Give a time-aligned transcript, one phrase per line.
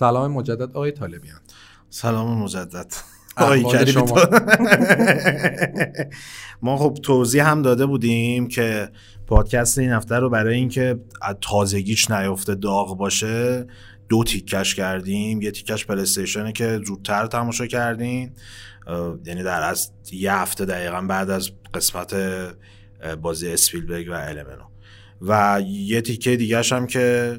[0.00, 1.40] سلام مجدد آقای طالبیان.
[1.90, 2.92] سلام مجدد.
[3.36, 4.06] آقای شما.
[6.62, 8.88] ما خب توضیح هم داده بودیم که
[9.26, 11.00] پادکست این هفته رو برای اینکه
[11.40, 13.66] تازگیش نیفته داغ باشه
[14.08, 15.42] دو تیکش کردیم.
[15.42, 18.32] یه تیکش پلیستیشنه که زودتر تماشا کردین
[19.24, 22.16] یعنی در از یه هفته دقیقا بعد از قسمت
[23.22, 24.64] بازی اسپیلبرگ و المنو
[25.22, 27.38] و یه تیکه دیگه هم که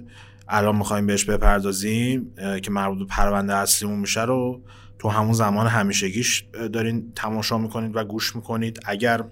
[0.54, 2.34] الان می‌خوایم بهش بپردازیم
[2.64, 4.62] که مربوط به پرونده اصلیمون میشه رو
[5.00, 8.80] تو همون زمان همیشگیش دارین تماشا می‌کنید و گوش می‌کنید.
[8.86, 9.24] اگر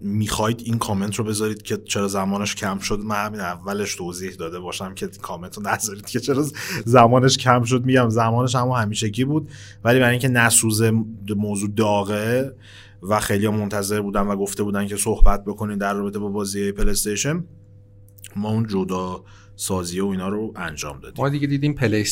[0.00, 4.60] می‌خواید این کامنت رو بذارید که چرا زمانش کم شد من همین اولش توضیح داده
[4.60, 6.46] باشم که کامنت رو نذارید که چرا
[6.84, 7.84] زمانش کم شد.
[7.84, 9.50] میگم زمانش همون همیشگی بود
[9.84, 10.82] ولی برای اینکه نسوز
[11.36, 12.52] موضوع داغه
[13.02, 17.44] و خیلی منتظر بودن و گفته بودن که صحبت بکنید در رابطه با بازی پلیستیشن.
[18.38, 19.24] ما اون جدا
[19.56, 21.24] سازی و اینا رو انجام دادیم.
[21.24, 22.04] ما دیگه دیدیم play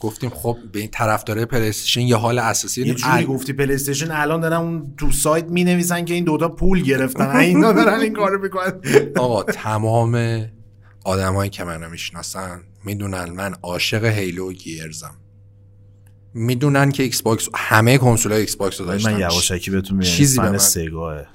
[0.00, 4.10] گفتیم خب به این طرفدار پلی استیشن یه حال اساسی یه جوری گفتی پلی استیشن
[4.10, 7.36] الان دارن اون تو سایت می نویسن که این دوتا پول گرفتن.
[7.36, 8.72] اینا دارن این کارو می‌کنن.
[9.16, 10.44] آقا تمام
[11.04, 15.14] آدمایی که منو می‌شناسن می‌دونن من عاشق هیلو و Gearsم
[16.34, 19.12] می‌دونن که ایکس باکس همه کنسول های ایکس باکس رو داشتن.
[19.12, 21.22] من یواشکی بهتون میگم چیزی من؟ سگاه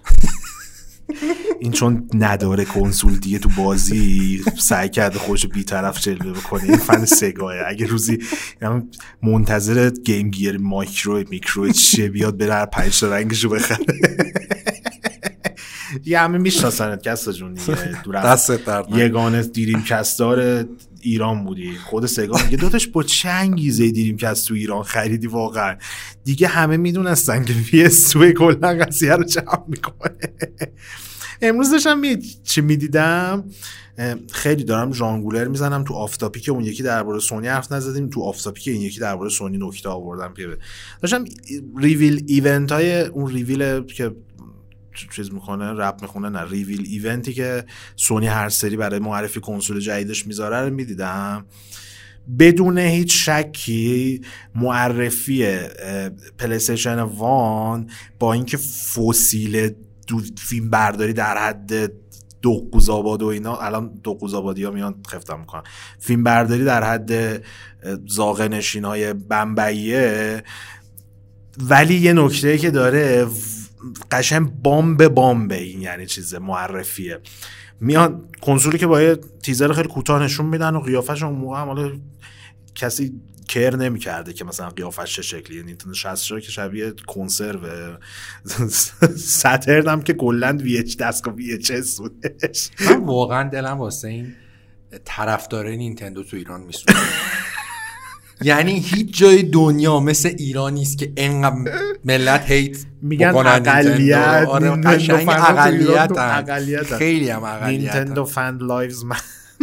[1.63, 6.63] این چون نداره کنسول دیگه تو بازی سعی کرده خودشو بیطرف جلوه بکنه.
[6.63, 8.19] این فن سگاه اگه روزی
[9.21, 13.85] منتظر گیم گیر مایکرو میکرو چیه بیاد بره هر پنج رنگشو بخره.
[16.05, 17.57] یه همه میشناسنت کسا جون
[18.13, 18.51] دست
[18.95, 20.65] یگانه دیریم کستار
[21.01, 21.71] ایران بودی.
[21.85, 25.75] خود سگا میگه دوتاش با چه انگیزه دیریم که از تو ایران خریدی واقعا؟
[26.23, 30.17] دیگه همه می‌دونستن که پی اس کلا قضیه رو جمع می‌کنه.
[31.43, 32.17] امروز داشتم می...
[32.43, 33.43] چی می‌دیدم؟
[34.31, 38.61] خیلی دارم ژانگولر می‌زنم تو آفتاپی که اون یکی درباره سونی حرف نزدیم تو آفتاپی
[38.61, 40.57] که این یکی درباره سونی نکته آوردم که
[41.01, 41.25] داشتم
[41.77, 44.11] ریویل ایونت های اون ریویل که
[45.15, 47.65] چیز می‌کنه رپ می‌خونه نه ریویل ایونتی که
[47.95, 51.45] سونی هر سری برای معرفی کنسول جدیدش می‌ذاره رو می‌دیدم.
[52.39, 54.21] بدون هیچ شکی
[54.55, 55.57] معرفی
[56.37, 57.89] پلیستیشن وان
[58.19, 59.71] با اینکه فسیل
[60.07, 61.91] دو فیلم برداری در حد
[62.41, 62.69] دو
[63.21, 63.57] و اینا.
[63.57, 65.63] الان دو ها میان خفتم می‌کنن.
[65.99, 67.43] فیلم برداری در حد
[68.07, 70.43] زاغه نشین های بمبئیه.
[71.57, 73.27] ولی یه نکته که داره
[74.11, 77.19] قشن بامب بامبه این یعنی چیز معرفیه.
[77.79, 82.01] میان کنسولی که با تیزر خیلی کوتاه نشون میدن و قیافش اون موقع هم
[82.75, 83.21] کسی
[83.53, 85.63] کر نمی‌کرده که مثلا قیافش چه شکلیه.
[85.63, 87.59] نینتندو 64 که شبیه کنسرو
[89.17, 92.69] ساترن هم که کلا وی اچ دستگاه وی اچ بودش.
[92.89, 94.35] من واقعا دلم واسه این
[95.05, 96.99] طرفدار نینتندو تو ایران میسوزه
[98.41, 101.55] یعنی هیچ جای دنیا مثل ایران نیست که انقدر
[102.05, 104.71] ملت هیت میگن اقلیت آره
[106.37, 109.05] اقلیت خیلی هم اقلیت نینتندو فند لایوز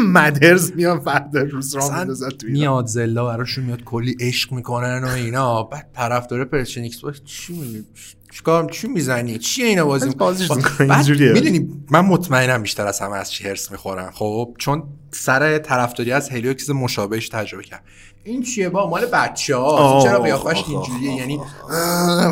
[0.01, 5.09] مدرز میان فردا روز را میندازن تو میاد زلا براشون میاد کلی عشق می‌کنن و
[5.09, 5.63] اینا.
[5.63, 7.85] بعد طرفدار پرشن ایکس باکس چی
[8.33, 10.11] چیکار چی می‌زنی؟ چی اینا بازی
[11.19, 16.31] می‌دونی من مطمئنم بیشتر از همه از چی هرس می‌خورن خب چون سر طرفداری از
[16.31, 17.85] هلیوکس مشابهش تجربه کرد
[18.25, 21.41] این چیه با مال بچه ها چرا قیافش اینجوریه؟ یعنی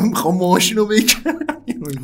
[0.09, 1.39] می‌خوام ماشینو بکنم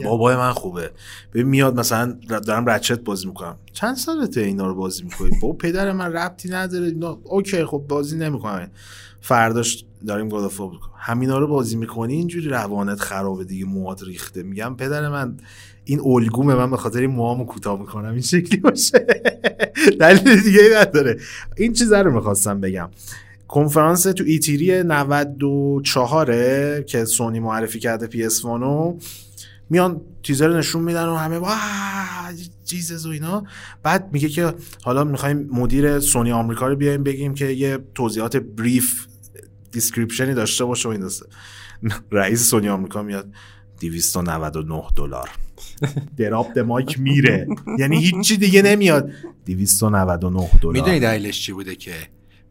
[0.05, 0.91] بابای من خوبه.
[1.35, 3.57] ببین میاد مثلا دارم رچت بازی می‌کنم.
[3.73, 6.93] چند سالته اینا رو بازی می‌کنی؟ بابا پدر من ربطی نداره.
[7.25, 8.71] اوکی خب بازی نمی‌کنم.
[9.21, 10.61] فرداش داریم گاد اف
[10.99, 14.43] همینا رو بازی می‌کنی اینجوری روانت خرابه دیگه موهات ریخته.
[14.43, 15.37] میگم پدر من
[15.85, 16.55] این الگومه.
[16.55, 18.11] من به خاطر این موهامو کوتاه می‌کنم.
[18.11, 19.07] این شکلی باشه.
[20.01, 21.21] دلیل دیگه نداره.
[21.57, 22.91] این چیزا رو می‌خواستم بگم.
[23.49, 28.43] کنفرانس تو E3 94 که سونی معرفی کرده پی اس
[29.71, 31.41] میان تیزر نشون میدن و همه
[32.65, 33.45] چیز و اینا.
[33.83, 39.07] بعد میگه که حالا می‌خوایم مدیر سونی آمریکا رو بیایم بگیم که یه توضیحات brief
[39.73, 41.27] description ی داشته باشه و این دسته
[42.13, 43.33] رئیس سونی آمریکا میاد
[43.81, 45.31] 299 دلار.
[46.19, 47.47] drop mic میره.
[47.79, 49.11] یعنی هیچی دیگه نمیاد.
[49.47, 50.73] 299 دلار.
[50.73, 51.93] می‌دونی دلیلش چی بوده که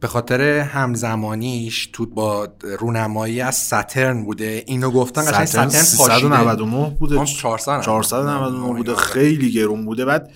[0.04, 2.48] به خاطر همزمانیش تو با
[2.78, 4.62] رونمایی از Saturn بوده.
[4.66, 7.24] اینو گفتن قشنگ Saturn 399 بوده.
[7.24, 8.94] 499 بوده.
[8.94, 10.04] خیلی گرون بوده.
[10.04, 10.30] بعد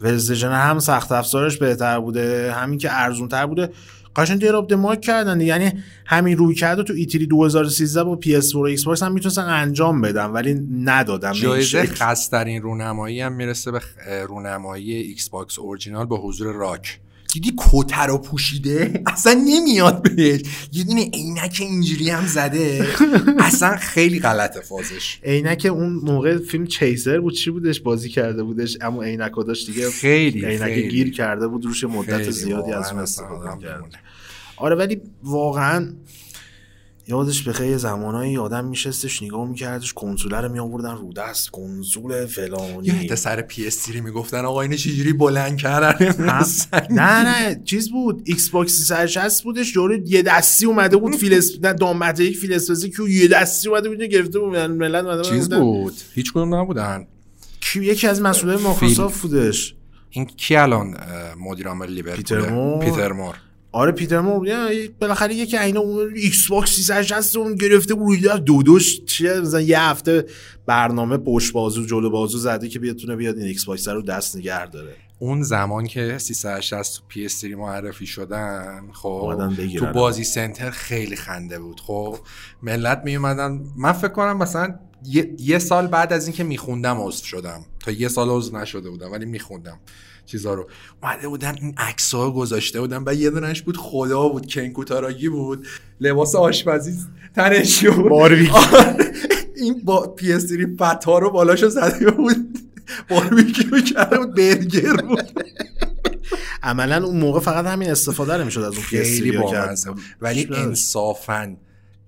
[0.00, 2.52] پلیستیشن هم سخت افزارش بهتر بوده.
[2.52, 3.70] همین که ارزون تر بوده.
[4.16, 5.40] قشنگ drop mic کردن.
[5.40, 5.72] یعنی
[6.06, 9.42] همین روی کرده تو E3 2013 با پی اس 4 و ایکس باکس هم می‌تونستن
[9.44, 10.54] انجام بدن ولی
[10.84, 13.80] ندادم جایزه خاص ترین رونمایی هم می‌رسه به
[14.28, 17.00] رونمایی ایکس باکس اورجینال با حضور راک.
[17.34, 20.40] دیدی کوتر رو پوشیده؟ اصلا نمیاد بهش.
[20.72, 22.86] یه دونه عینک اینجوری هم زده.
[23.38, 25.18] اصلا خیلی غلطه فازش.
[25.24, 28.78] عینک اون موقع فیلم چیزر بود چی بودش؟ بازی کرده بودش.
[28.80, 33.62] اما عینک داشت دیگه خیلی عینک گیر کرده بود روش مدت زیادی از اون استفاده
[33.62, 33.82] کرد.
[34.56, 35.92] آره ولی واقعا
[37.06, 42.86] یادش به خیلی زمانایی آدم میشستش نگاه میکردش کنسوله رو میآوردن رو دست کنسول فلانی.
[42.86, 46.14] یه سر پی اس می‌گفتن آقا اینو چجوری بلند کردن؟
[46.90, 51.72] نه نه چیز بود ایکس باکس 360 بودش جوری یه دستی اومده بود فیلس نه
[51.72, 56.32] دامته یک فیلسفزی که یه دستی اومده بود گرفته بود ملت اومده چیز بود؟ هیچ
[56.32, 57.06] کدوم نبودن.
[57.60, 59.74] کی یکی از مسئولای مایکروسافت بودش.
[60.10, 60.96] این کی الان
[61.38, 62.84] مدیر عامل لیورپول؟ پیتر مور.
[62.84, 63.34] پیتر مور.
[63.74, 64.48] آره پیتر مور
[65.00, 69.80] بالاخره یکی اینا اون ایکس باکس 360 اون گرفته بود دو دوش چیه مثلا یه
[69.80, 70.26] هفته
[70.66, 74.66] برنامه پشت بازو جلو بازو زده که بتونه بیاد این ایکس باکس رو دست نگه
[74.66, 74.96] داره.
[75.18, 79.48] اون زمان که 360 تو پی اس معرفی شدن خب
[79.78, 81.80] تو بازی‌سنتر خیلی خنده بود.
[81.80, 82.18] خب
[82.62, 84.78] ملت می اومدن من فکر کنم مثلا
[85.38, 87.64] یه, سال بعد از اینکه میخوندم عضو شدم.
[87.80, 89.78] تا یه سال عضو نشده بودم ولی میخوندم.
[90.26, 90.68] چیزا رو.
[91.02, 95.28] اومده بودن این عکس ها گذاشته بودن و یه دونش بود خدا بود کن کوتاراگی
[95.28, 95.66] بود
[96.00, 96.98] لباس آشپزی
[97.34, 98.12] تنش بود.
[99.56, 100.46] این با PS fat
[100.78, 102.58] ا رو بالاشو زده بود.
[103.08, 105.40] باربیکیو کرده بود برگر بود.
[106.62, 109.38] عملا اون موقع فقط همین استفاده رو می‌شد از اون خیلی
[110.20, 111.56] ولی انصافا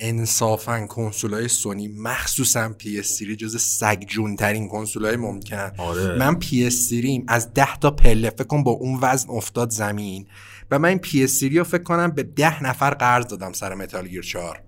[0.00, 5.70] انصافا کنسول سونی مخصوصا PS جز سگ جون ترین کنسول ممکن.
[5.78, 6.16] آره.
[6.18, 6.92] من PS
[7.28, 10.26] از ده تا پله فکر کنم با اون وزن افتاد زمین
[10.70, 14.22] و من این PS رو فکر کنم به ده نفر قرض دادم سر Metal Gear
[14.22, 14.62] 4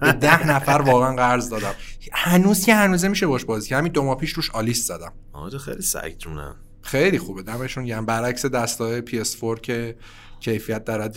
[0.00, 1.74] به ده نفر واقعا قرض دادم.
[2.12, 3.78] هنوز که هنوزه میشه باش بازی کرد.
[3.78, 5.12] همین دو ماه پیش روش آلیس زدم.
[5.32, 7.42] آره خیلی سگ جونن خیلی خوبه.
[7.42, 9.96] دمشون یعنی برعکس دستای PS4 که
[10.40, 11.10] کیفیت در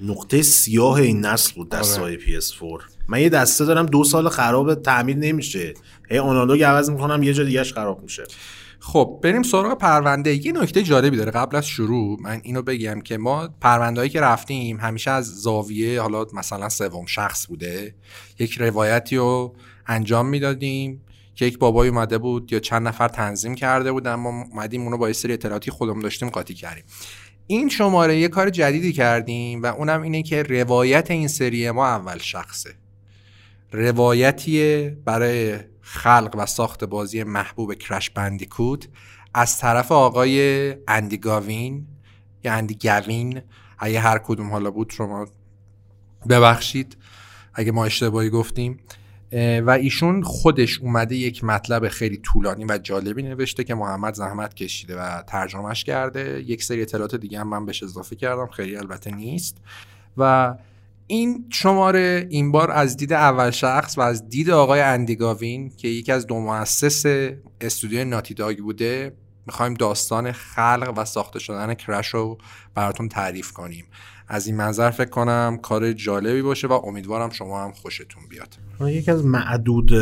[0.00, 2.40] نقطه سیاه این نسل بود دستای آره.
[2.40, 5.74] PS4 من یه دسته دارم دو سال خراب تعمیر نمیشه.
[6.10, 8.24] هی آنالوگ عوض می‌کنم یه جا دیگهش خراب میشه.
[8.80, 10.46] خب بریم سراغ پرونده.
[10.46, 12.18] یه نکته جالبی داره قبل از شروع.
[12.20, 17.46] من اینو بگم که ما پروندهایی که رفتیم همیشه از زاویه حالا مثلا سوم شخص
[17.46, 17.94] بوده.
[18.38, 21.04] یک روایتی رو انجام می‌دادیم
[21.34, 24.14] که یک بابای اومده بود یا چند نفر تنظیم کرده بودن.
[24.14, 26.84] ما اومدیم اونو با یه سری اطلاعاتی خودمون داشتیم قاطی کردیم.
[27.50, 32.18] این شماره یه کار جدیدی کردیم و اونم اینه که روایت این سری ما اول
[32.18, 32.74] شخصه.
[33.72, 38.88] روایتی برای خلق و ساخت بازی محبوب کرش بندیکوت
[39.34, 41.86] از طرف آقای اندی گاوین
[42.44, 43.42] یا اندی گوین
[43.78, 45.26] اگه هر کدوم حالا بود شما
[46.28, 46.96] ببخشید.
[47.54, 48.80] اگه ما اشتباهی گفتیم.
[49.32, 54.98] و ایشون خودش اومده یک مطلب خیلی طولانی و جالبی نوشته که محمد زحمت کشیده
[54.98, 56.42] و ترجمهش کرده.
[56.46, 59.56] یک سری اطلاعات دیگه هم من بهش اضافه کردم خیلی البته نیست.
[60.16, 60.54] و
[61.06, 66.12] این شماره این بار از دید اول شخص و از دید آقای اندیگاوین که یکی
[66.12, 67.04] از دو مؤسس
[67.60, 69.12] استودیو ناتی داگ بوده.
[69.46, 72.38] می‌خوایم داستان خلق و ساخته شدن کرش رو
[72.74, 73.84] براتون تعریف کنیم.
[74.28, 78.67] از این منظر فکر کنم کار جالبی باشه و امیدوارم شما هم خوشتون بیاد.
[78.80, 79.92] یکی از معدود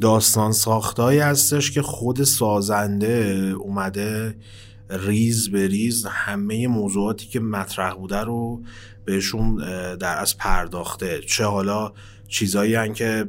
[0.00, 4.36] داستان ساختهایی هستش که خود سازنده اومده
[4.90, 8.62] ریز به ریز همه موضوعاتی که مطرح بوده رو
[9.04, 9.56] بهشون
[9.96, 11.20] در از پرداخته.
[11.20, 11.92] چه حالا
[12.28, 13.26] چیزایی هن که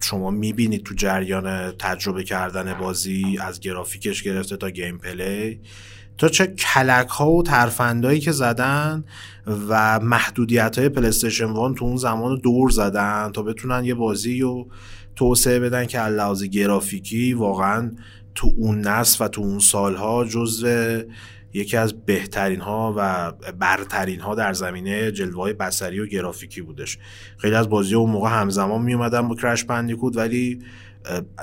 [0.00, 5.60] شما می‌بینید تو جریان تجربه کردن بازی از گرافیکش گرفته تا gameplay.
[6.18, 9.04] تا چه کلک ها و ترفندایی که زدن
[9.68, 14.68] و محدودیت های PlayStation One تو اون زمان دور زدن تا بتونن یه بازی رو
[15.16, 17.90] توسعه بدن که لحاظ گرافیکی واقعا
[18.34, 21.02] تو اون نسل و تو اون سالها جزو
[21.54, 26.98] یکی از بهترین ها و برترین ها در زمینه جلوه بصری و گرافیکی بودش.
[27.38, 30.62] خیلی از بازی اون موقع همزمان می اومدن با Crash Bandicoot ولی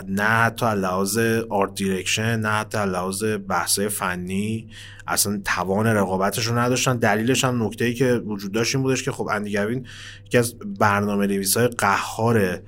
[0.07, 1.17] نه حتی لحاظ
[1.49, 4.69] art direction نه حتی لحاظ بحث فنی
[5.07, 6.97] اصلا توان رقابتش رو نداشتن.
[6.97, 9.85] دلیلش هم نکته‌ای که وجود داشت این بودش که خب اندی گوین
[10.25, 12.61] یکی از برنامه نویس های قهار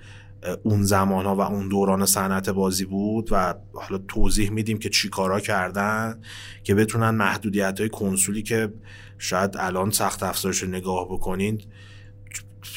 [0.64, 5.10] اون زمان ها و اون دوران صنعت بازی بود و حالا توضیح میدیم که چی
[5.10, 6.22] کارا کردن
[6.64, 8.74] که بتونن محدودیت های کنسولی که
[9.18, 11.68] شاید الان سخت افزارش رو نگاه بکنید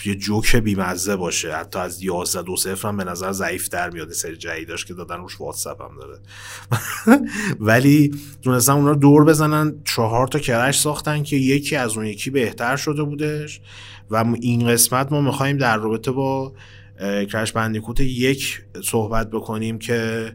[0.04, 1.56] یه جوک بیمزه باشه.
[1.56, 5.16] حتی از 11 دو صفر هم به نظر ضعیف در میاد سری جدیداش که دادن
[5.16, 6.18] روش واتساپ هم داره.
[7.60, 9.74] ولی تونستن اونا دور بزنن.
[9.84, 13.60] چهار تا کرش ساختن که یکی از اون یکی بهتر شده بودش.
[14.10, 16.52] و این قسمت ما می‌خوایم در رابطه با
[17.00, 20.32] کرش بندیکوت یک صحبت بکنیم که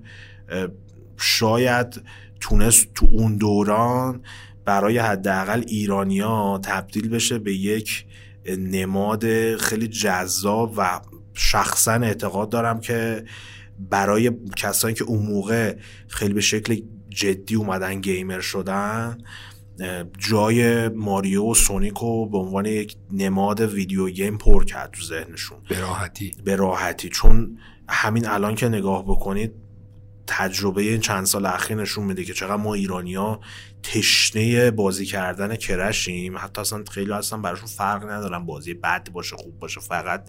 [1.17, 2.01] شاید
[2.39, 4.21] تونست تو اون دوران
[4.65, 8.05] برای حداقل ایرانیا تبدیل بشه به یک
[8.49, 11.01] نماد خیلی جذاب و
[11.33, 13.25] شخصا اعتقاد دارم که
[13.89, 15.75] برای کسانی که اون موقع
[16.07, 19.17] خیلی به شکل جدی اومدن گیمر شدن
[20.17, 25.57] جای Mario و Sonic و به عنوان یک نماد video game پر کرد تو ذهنشون.
[25.69, 26.35] به راحتی.
[26.43, 27.09] به راحتی.
[27.09, 27.57] چون
[27.89, 29.53] همین الان که نگاه بکنید
[30.27, 33.39] تجربه این چند سال اخیر نشون میده که چقدر ما ایرانیا
[33.83, 36.37] تشنه بازی کردن Crash یم.
[36.37, 40.23] حتی اصلا خیلی اصلا براشون فرق ندارن بازی بد باشه خوب باشه فقط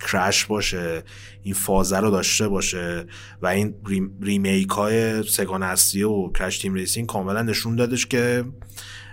[0.00, 1.02] Crash باشه
[1.42, 3.06] این فازه رو داشته باشه
[3.42, 3.74] و این
[4.20, 8.44] remake های سه‌گانه اصلی و Crash Team Racing کاملا نشون دادش که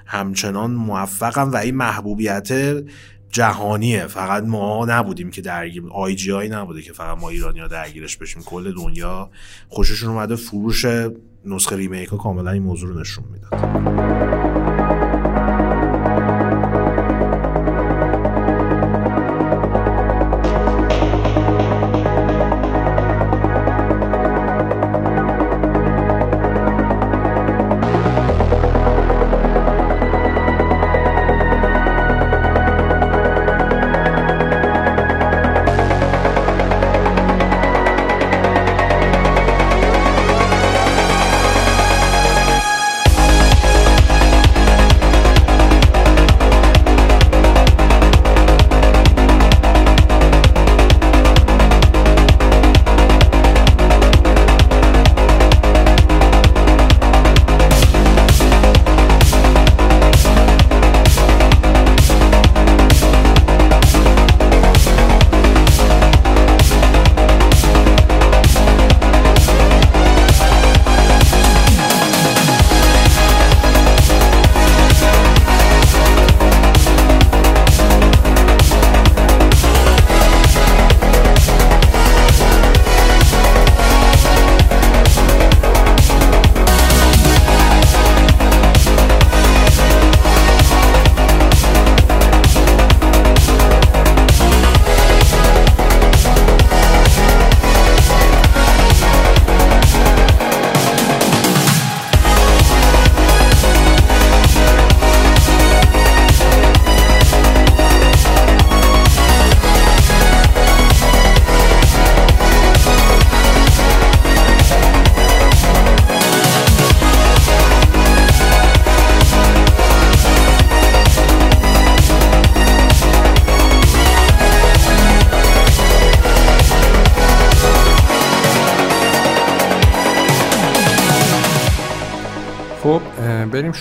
[0.06, 2.52] همچنان موفقم و این محبوبیت
[3.30, 4.08] جهانیه.
[4.08, 8.18] فقط ما نبودیم که درگیر آی جی آی نبوده که فقط ما ایرانی ها درگیرش
[8.18, 8.44] بشیم.
[8.44, 9.30] کل دنیا
[9.68, 10.86] خوششون اومده فروش
[11.46, 14.55] نسخه ریمیک ها کاملا این موضوع رو نشون می‌داد.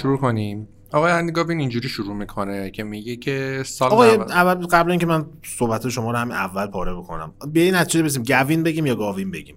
[0.05, 0.69] شروع کنیم.
[0.93, 5.27] آقای اندگابین اینجوری شروع می‌کنه که میگه که سال آقای اول قبل اینکه من
[5.59, 7.35] صحبت شما رو همین اول پاره بکنم.
[7.53, 9.57] به این نتیجه برسیم گوین بگیم یا گاوین بگیم؟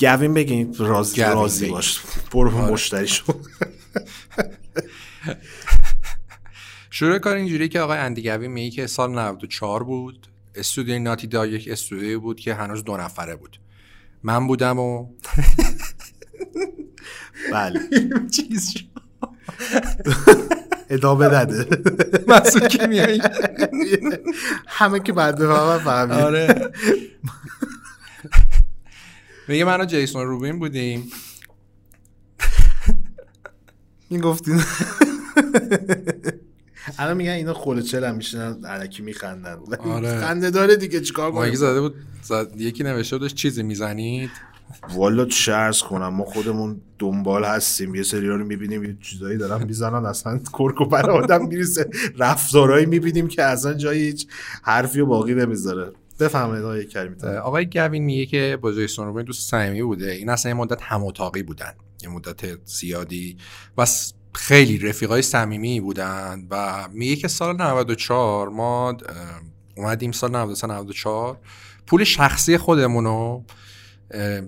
[0.00, 1.18] گوین بگیم راز...
[1.18, 2.00] راضی باش.
[2.32, 2.72] برو آره.
[2.72, 3.32] مشتری شو.
[6.90, 10.26] شروع کار اینجوری که آقای اندی گوین میگه که سال 94 بود.
[10.54, 13.60] استودیو ناتی دا یک استودیو بود که هنوز دو نفره بود.
[14.22, 15.06] من بودم و
[17.52, 17.80] بله.
[18.36, 18.74] چیز
[20.90, 21.66] ادامه نده
[22.28, 23.22] مسئول کیمیایی.
[24.66, 26.72] همه که بعد بفهمم فهمید آره.
[29.48, 31.10] میگه من و جیسون روبین بودیم.
[34.08, 34.62] این گفتین
[36.98, 39.58] الان میگن اینا خول چل هم میشنن علکی میخندن.
[39.78, 40.20] آره.
[40.20, 41.94] خنده داره دیگه چیکار کنیم؟ زده بود
[42.56, 44.30] یکی نوشته بودش چیزی می‌زنید؟
[44.94, 47.94] والا چه ارز کنم ما خودمون دنبال هستیم.
[47.94, 52.86] یه سری رو می‌بینیم یه چیزایی دارن می‌زنن اصلا کرک و بر آدم میریسه رفتارهایی
[52.86, 54.26] می‌بینیم که اصلا جایی هیچ
[54.62, 55.92] حرفی و باقی نمی‌ذاره.
[56.20, 60.10] بفهمید آقای کریمی آقای گوین میگه که با جای سونوبین دوست صمیمی بوده.
[60.10, 61.12] این اصلا یه مدت هم
[61.46, 61.74] بودن.
[62.02, 63.36] یه مدت زیادی
[63.78, 63.86] و
[64.34, 68.96] خیلی رفیقای صمیمی بودن و میگه که سال 94 ما
[69.76, 71.38] اومدیم سال 93 94
[71.86, 73.44] پول شخصی خودمون رو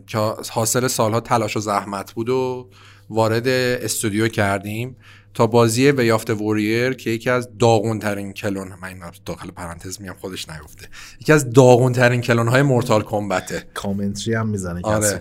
[0.06, 0.18] که
[0.50, 2.70] حاصل سالها تلاش و زحمت بود و
[3.10, 4.96] وارد استودیو کردیم
[5.34, 10.48] تا بازی ویافت ووریر که یکی از داغون ترین کلون من داخل پرانتز میام خودش
[10.48, 10.88] نگفته.
[11.20, 15.20] یکی از داغون ترین کلون های مورتال کمبته کامنتری هم می‌زنه آره.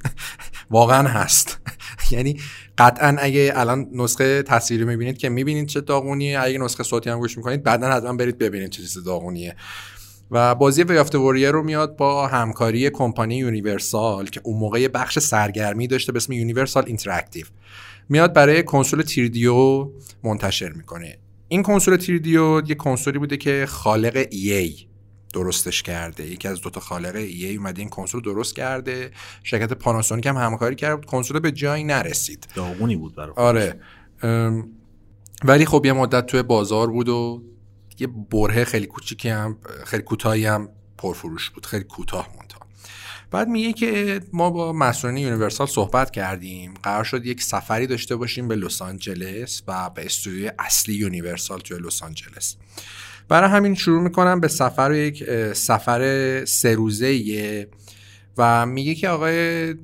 [0.70, 1.58] واقعا هست.
[2.10, 2.40] یعنی
[2.78, 7.36] قطعا اگه الان نسخه تصویری می‌بینید که می‌بینید چه داغونیه اگه نسخه صوتی هم گوش
[7.36, 9.56] می‌کنید بعدا حتما برید ببینید چه چیز داغونیه.
[10.32, 14.88] و بازی Way of the Warrior رو میاد با همکاری کمپانی Universal که اون موقع
[14.88, 17.46] بخش سرگرمی داشته به اسم Universal Interactive.
[18.08, 19.88] میاد برای کنسول 3DO
[20.24, 21.18] منتشر می‌کنه.
[21.48, 24.74] این کنسول 3DO یه کنسولی بوده که خالق EA
[25.34, 26.26] درستش کرده.
[26.26, 29.10] یکی از دوتا خالق EA اومده این کنسول درست کرده.
[29.42, 31.04] شرکت Panasonic هم همکاری کرد.
[31.04, 32.46] کنسول به جایی نرسید.
[32.54, 33.80] داغونی بود برای آره.
[35.44, 37.42] ولی خب یه مدت توی بازار بود و
[38.02, 40.68] یه برهه خیلی کوچیکی هم خیلی کوتاهی هم
[40.98, 42.58] پرفروش بود خیلی کوتاه منتها
[43.30, 46.74] بعد میگه که ما با مسئولین Universal صحبت کردیم.
[46.82, 51.78] قرار شد یک سفری داشته باشیم به لس آنجلس و به استودیوی اصلی Universal توی
[51.78, 52.56] لس آنجلس.
[53.28, 57.68] برای همین شروع می‌کنم به سفر یک سفر سه روزه
[58.38, 59.74] و میگه که آقای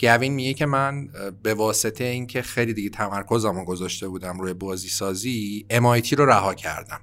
[0.00, 1.08] گوین میگه که من
[1.42, 7.00] به واسطه اینکه خیلی دیگه تمرکزمو گذاشته بودم روی بازی سازی MIT رو رها کردم.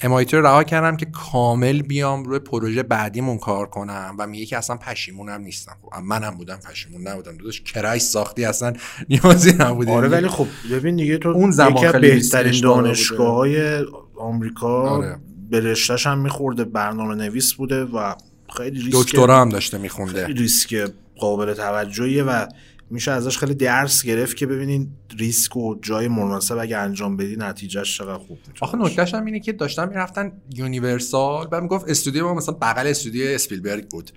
[0.00, 4.58] MIT رو رها کردم که کامل بیام روی پروژه بعدیمون کار کنم و میگه که
[4.58, 5.76] اصلا پشیمونم نیستم.
[5.82, 7.36] خب منم بودم پشیمون نبودم.
[7.36, 8.72] داداش کرایس ساختی اصلا
[9.08, 13.84] نیازی نبوده آره ولی خب ببین دیگه تو اون زمان بهترین دانشگاه های
[14.16, 15.16] آمریکا آره.
[15.50, 18.14] به رشتهش هم میخورده برنامه نویس بوده و
[18.56, 20.26] خیلی ریسک دکترا هم داشته میخونده.
[20.26, 22.46] خیلی ریسک قابل توجهیه و
[22.90, 27.98] میشه ازش خیلی درس گرفت که ببینین ریسک و جای مناسب اگه انجام بدی نتیجهش
[27.98, 32.34] چقدر خوب میشه آخه نکتهش هم اینه که داشتن می‌رفتن Universal بعد می‌گفت استودیو ما
[32.34, 34.10] مثلا بغل استودیو اسپیلبرگ بود.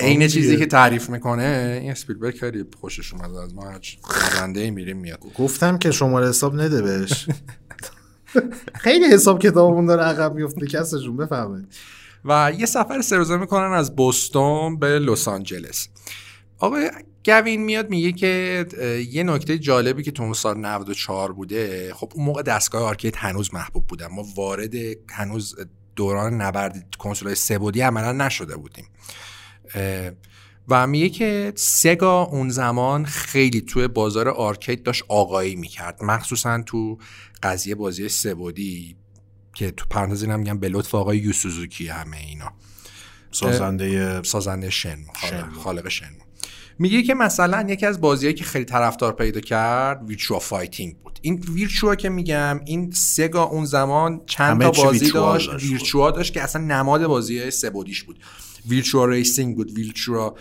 [0.00, 5.18] عین چیزی که تعریف می‌کنه این اسپیلبرگ خیلی خوشش اومد از ما هر میریم میاد.
[5.38, 7.26] گفتم که شماره حساب نده بهش.
[8.74, 11.66] خیلی حساب کتابمون داره عقب میفته کسشون بفهمه.
[12.24, 15.88] و یه سفر سه روزه می‌کنن از بوستون به لس آنجلس.
[16.58, 16.90] آقای
[17.28, 18.66] گوین میاد میگه که
[19.10, 23.86] یه نکته جالبی که تو سال 94 بوده خب اون موقع دستگاه آرکید هنوز محبوب
[23.86, 24.74] بودن ما وارد
[25.10, 25.56] هنوز
[25.96, 28.88] دوران نبرد کنسولای سبودی عملا نشده بودیم.
[30.68, 36.98] و میگه که سگا اون زمان خیلی توی بازار آرکید داشت آقایی می‌کرد مخصوصا تو
[37.42, 38.96] قضیه بازی سه‌بعدی
[39.54, 42.52] که تو پرانتز هم میگم به لطف آقای یو سوزوکی همه اینا.
[43.30, 44.98] سازنده سازنده شن
[45.62, 46.12] خالق شن
[46.78, 51.18] میگه که مثلا یکی از بازیهایی که خیلی طرفدار پیدا کرد Virtua Fighting بود.
[51.22, 56.42] این ویرچوا که میگم این Sega اون زمان چند تا بازی داشت ویرچوا داشت که
[56.42, 58.18] اصلا نماد بازی سه‌بعدیش بود.
[58.68, 60.34] Virtua Racing بود ویرچوا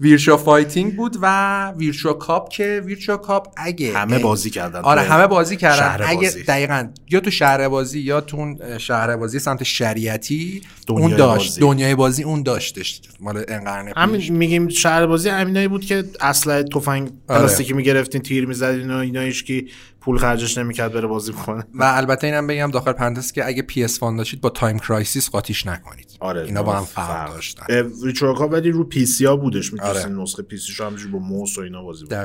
[0.00, 5.26] Virtua Fighting بود و Virtua Cop که Virtua Cop اگه همه بازی کردن آره همه
[5.26, 6.04] بازی کردن.
[6.08, 11.48] اگه دقیقا یا تو شهر بازی یا تو شهر بازی سمت شریعتی اون داشت.
[11.48, 11.60] بازی.
[11.60, 13.00] دنیای بازی اون داشتش.
[13.20, 17.38] مال انقرن همین میگیم شهر بازی همینایی بود که اصلا تفنگ آره.
[17.40, 19.64] پلاستیکی می‌گرفتین تیر می‌زدین و اینایش که
[20.08, 24.00] پول خرجش نمی‌کرد بره بازی کنه و البته اینم بگم داخل پرانتز که اگه PS
[24.00, 26.16] داشتید با Time Crisis قاطیش نکنید.
[26.20, 27.64] آره اینا با هم فرق داشتن.
[28.04, 30.22] ریچورکا ولی رو PC ها بودش می‌تونستین آره.
[30.22, 32.18] نسخه PC شو با موس و اینا بازی بود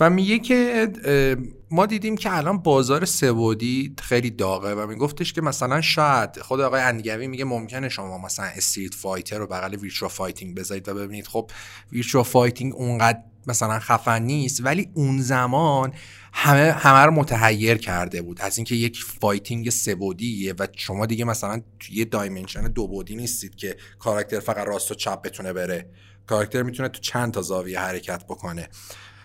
[0.00, 0.88] و میگه که
[1.70, 6.80] ما دیدیم که الان بازار سه‌بعدی خیلی داغه و میگفتش که مثلا شاید خود آقای
[6.80, 11.26] اندی گوین میگه ممکنه شما مثلا Street Fighter رو بغل Virtua Fighting بذارید و ببینید.
[11.26, 11.50] خب
[11.92, 15.92] Virtua Fighting اونقدر مثلا خفن نیست ولی اون زمان
[16.32, 18.40] همه همه رو متحیر کرده بود.
[18.40, 23.76] از اینکه یک fighting سه‌بعدیه و شما دیگه مثلا یه دایمنشن دو بودی نیستید که
[23.98, 25.90] کاراکتر فقط راست و چپ بتونه بره.
[26.26, 28.68] کاراکتر می‌تونه تو چند تا زاویه حرکت بکنه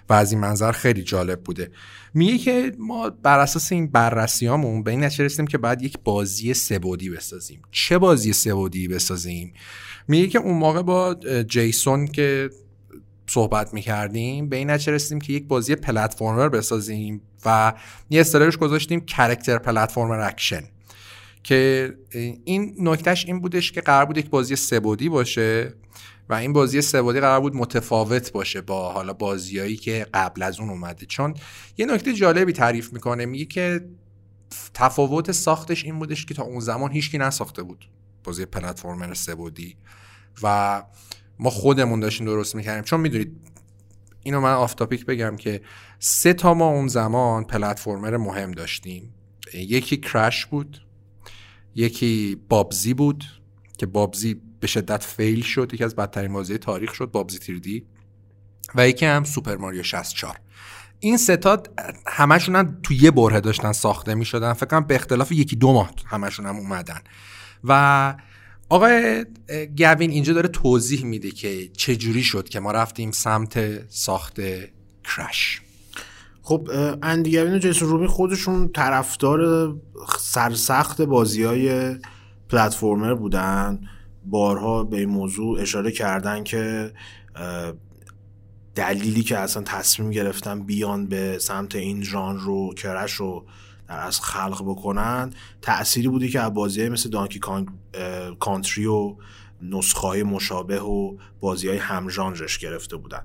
[0.10, 1.72] و از این منظر خیلی جالب بوده.
[2.14, 6.54] میگه که ما بر اساس این بررسیامون به این نتیجه رسیدیم که بعد یک بازی
[6.54, 7.62] سبودی بسازیم.
[7.72, 9.54] چه بازی سبودی بسازیم؟
[10.08, 11.16] میگه که اون موقع با
[11.48, 12.50] جیسون که
[13.30, 17.74] صحبت می‌کردیم به این نتیجه رسیدیم که یک بازی پلتفرمر بسازیم و
[18.10, 20.63] یه اصطلاحش گذاشتیم character platformer action.
[21.44, 21.94] که
[22.46, 25.74] این نکتهش این بودش که قرار بود یک بازی سه‌بعدی باشه
[26.30, 30.70] و این بازی سه‌بعدی قرار بود متفاوت باشه با حالا بازیایی که قبل از اون
[30.70, 31.06] اومده.
[31.06, 31.34] چون
[31.78, 33.86] یه نکته جالبی تعریف می‌کنه میگه که
[34.74, 37.89] تفاوت ساختش این بودش که تا اون زمان هیچکی نساخته بود
[38.24, 39.76] بازی platformer سه‌بعدی
[40.44, 40.84] و
[41.39, 42.84] ما خودمون داشتیم درست می‌کردیم.
[42.84, 43.52] چون می‌دونید
[44.23, 45.62] اینو من آفتاپیک بگم که
[45.99, 49.13] سه تا ما اون زمان پلتفرمر مهم داشتیم.
[49.54, 50.82] یکی کرش بود
[51.75, 53.23] یکی بابزی بود
[53.78, 57.86] که بابزی به شدت فیل شد یکی از بدترین بازی تاریخ شد بابزی تیردی
[58.75, 60.39] و یکی هم سوپر ماریو 64
[60.99, 65.32] این ستاد همشون هم تو یه بره داشتن ساخته می شدن فکر کنم به اختلاف
[65.32, 67.02] یکی دو ماه همشون هم اومدن.
[67.63, 68.15] و
[68.70, 69.26] آقای
[69.78, 74.40] گوین اینجا داره توضیح میده که چه جوری شد که ما رفتیم سمت ساخت
[75.04, 75.62] کرش.
[76.42, 76.70] خب
[77.04, 79.76] اندی گوین و جیسون روبی خودشون طرفدار
[80.20, 81.96] سرسخت بازی های
[82.50, 83.80] پلتفرمر بودن.
[84.26, 86.94] بارها به این موضوع اشاره کردن که
[88.76, 93.46] دلیلی که اصلا تصمیم گرفتن بیان به سمت این ژانر رو کرش رو
[93.89, 95.34] از خلق بکنن.
[95.62, 97.39] تأثیری بودی که از بازی مثل دانکی
[98.39, 99.15] کانتری و
[99.62, 103.21] نسخه های مشابه و بازی های همژانرش گرفته بودن.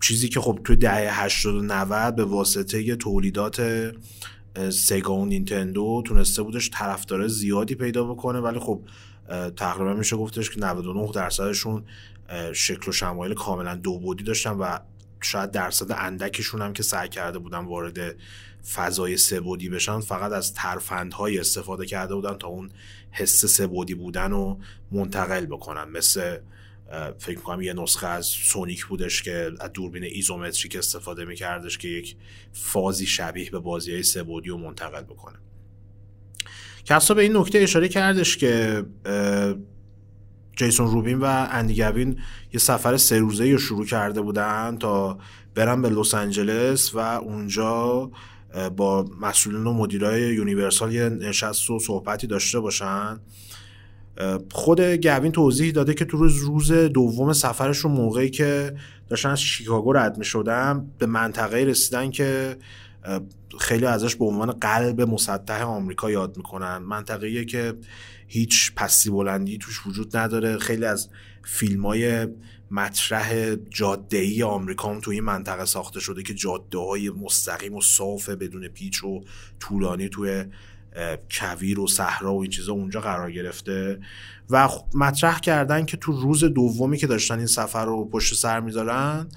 [0.00, 3.92] چیزی که خب توی دهه 80 و 90 به واسطه تولیدات
[4.70, 8.82] سگا و نینتندو تونسته بودش طرفدار زیادی پیدا بکنه ولی خب
[9.56, 11.84] تقریبا میشه گفتش که 99 درصدشون
[12.52, 14.78] شکل و شمایل کاملا دو بودی داشتن و
[15.20, 18.16] شاید درصد اندکشون هم که سعی کرده بودن وارد
[18.72, 22.70] فضای سه بعدی بشن فقط از ترفندهای استفاده کرده بودن تا اون
[23.10, 24.58] حس سه بعدی بودن رو
[24.92, 25.84] منتقل بکنن.
[25.84, 26.38] مثل
[27.18, 32.16] فکر می‌کنم یه نسخه از سونیک بودش که از دوربین isometric استفاده میکردش که یک
[32.52, 35.38] فضایی شبیه به بازی های سه بعدی رو منتقل بکنه.
[36.84, 38.84] کسا به این نکته اشاره کردش که
[40.56, 42.20] جیسون روبین و اندی گوین
[42.52, 45.18] یه سفر سه روزه رو شروع کرده بودن تا
[45.54, 48.10] برن به لس آنجلس و اونجا
[48.76, 53.20] با مسئولین و مدیرای یونیورسال یه نشست و صحبتی داشته باشن.
[54.50, 58.74] خود گوین توضیح داده که تو روز روز دوم سفرش رو موقعی که
[59.08, 62.56] داشتن از شیکاگو رد می شدن به منطقه رسیدن که
[63.60, 66.78] خیلی ازش به عنوان قلب مسطح آمریکا یاد می‌کنن.
[66.78, 67.74] منطقه‌ایه که
[68.26, 70.58] هیچ پستی بلندی توش وجود نداره.
[70.58, 71.08] خیلی از
[71.44, 72.26] فیلم های
[72.74, 77.82] مطرح جاده ای آمریکا هم توی این منطقه ساخته شده که جاده های مستقیم و
[77.82, 79.20] صاف بدون پیچ و
[79.60, 80.44] طولانی توی
[81.30, 84.00] کویر و صحرا و این چیزا اونجا قرار گرفته
[84.50, 89.28] و مطرح کردن که تو روز دومی که داشتن این سفر رو پشت سر می‌ذارن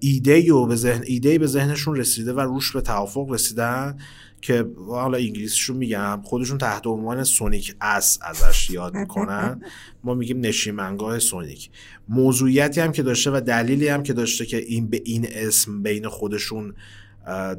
[0.00, 3.98] ایده به ذهن ایده به ذهنشون رسیده و روش به توافق رسیدن
[4.40, 9.60] که حالا انگلیسیشون میگم خودشون تحت عنوان سونیک اس ازش یاد می‌کنن.
[10.04, 11.70] ما میگیم نشیمنگاه سونیک.
[12.08, 16.08] موضوعیتی هم که داشته و دلیلی هم که داشته که این به این اسم بین
[16.08, 16.74] خودشون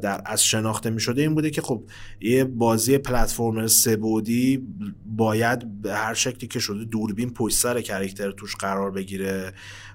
[0.02, 1.82] در از شناخته می شده این بوده که خب
[2.20, 4.66] یه بازی پلتفرم سبودی
[5.06, 9.52] باید به هر شکلی که شده دوربین پشت سر کرکتر توش قرار بگیره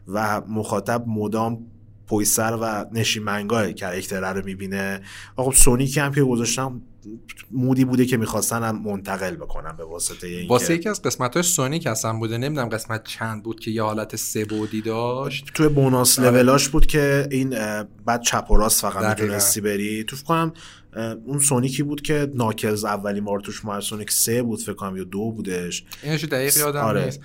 [0.07, 1.65] و مخاطب مدام
[2.13, 5.01] پشت سر و نشیمنگاه کرکتره رو می‌بینه.
[5.37, 6.81] و خب سونیک هم که گذاشتم
[7.51, 11.43] مودی بوده که می‌خواستن هم منتقل بکنن به واسطه این واسه یکی از قسمت های
[11.43, 12.37] سونیک اصلا بوده.
[12.37, 15.51] نمی‌دونم قسمت چند بود که یه حالت سه بودی داشت.
[15.53, 16.29] توی بوناس آره.
[16.29, 17.49] لولاش بود که این
[18.05, 20.03] بعد چپ و راست فقط می‌تونستی بری.
[20.03, 20.53] تو کنم
[21.25, 25.31] اون سونیکی بود که ناکلز اولی بار توش سونیک سه بود فکر کنم یا دو
[25.31, 25.83] بودش.
[26.03, 27.05] اینش دقیق یادم آره.
[27.05, 27.19] نیست.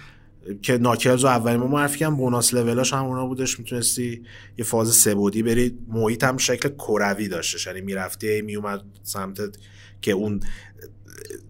[0.62, 4.22] که ناکلز و اولین ما معرفی کردم بوناس لولاش هم اونا بودش می‌تونستی
[4.58, 9.56] یه فاز سبودی برید محیط هم شکل کروی داشتش یعنی می‌رفتی میومد سمتت
[10.00, 10.40] که اون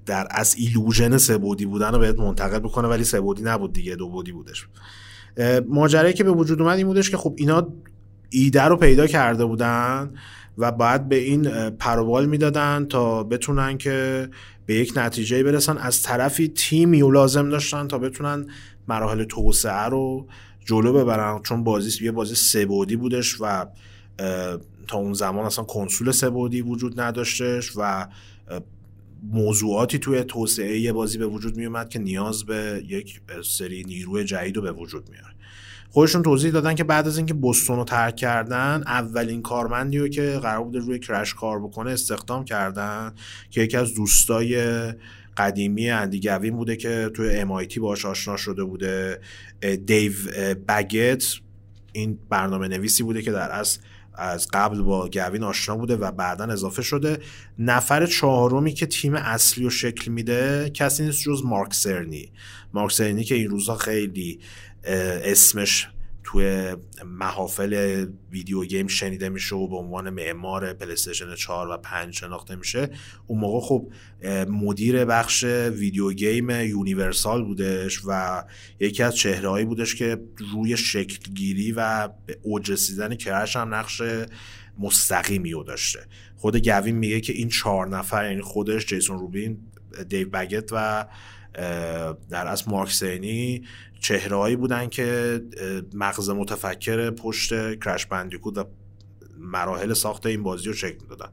[0.07, 4.33] در از ایلوژن سبودی بودن رو بهت منتقل بکنه ولی سبودی نبود دیگه دو بودی
[4.33, 4.69] بودش.
[5.69, 7.69] ماجرایی که به وجود اومد این بودش که خب اینا
[8.31, 10.15] ایده رو پیدا کرده بودن
[10.59, 14.29] و بعد به این پروبال می‌دادن تا بتونن که
[14.67, 15.79] به یک نتیجه برسن.
[15.79, 18.47] از طرفی تیمی و لازم داشتن تا بتونن
[18.89, 20.27] مراحل توسعه رو
[20.65, 21.43] جلو ببرن.
[21.43, 23.67] چون بازی یه بازی سبودی بودش و
[24.87, 28.07] تا اون زمان اصلا کنسول سبودی وجود نداشتش و
[29.33, 34.25] موضوعاتی توی توسعه یه بازی به وجود می اومد که نیاز به یک سری نیروی
[34.25, 35.35] جدید رو به وجود میاره.
[35.91, 40.39] خودشون توضیح دادن که بعد از اینکه بوستون رو ترک کردن اولین کارمندی رو که
[40.43, 43.13] قرار بوده روی کرش کار بکنه استخدام کردن
[43.51, 44.93] که یکی از دوستای
[45.39, 49.21] قدیمی اندی گوین بوده که توی MIT باش آشنا شده بوده.
[49.87, 50.13] دیو
[50.69, 51.25] بگت
[51.93, 53.81] این برنامه نویسی بوده که در اصل
[54.15, 57.19] از قبل با گوین آشنا بوده و بعدا اضافه شده.
[57.59, 62.33] نفر چهارمی که تیم اصلی رو شکل میده کسی نیست جز مارک سرنی.
[62.73, 64.41] مارک سرنی که این روزها خیلی
[64.85, 65.89] اسمش
[66.31, 72.15] توی محافل video game شنیده میشه و به عنوان معمار پلی استیشن 4 و 5
[72.15, 72.91] شناخته میشه.
[73.27, 73.93] اون موقع خب
[74.49, 78.45] مدیر بخش video game یونیورسال بودش و
[78.81, 80.21] یکی از چهرههایی بودش که
[80.53, 82.09] روی شکلگیری و
[82.43, 84.03] اوج رسیدن کرش هم نقش
[84.79, 86.01] مستقیمی رو داشته.
[86.37, 89.59] خود گوین میگه که این چهار نفر یعنی خودش جیسون روبین
[90.09, 91.07] دیو بگت و
[92.31, 93.63] در از مارک سینی
[94.01, 95.41] چهرههایی بودن که
[95.95, 98.65] مغز متفکر پشت کرش بندیکود و
[99.39, 101.29] مراحل ساخت این بازی رو شکل می‌دادن.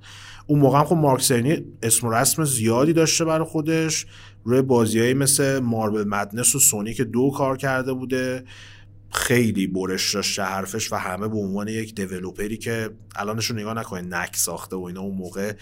[0.47, 4.05] اون موقع هم خب مارک سرنی اسم و رسم زیادی داشته برای خودش.
[4.43, 8.43] روی بازیهایی مثل ماربل مدنس و سونیک دو کار کرده بوده
[9.11, 14.01] خیلی برش داشته حرفش و همه به عنوان یک دیولوپری که الانش رو نگاه نکنه
[14.01, 15.53] نک ساخته و اینا اون موقع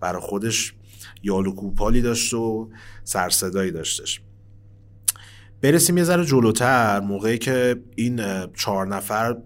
[0.00, 0.74] برای خودش
[1.22, 2.70] یالو کوپالی داشت و
[3.04, 4.20] سرصدایی داشتش.
[5.60, 9.36] برسیم یه ذره جلوتر موقعی که این چهار نفر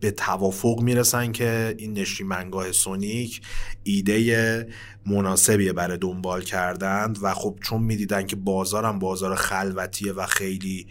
[0.00, 3.40] به توافق می‌رسن که این نشیمنگاه سونیک
[3.82, 4.68] ایده
[5.06, 10.86] مناسبیه برای دنبال کردند و خب چون می‌دیدن که بازارم بازار خلوتیه و خیلی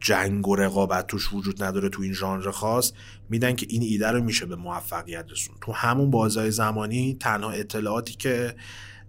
[0.00, 2.92] جنگ و رقابت توش وجود نداره تو این ژانر خاص
[3.28, 5.56] میدن که این ایده رو میشه به موفقیت رسون.
[5.60, 8.54] تو همون بازای زمانی تنها اطلاعاتی که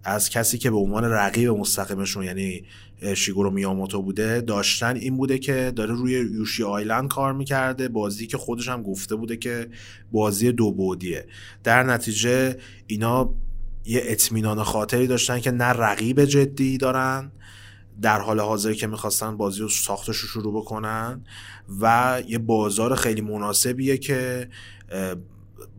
[0.04, 2.64] از کسی که به عنوان رقیب مستقیمشون یعنی
[3.14, 7.88] شیگورو میاموتو بوده داشتن این بوده که داره روی یوشی آیلند کار می‌کرده.
[7.88, 9.68] بازی که خودش هم گفته بوده که
[10.12, 11.26] بازی دو بودیه
[11.64, 13.34] در نتیجه اینا
[13.84, 17.32] یه اطمینان خاطری داشتن که نه رقیب جدی دارن
[18.02, 21.24] در حال حاضر که می‌خواستن بازی رو ساختش رو شروع بکنن.
[21.80, 24.48] و یه بازار خیلی مناسبیه که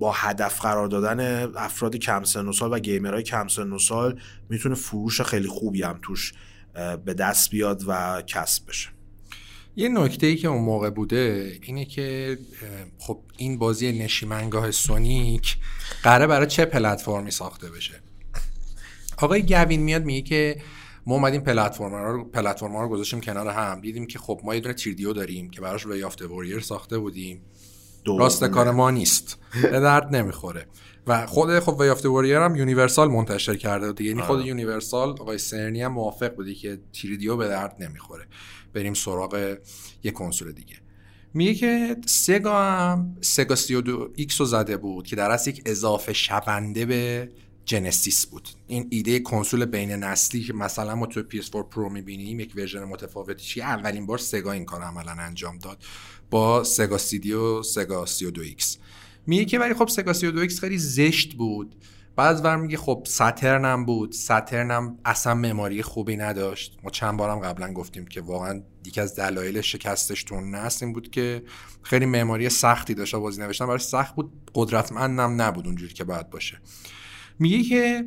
[0.02, 4.20] با هدف قرار دادن افراد کم سن و سال و گیمرهای کم سن و سال
[4.50, 6.34] می‌تونه فروش خیلی خوبی هم توش
[7.06, 8.90] به دست بیاد و کسب بشه.
[9.76, 12.38] یه نکته ای که اون موقع بوده اینه که
[12.98, 15.58] خب این بازی نشیمنگاه سونیک
[16.04, 18.02] قراره برای چه پلتفرمی ساخته بشه؟
[19.18, 20.62] آقای گوین میاد میگه که
[21.06, 24.74] ما اومدیم پلتفرم رو پلتفرم رو گذاشتیم کنار هم دیدیم که خب ما یه دونه
[24.74, 27.42] 3DO داریم که براش Way of Warrior ساخته بودیم.
[28.06, 29.38] راست کار ما نیست.
[29.62, 30.66] به درد نمی‌خوره.
[31.08, 33.88] و خود خب Way of Warrior هم یونیورسال منتشر کرده.
[33.88, 38.26] بود یعنی خود یونیورسال آقای سرنی هم موافق بودی که 3DO به درد نمی‌خوره.
[38.74, 39.58] بریم سراغ
[40.04, 40.76] یه کنسول دیگه.
[41.34, 46.86] میگه که سگا هم سگا 32X رو زده بود که در اصل یک اضافه شونده
[46.86, 47.30] به
[47.72, 48.50] Genesis بود.
[48.68, 53.44] این ایده کنسول بین نسلی که مثلا ما تو PS4 Pro می‌بینیم یک version متفاوتی
[53.44, 55.84] چیه؟ اولین بار سگا این کار عملا انجام داد
[56.30, 58.78] با سگا دی و سگا 32 ایکس.
[59.28, 61.76] میگه که ولی خب سگا 32X خیلی زشت بود.
[62.16, 64.12] بعد ور میگه خب Saturn م بود.
[64.12, 66.78] Saturn م اصلا معماری خوبی نداشت.
[66.84, 71.12] ما چند بارم قبلا گفتیم که واقعا یکی از دلایل شکستش تو نسل این بود
[71.12, 71.44] که
[71.82, 73.16] خیلی معماری سختی داشت.
[73.16, 74.32] بازی نوشتن برای سخت بود.
[74.56, 76.62] قدرتمندم نبود اونجوری که باید باشه.
[77.40, 78.06] میگه که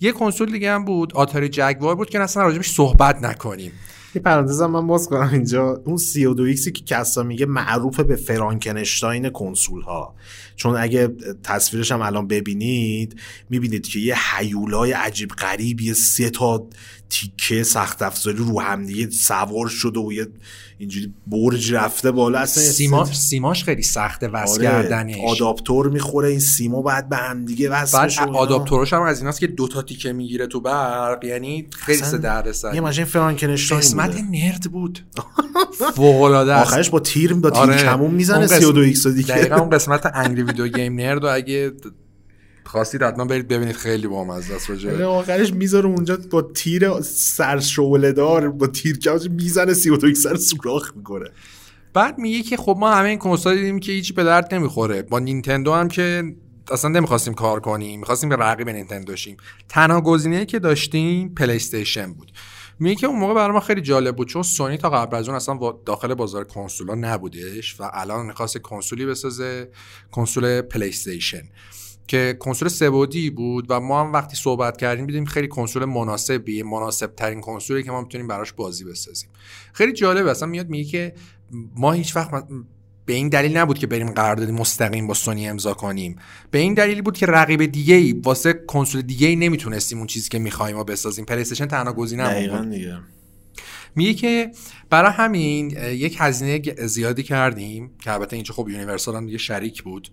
[0.00, 3.72] یه کنسول دیگه هم بود آتاری جگوار بود که اصلا راجبش صحبت نکنیم.
[4.14, 5.82] یه پرانتزم من باز کنم اینجا.
[5.84, 10.14] اون 32 ایکسی که کسا میگه معروف به فرانکنشتاین کنسول ها
[10.56, 11.08] چون اگه
[11.42, 16.68] تصویرش هم الان ببینید می‌بینید که یه حیولای عجیب غریبی سه تا
[17.08, 20.26] تیکه سخت افزاری رو هم دیگه سوار شده و یه
[20.78, 25.16] اینجوری برج رفته بالا اصلا سیما سیماش خیلی سخته وصل آره کردنش.
[25.26, 29.46] آداپتور می‌خوره این سیما بعد به هم دیگه وصل بعد آداپتورش هم از ایناست که
[29.46, 34.62] دو تا تیکه می‌گیره تو برق یعنی خیلی سه دردسر یه ماشین فرانکنشتاین قسمت نرد
[34.72, 35.06] بود.
[35.96, 37.82] فوق العاده آخرش با تیر با تیر آره.
[37.82, 39.34] کمون می‌زنه 32 ایکس دیگه.
[39.34, 41.72] دقیقاً اون قسمت انگری ویدیو گیم نرد و اگه
[42.66, 47.56] خواستید حتما برید ببینید خیلی بامزه است راجع آخرش می‌ذاره اونجا با تیر سر
[48.16, 51.30] دار با تیر کاج می‌زنه 32 سر سوراخ می‌کنه.
[51.94, 55.02] بعد میگه که خب ما همه این کنسول دیدیم که هیچی به درد نمی‌خوره.
[55.02, 56.22] با نینتندو هم که
[56.72, 59.36] اصلا نمی‌خواستیم کار کنیم می‌خواستیم به رقیب نینتندو شیم
[59.68, 62.32] تنها گزینه‌ای که داشتیم پلی استیشن بود.
[62.78, 65.36] میگه که اون موقع برای ما خیلی جالب بود چون سونی تا قبل از اون
[65.36, 69.68] اصلا داخل بازار کنسولا نبودش و الان می‌خواست کنسولی بسازه
[70.10, 71.42] کنسول پلی استیشن
[72.06, 76.62] که کنسول سه بعدی بود و ما هم وقتی صحبت کردیم دیدیم خیلی کنسول مناسبی
[76.62, 79.28] مناسب ترین کنسولی که ما می‌تونیم براش بازی بسازیم.
[79.72, 81.14] خیلی جالب اصلا میاد میگه که
[81.76, 82.44] ما هیچ وقت
[83.06, 86.16] به این دلیل نبود که بریم قراردادی مستقیم با سونی امضا کنیم.
[86.50, 90.28] به این دلیل بود که رقیب دیگه ای واسه کنسول دیگه ای نمی‌تونستیم اون چیزی
[90.28, 91.24] که می‌خوایم و بسازیم.
[91.24, 92.50] پلی استیشن تنها گزینه بود.
[93.94, 94.50] میگه که
[94.90, 100.08] برای همین یک هزینه زیادی کردیم که البته اینجا خب یونیورسال هم دیگه شریک بود.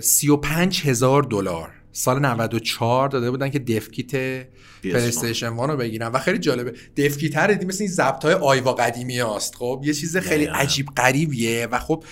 [0.00, 1.70] 35 هزار دلار.
[1.92, 4.46] سال 94 داده بودن که dev kit
[4.82, 6.08] پلیستیشن وان رو بگیرن.
[6.08, 9.94] و خیلی جالبه دفکیت هر دیدی مثل این ضبط های آیوا قدیمی هست خب یه
[9.94, 12.04] چیز خیلی عجیب غریبیه و خب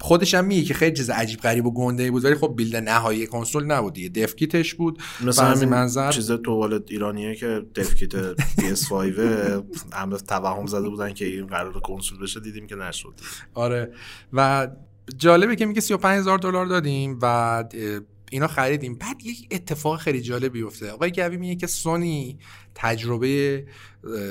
[0.00, 3.26] خودش هم میگه که خیلی چیز عجیب غریب و گنده بود ولی خب بیلد نهایی
[3.26, 4.08] کنسول نبود دیگه.
[4.08, 4.98] دفکیتش بود.
[5.24, 8.92] مثلا همین منظر چیز تو والد ایرانیه که دفکیت PS5
[9.92, 13.14] هم توهم زده بودن که این قرار کنسول بشه دیدیم که نشد.
[13.54, 13.92] آره.
[14.32, 14.68] و
[15.16, 17.64] جالبه که میگه 35 هزار دلار دادیم و
[18.30, 18.94] اینا خریدیم.
[18.94, 22.38] بعد یک اتفاق خیلی جالبی افته آقای گوی میگه که سونی
[22.74, 23.66] تجربه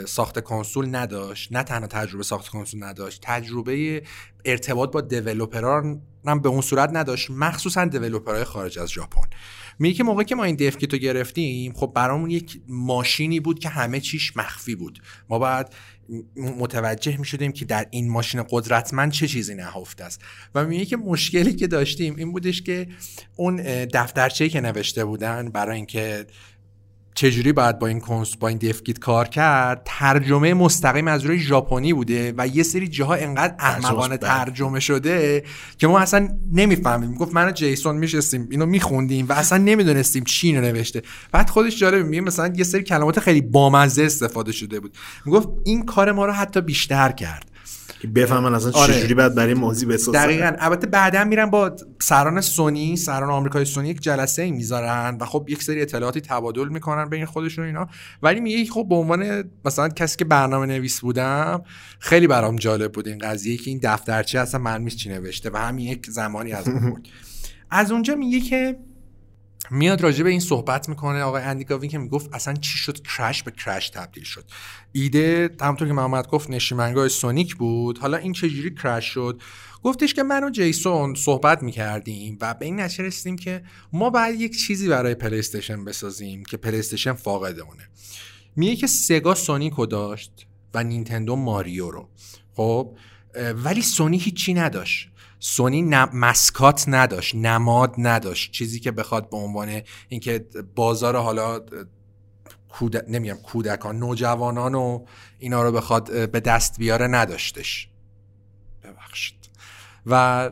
[0.07, 1.51] ساخت کنسول نداشت.
[1.51, 4.03] نه تنها تجربه ساخت کنسول نداشت تجربه
[4.45, 9.21] ارتباط با دیولپران هم به اون صورت نداشت مخصوصا دیولپرهای خارج از ژاپن.
[9.79, 13.69] میگه که موقعی که ما این دف رو گرفتیم خب برامون یک ماشینی بود که
[13.69, 14.99] همه چیش مخفی بود.
[15.29, 15.73] ما بعد
[16.35, 20.21] متوجه می شدیم که در این ماشین قدرتمند چه چیزی نهفته است.
[20.55, 22.87] و میگه که مشکلی که داشتیم این بودش که
[23.35, 23.55] اون
[23.93, 26.25] دفترچه که نوشته بودن برای اینکه
[27.17, 31.93] چجوری باید با این کنس با این دفگیت کار کرد؟ ترجمه مستقیم از روی ژاپنی
[31.93, 35.43] بوده و یه سری جاها انقدر احمقانه ترجمه شده
[35.77, 37.15] که ما اصلا نمی‌فهمیم.
[37.15, 41.01] گفت من جیسون میشستیم اینو میخوندیم و اصلا نمی‌دونستیم چی اینو نوشته.
[41.31, 44.97] بعد خودش جالب میگه مثلا یه سری کلمات خیلی بامزه استفاده شده بود.
[45.25, 47.51] می‌گفت این کار ما رو حتی بیشتر کرد.
[48.15, 48.93] بفهمن اصلا آره.
[48.93, 50.25] چجوری بعد برای موضوع بسازن.
[50.25, 50.51] دقیقا.
[50.59, 55.45] البته بعدا میرن با سران سونی سران آمریکای سونی یک جلسه ای می‌ذارن و خب
[55.49, 57.87] یک سری اطلاعاتی تبادل می‌کنن بین خودشون اینا.
[58.23, 61.63] ولی میگه خب به عنوان مثلا کسی که برنامه نویس بودم
[61.99, 65.87] خیلی برام جالب بود این قضیه که این دفترچه اصلا من چی نوشته و همین
[65.87, 67.07] یک زمانی از بود.
[67.69, 68.79] از اونجا میگه که
[69.71, 71.21] میاد راجع به این صحبت می‌کنه.
[71.21, 74.45] آقای اندیگاوین که می‌گفت اصلا چی شد؟ کرش به کرش تبدیل شد.
[74.91, 77.97] ایده همونطور که محمد گفت نشیمنگاه سونیک بود.
[77.97, 79.41] حالا این چجوری کرش شد؟
[79.83, 84.41] گفتش که من و جیسون صحبت می‌کردیم و به این نتیجه رسیدیم که ما باید
[84.41, 87.89] یک چیزی برای پلیستشن بسازیم که پلیستشن فاقدمونه
[88.55, 92.09] میگه که سگا سونیکو داشت و نینتندو ماریو رو.
[92.55, 92.97] خب
[93.55, 95.09] ولی سونی هیچی نداشت.
[95.39, 95.81] سونی
[96.13, 98.51] مسکات نداشت نماد نداشت.
[98.51, 100.45] چیزی که بخواد به عنوان اینکه
[100.75, 101.59] بازار حالا
[102.69, 103.09] کود...
[103.09, 105.05] نمیگم کودکان نوجوانان و
[105.39, 107.89] اینا رو بخواد به دست بیاره نداشتش.
[108.83, 109.37] ببخشید.
[110.05, 110.51] و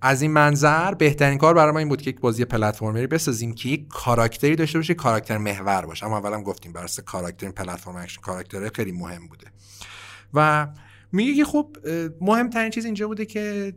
[0.00, 3.54] از این منظر بهترین کار برای ما این بود که یک بازی platformer ی بسازیم
[3.54, 6.06] که یک کاراکتری داشته باشه کاراکتر محور باشه.
[6.06, 9.46] اما اولم گفتیم برای کاراکتر پلتفرم اکشن کاراکتر خیلی مهم بوده.
[10.34, 10.68] و
[11.12, 11.76] میگه که خب
[12.20, 13.74] مهمترین چیز اینجا بوده که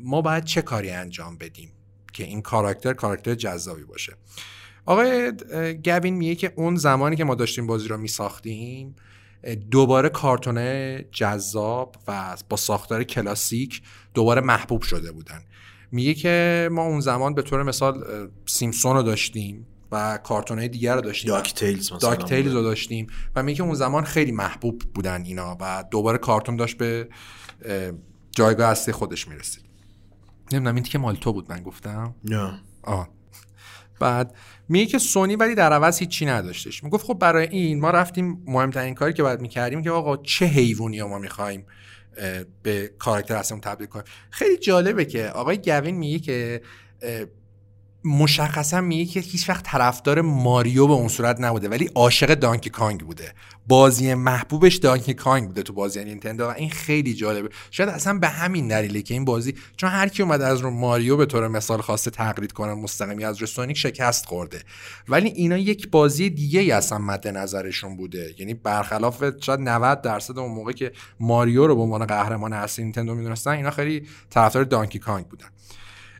[0.00, 1.72] ما باید چه کاری انجام بدیم
[2.12, 4.12] که این کاراکتر کاراکتر جذابی باشه.
[4.86, 5.32] آقای
[5.84, 8.96] گوین میگه که اون زمانی که ما داشتیم بازی رو میساختیم
[9.70, 13.82] دوباره کارتونه جذاب و با ساختار کلاسیک
[14.14, 15.42] دوباره محبوب شده بودن.
[15.92, 18.04] میگه که ما اون زمان به طور مثال
[18.46, 19.66] سیمپسون رو داشتیم.
[19.92, 21.30] و کارتون دیگر رو داشتیم.
[21.30, 23.06] DuckTales DuckTales رو داشتیم.
[23.36, 27.08] و میگه اون زمان خیلی محبوب بودن اینا و دوباره کارتون داشت به
[28.30, 29.64] جایگاه اصلی خودش می‌رسید.
[30.52, 32.14] نمی‌دونم این که مال تو بود من گفتم.
[32.24, 32.60] نه.
[32.82, 33.08] آه.
[34.00, 34.34] بعد
[34.68, 36.84] میگه که سونی ولی در عوض هیچی نداشتش.
[36.84, 41.02] می‌گفت خب برای این ما رفتیم مهمترین کاری که باید می‌کردیم که آقا چه حیوانی
[41.02, 41.66] ما می‌خوایم
[42.62, 44.04] به کاراکتر اصلا تبدیل کنیم.
[44.30, 46.62] خیلی جالبه که آقای گوین میگه که
[48.04, 53.00] مشخصا میگه که هیچ وقت طرفدار ماریو به اون صورت نبوده ولی عاشق دانکی کانگ
[53.00, 53.32] بوده.
[53.66, 57.48] بازی محبوبش دانکی کانگ بوده تو بازی نینتندو و این خیلی جالبه.
[57.70, 61.16] شاید اصلا به همین دلیله که این بازی چون هر کی اومده از رو ماریو
[61.16, 64.62] به طور مثال خواسته تقلید کنه مستقیمی از سونیک شکست خورده.
[65.08, 68.34] ولی اینا یک بازی دیگه ای اصلا مد نظرشون بوده.
[68.38, 73.14] یعنی برخلاف شاید 90 درصد اون موقع که ماریو رو به عنوان قهرمان اصلی نینتندو
[73.14, 75.48] می‌دونستن اینا خیلی طرفدار دانکی کانگ بودن.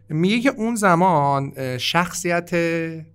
[0.08, 2.50] میگه که اون زمان شخصیت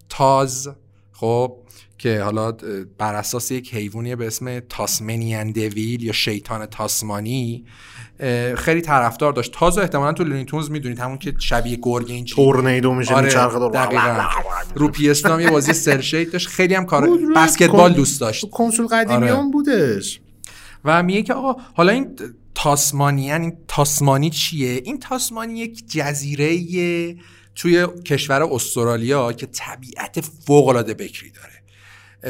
[0.09, 0.69] تاز
[1.11, 1.57] خب
[1.97, 2.51] که حالا
[2.97, 7.65] بر اساس یک حیوانی به اسم تاسمنیان دویل یا شیطان تاسمانی
[8.55, 9.53] خیلی طرفدار داشت.
[9.53, 13.29] تازه احتمالا تو لونیتونز می‌دونید همون که شبیه گرگ این تورنیدو میشه آره
[13.69, 14.23] دقیقاً.
[14.75, 16.47] رو پی یه بازی سر شیت داشت.
[16.47, 18.49] خیلی هم کار بسکتبال دوست داشت.
[18.49, 19.51] کنسول قدیمی آره.
[19.51, 20.21] بودش.
[20.85, 22.15] و میگه که آقا حالا این
[22.55, 27.15] تاسمانیان این تاسمانی چیه؟ این تاسمانی یک جزیره
[27.55, 31.53] توی کشور استرالیا که طبیعت فوق العاده بکری داره.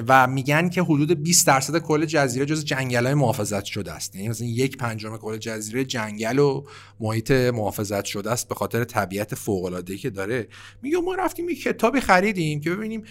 [0.07, 4.15] و میگن که حدود 20 درصد کل جزیره جز جنگل های محافظت شده است.
[4.15, 6.63] یعنی مثلا یک پنجم کل جزیره جنگل و
[6.99, 10.47] محیط محافظت شده است به خاطر طبیعت فوق العاده که داره.
[10.81, 13.03] میگه ما رفتیم یک کتابی خریدیم که ببینیم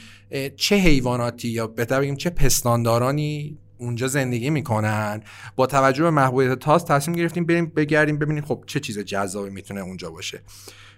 [0.57, 5.23] چه حیواناتی یا بهتر بگیم چه پستاندارانی اونجا زندگی می‌کنن.
[5.57, 9.81] با توجه به محبوبیت تاس تصمیم گرفتیم بریم بگردیم ببینیم خب چه چیز جذابی می‌تونه
[9.81, 10.42] اونجا باشه.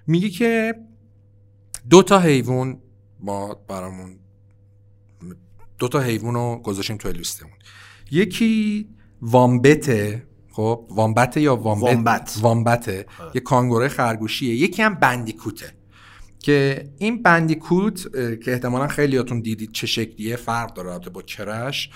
[0.07, 0.75] میگه که
[1.91, 2.79] دو تا حیوان
[3.21, 4.19] ما برامون
[5.79, 7.53] دو تا حیوان رو گذاشتیم توی لیستمون.
[8.11, 8.89] یکی
[9.23, 12.39] وامبته خب وامبته یا وامبت؟ وامبت.
[12.41, 13.31] وامبته آره.
[13.35, 14.55] یه کانگوره خرگوشیه.
[14.55, 15.73] یکی هم بندیکوته.
[16.39, 18.13] که این بندیکوت
[18.45, 21.91] که احتمالا خیلیاتون دیدید چه شکلیه فرق داره با کرش.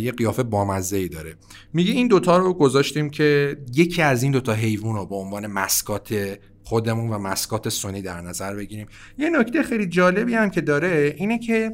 [0.00, 1.34] یه قیافه بامزه ای داره.
[1.72, 6.38] میگه این دوتا رو گذاشتیم که یکی از این دوتا حیوان رو به عنوان مسکات
[6.64, 8.86] خودمون و mascot سونی در نظر بگیریم.
[9.18, 11.72] یه نکته خیلی جالبی هم که داره اینه که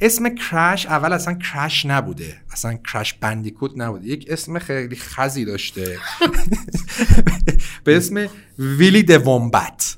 [0.00, 2.36] اسم کرش اول اصلا کرش نبوده.
[2.50, 4.06] اصلا کرش بندیکوت نبوده.
[4.06, 5.98] یک اسم خیلی خزی داشته.
[7.84, 9.96] به اسم Willy the Wombat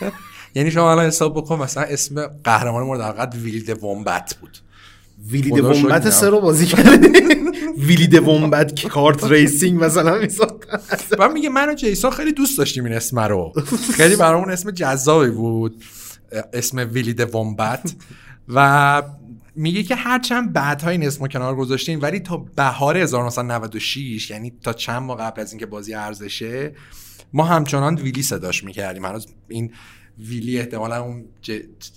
[0.54, 4.58] یعنی شما الان حساب بکن مثلا اسم قهرمانمون Willy the Wombat بود.
[5.26, 7.08] Willy the Wombat سه رو بازی کرده
[7.78, 10.26] Willy the Wombat Kart Racing مثلا
[11.18, 13.52] و میگه من و جیسون خیلی دوست داشتیم این اسم رو.
[13.94, 15.84] خیلی برامون اسم جذابی بود.
[16.52, 17.94] اسم ویلی دومبت
[18.48, 19.02] و
[19.56, 25.02] میگه که هرچند بعدهای این اسمو کنار گذاشتیم ولی تا بهار 1996 یعنی تا چند
[25.02, 26.74] ماه قبل از اینکه بازی ارزشه
[27.32, 29.04] ما همچنان ویلی صداش می‌کردیم.
[29.04, 29.72] هنوز این
[30.18, 31.24] ویلی احتمالا اون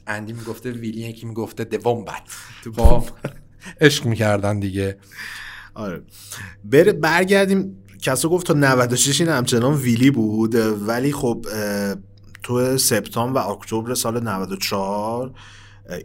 [0.08, 2.22] اندی می‌گفته ویلی یکی می‌گفته دومبت
[2.78, 3.06] با
[3.82, 4.98] عشق می‌کردن دیگه.
[5.74, 6.04] آره.
[6.64, 7.78] بره برگردیم.
[8.02, 10.56] کسا گفت تا 96 این همچنان ویلی بود
[10.88, 11.46] ولی خب
[12.44, 15.34] تو سپتامبر و اکتبر سال 94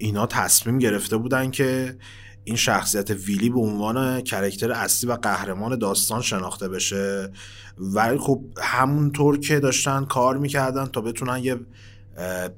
[0.01, 1.97] اینا تصمیم گرفته بودن که
[2.45, 7.33] این شخصیت ویلی به عنوان کرکتر اصلی و قهرمان داستان شناخته بشه.
[7.79, 11.57] ولی خب همونطور که داشتن کار می‌کردن تا بتونن یه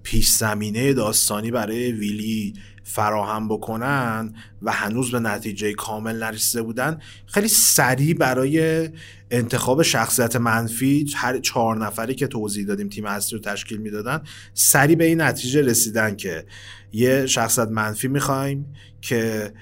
[0.03, 2.55] پیش زمینه داستانی برای ویلی
[2.85, 8.89] فراهم بکنن و هنوز به نتیجه کامل نرسیده بودن خیلی سریع برای
[9.31, 14.23] انتخاب شخصیت منفی هر چهار نفری که توضیح دادیم تیم اصلی رو تشکیل می‌دادن
[14.55, 16.47] سریع به این نتیجه رسیدن که
[16.93, 18.67] یه شخصیت منفی می‌خوایم
[19.01, 19.53] که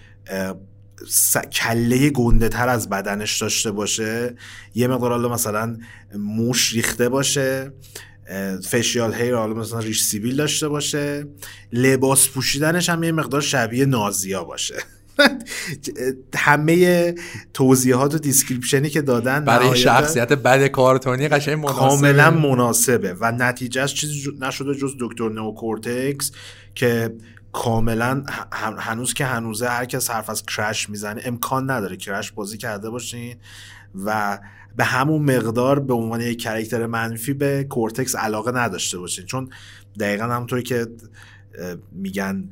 [1.52, 4.34] کله گنده تر از بدنش داشته باشه
[4.74, 5.78] یه مقدار مثلا
[6.14, 7.72] موش ریخته باشه.
[8.64, 11.26] facial hair حالا مثلا ریش سیبیل داشته باشه.
[11.72, 14.74] لباس پوشیدنش هم یه مقدار شبیه نازیا باشه.
[16.36, 17.14] همه
[17.54, 21.78] توضیحات و description ی که دادن برای شخصیت بد کارتونی قشنگ مناسبه.
[21.78, 26.32] کاملا مناسبه و نتیجهش چیزی نشده جز دکتر نئو کورتکس
[26.74, 27.14] که
[27.52, 28.22] کاملا
[28.78, 31.22] هنوز که هنوزه هر کس حرف از کرش می‌زنه.
[31.24, 33.36] امکان نداره کرش بازی کرده باشین
[34.04, 34.38] و
[34.76, 39.26] به همون مقدار به عنوان یک character منفی به کورتکس علاقه نداشته باشین.
[39.26, 39.48] چون
[40.00, 40.86] دقیقا همونطوری که
[41.92, 42.50] میگن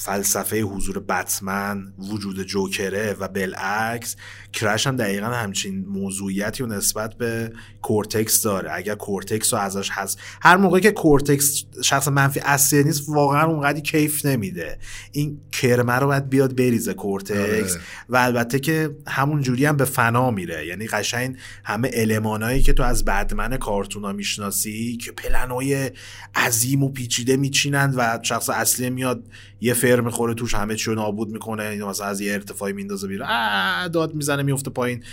[0.00, 4.16] فلسفه حضور بتمن وجود جوکره و بالعکس
[4.52, 8.70] کرش هم دقیقا همچین موضوعیتی و نسبت به کورتکس داره.
[8.72, 13.80] اگر کورتکس رو ازش هست هر موقع که کورتکس شخص منفی اصلی نیست واقعا اونقدی
[13.80, 14.78] کیف نمیده.
[15.12, 17.82] این کرمه رو باید بیاد بریزه کورتکس آره.
[18.08, 20.66] و البته که همون جوری هم به فنا میره.
[20.66, 25.90] یعنی قشنگ همه المانایی که تو از bad man کارتونا می‌شناسی که پلنای
[26.34, 29.24] عظیم و پیچیده میچینند و شخص اصلی میاد
[29.60, 33.28] یه فر می‌خوره توش همه چیو نابود می‌کنه اینو مثلا از یه ارتفاعی میندازه بیرون.
[33.88, 35.04] داد می‌زنه میفته پایین.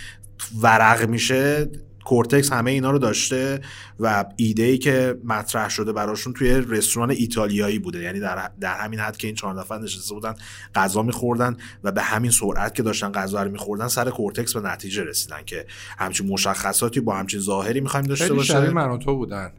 [0.62, 1.70] ورق میشه.
[2.04, 3.60] کورتکس همه اینا رو داشته
[4.00, 8.02] و ایده ای که مطرح شده براشون توی رستوران ایتالیایی بوده.
[8.02, 10.34] یعنی در, در همین حد که این چهار نفر نشسته بودن
[10.74, 15.04] غذا میخوردن و به همین سرعت که داشتن غذا رو میخوردن سر کورتکس به نتیجه
[15.04, 15.66] رسیدن که
[15.98, 19.52] همچین مشخصاتی با همچین ظاهری می‌خوایم داشته باشه من تو بودن.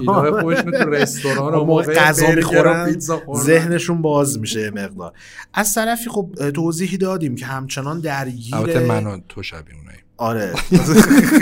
[0.00, 2.98] اینا خودشون تو رستوران و موقع غذا می‌خورن
[3.36, 5.12] ذهنشون باز میشه مقدار.
[5.54, 9.76] از طرفی خب توضیحی دادیم که همچنان درگیر البته من تو شبیه
[10.16, 10.52] آره.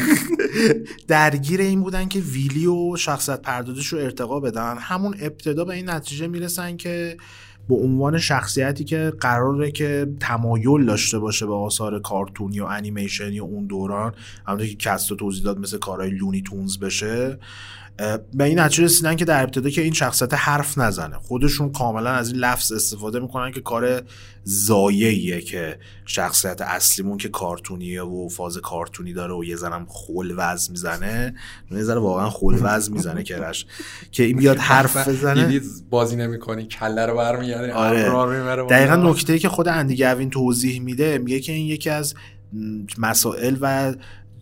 [1.08, 4.76] درگیر این بودن که ویلی و شخصیت پردازش رو ارتقا بدن.
[4.78, 7.16] همون ابتدا به این نتیجه می‌رسن که
[7.68, 13.66] به عنوان شخصیتی که قراره که تمایل داشته باشه به آثار کارتونی و انیمیشنی اون
[13.66, 14.14] دوران
[14.46, 17.38] همونطور که کست و توضیح داد مثل کارهای لونی تونز بشه
[18.34, 21.18] به این نتیجه رسیدن که در ابتدا که این شخصیت حرف نزنه.
[21.18, 24.02] خودشون کاملا از این لفظ استفاده می‌کنن که کار
[24.44, 30.70] زاییه که شخصیت اصلیمون که کارتونیه و فاز کارتونی داره و یه زنم خول وز
[30.70, 31.34] می‌زنه.
[31.70, 33.66] یه ذره واقعا خول وز می‌زنه کرش
[34.12, 35.60] که این بیاد حرف بزنه.
[35.90, 38.66] بازی نمی‌کنی کله رو برمیگردی آره.
[38.66, 42.14] دقیقا نکته که خود اندی گوین توضیح میده میگه که این یکی از
[42.98, 43.94] مسائل و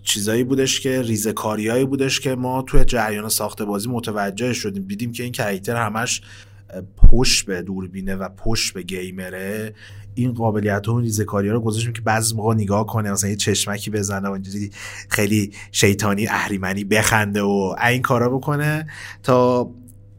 [0.02, 4.82] چیزایی بودش که ریزکاریایی بودش که ما توی جریان ساخت بازی متوجه شدیم.
[4.82, 6.22] دیدیم که این کرکتر همش
[6.96, 9.74] پشت به دوربینه و پشت به گیمره.
[10.14, 13.90] این قابلیت و ریزکاری ها رو گذاشتیم که بعضی موقع نگاه کنه مثلا یه چشمکی
[13.90, 14.70] بزنه و اینجوری
[15.08, 18.86] خیلی شیطانی اهریمنی بخنده و این کارا بکنه
[19.22, 19.70] تا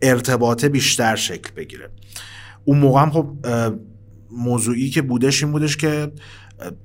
[0.01, 1.89] ارتباطه بیشتر شکل بگیره.
[2.65, 3.35] اون موقع هم خب
[4.31, 6.11] موضوعی که بودش این بودش که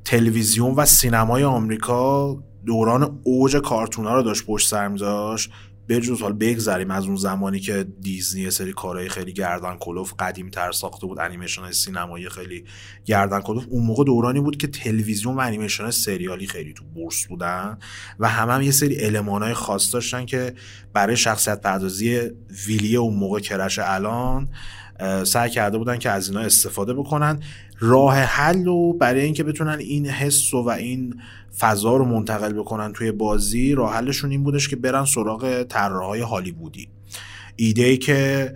[0.04, 2.36] تلویزیون و سینمای آمریکا
[2.68, 5.50] دوران اوج کارتونا رو داشت پشت سر میذاشت
[5.88, 10.50] بجز حال بگذریم از اون زمانی که دیزنی یه سری کارهای خیلی گردن کلوف قدیم
[10.50, 12.64] تر ساخته بود انیمیشن های سینمایی خیلی
[13.04, 17.78] گردن کلوف اون موقع دورانی بود که تلویزیون و انیمیشن سریالی خیلی تو بورس بودن
[18.18, 20.54] و هم هم یه سری های خاص داشتن که
[20.92, 22.20] برای شخصیت پردازی
[22.66, 24.48] ویلی اون موقع کرش الان
[25.24, 27.40] سعی کرده بودن که از اینا استفاده بکنن.
[27.78, 31.20] راه حل رو برای اینکه بتونن این حس و این
[31.58, 36.88] فضا رو منتقل بکنن توی بازی راه حلشون این بودش که برن سراغ طراحهای هالیوودی.
[37.56, 38.54] ایده ای که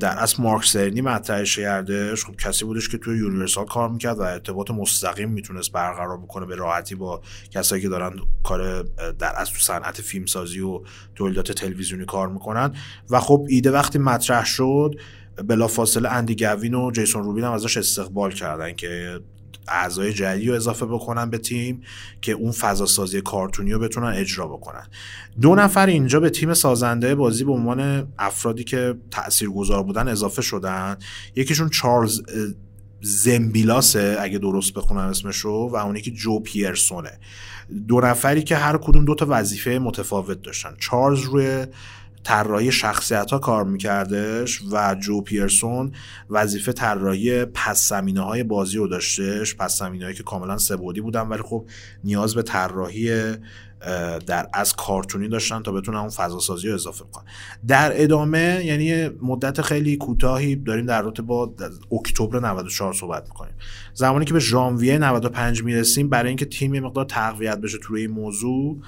[0.00, 4.22] در اصل مارک سرنی مطرحش کردش خب کسی بودش که توی یونیورسال کار می‌کرد و
[4.22, 7.20] ارتباط مستقیم می‌تونست برقرار بکنه به راحتی با
[7.50, 8.12] کسایی که دارن
[8.42, 8.82] کار
[9.18, 10.80] در اصل تو صنعت فیلمسازی و
[11.14, 12.74] تولیدات تلویزیونی کار می‌کنن.
[13.10, 14.94] و خب ایده وقتی مطرح شد
[15.46, 19.20] بلافاصله اندی گوین و جیسون روبین هم ازش استقبال کردن که
[19.68, 21.80] اعضای جدیدی رو اضافه بکنن به تیم
[22.20, 24.86] که اون فضا سازی کارتونی رو بتونن اجرا بکنن.
[25.40, 30.96] دو نفر اینجا به تیم سازنده بازی به عنوان افرادی که تاثیرگذار بودن اضافه شدن.
[31.36, 32.22] یکیشون چارلز
[33.02, 37.18] زمبیلاسه اگه درست بخونم اسمشو و اون یکی جو پیرسونه.
[37.88, 40.76] دو نفری که هر کدوم دو تا وظیفه متفاوت داشتن.
[40.78, 41.66] چارلز روی
[42.24, 45.92] طراحی شخصیت ها کار میکردش و جو پیرسون
[46.30, 51.42] وظیفه طراحی پس زمینه های بازی رو داشتش پس زمینه که کاملا سبودی بودن ولی
[51.42, 51.66] خب
[52.04, 53.36] نیاز به طراحی
[54.26, 57.24] در از کارتونی داشتن تا بتونن اون فضا سازی رو اضافه کنن.
[57.66, 61.54] در ادامه یعنی مدت خیلی کوتاهی داریم در رابطه با
[61.92, 63.54] اکتبر 94 صحبت می‌کنیم.
[63.94, 68.10] زمانی که به ژانویه 95 می‌رسیم برای اینکه تیم یه مقدار تقویت بشه توی این
[68.10, 68.80] موضوع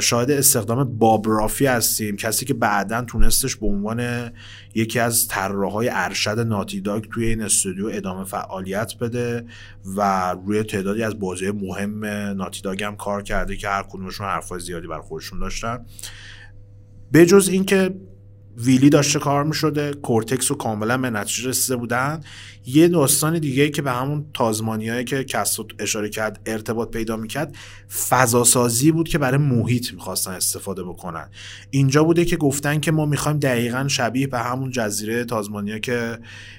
[0.00, 2.16] شاهد استخدام باب رافی هستیم.
[2.16, 4.30] کسی که بعدا تونستش به عنوان
[4.74, 9.44] یکی از طراحهای ارشد ناتی داگ توی این استودیو ادامه فعالیت بده
[9.96, 12.04] و روی تعدادی از بازی مهم
[12.36, 15.86] ناتی داگ هم کار کرده که هر کدومشون حرفای زیادی بر خودشون داشتن.
[17.12, 17.94] بجز اینکه
[18.56, 22.20] ویلی داشته کار می شده کورتکس رو کاملا به نتیجه رسیده بودن.
[22.66, 27.56] یه داستان دیگه که به همون تازمانیایی که کس اشاره کرد ارتباط پیدا می‌کرد
[28.08, 31.30] فضاسازی بود که برای محیط می‌خواستن استفاده بکنن.
[31.70, 36.18] اینجا بوده که گفتن که ما می‌خوایم دقیقا شبیه به همون جزیره تازمانیا که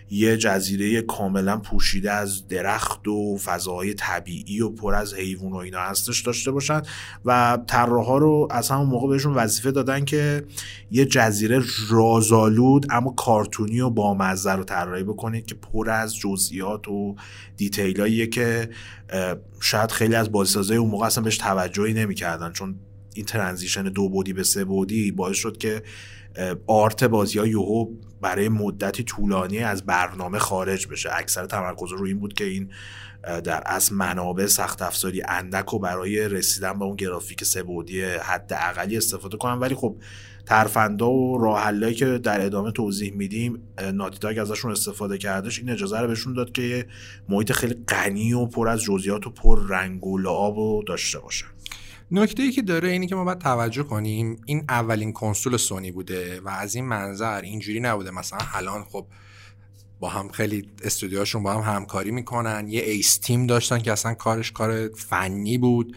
[0.10, 5.80] یه جزیره کاملا پوشیده از درخت و فضاهای طبیعی و پر از حیوان و اینا
[5.80, 6.82] هستش داشته باشن
[7.26, 10.44] و طراحا رو از همون موقع بهشون وظیفه دادن که
[10.92, 17.16] یه جزیره رازآلود اما کارتونی و بامزه رو طراحی بکنید که پر از جزئیات و
[17.58, 18.70] دیتیلاییه که
[19.62, 22.52] شاید خیلی از بازیسازای اون موقع اصلا بهش توجهی نمی‌کردن.
[22.52, 22.76] چون
[23.14, 25.84] این ترانزیشن دو بودی به سه بودی باعث شد که
[26.68, 27.88] آرت بازی ها یوهو
[28.22, 31.10] برای مدتی طولانی از برنامه خارج بشه.
[31.14, 32.72] اکثر تمرکز رو این بود که این
[33.24, 38.98] در از منابع سخت افزاری اندک و برای رسیدن به اون گرافیک سبودی حد اقلی
[38.98, 39.60] استفاده کنن.
[39.60, 39.96] ولی خب
[40.46, 43.60] ترفندا و راه که در ادامه توضیح میدیم
[43.94, 46.88] ناتیداگ ازشون استفاده کردش این اجازه رو بهشون داد که
[47.30, 51.48] محیط خیلی غنی و پر از جزئیات و پر رنگ و لعاب و داشته باشن.
[52.12, 56.40] نکته ای که داره اینی که ما باید توجه کنیم این اولین کنسول سونی بوده
[56.40, 58.12] و از این منظر اینجوری نبوده.
[58.12, 59.06] مثلا الان خب
[60.00, 64.52] با هم خیلی استودیوهاشون با هم همکاری می‌کنن یه ICE Team داشتن که اصلا کارش
[64.52, 65.96] کار فنی بود.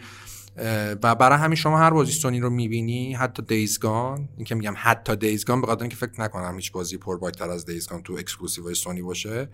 [1.03, 4.73] و برای همین شما هر بازی سونی رو می‌بینی حتی Days Gone این که میگم
[4.77, 8.13] حتی Days Gone به اینکه فکر نکنم هیچ بازی پر تر از Days Gone تو
[8.13, 9.49] exclusive سونی باشه.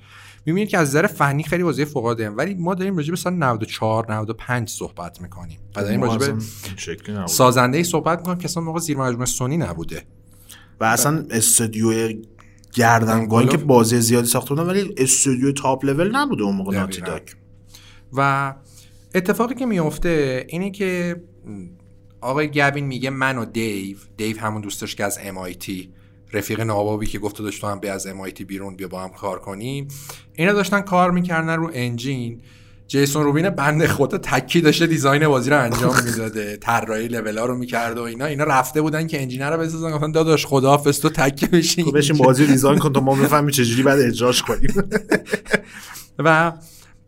[0.46, 3.34] می‌بینید که از نظر فنی خیلی بازی فوق العاده ولی ما داریم راجع به سال
[3.34, 5.60] 94 95 صحبت می‌کنیم.
[5.76, 6.42] و داریم راجع به
[7.28, 10.04] سازنده ای صحبت می‌کنیم که اصلا موقع زیر مجموعه سونی نبوده.
[10.80, 12.14] و اصلا استودیو
[12.74, 17.02] گردنگاهی که بازی زیادی ساخته بودن ولی استودیو top level نبوده اون موقع Naughty
[18.14, 18.54] و
[19.16, 21.22] اتفاقی که میفته اینه که
[22.22, 25.72] آقای گوین میگه من و دیو دیو همون دوستش که از MIT
[26.34, 29.88] رفیق نابابی که گفته داشت هم بیا از MIT بیرون بیا با هم کار کنیم.
[30.34, 32.42] اینا داشتن کار می‌کردن رو engine.
[32.88, 36.58] جیسون روبین بنده خدا تکی داشته design بازی رو انجام می‌داده.
[36.62, 38.26] طراحی لولا رو می‌کرد و اینا.
[38.26, 39.92] اینا رفته بودن که engine رو بسازن.
[39.92, 43.84] گفتن داداش خداحافظ تو تکی بشین تو بشین بازی design کن تا ما بفهمیم چجوری
[43.84, 44.74] بعد اجراش کنیم.
[46.20, 46.52] و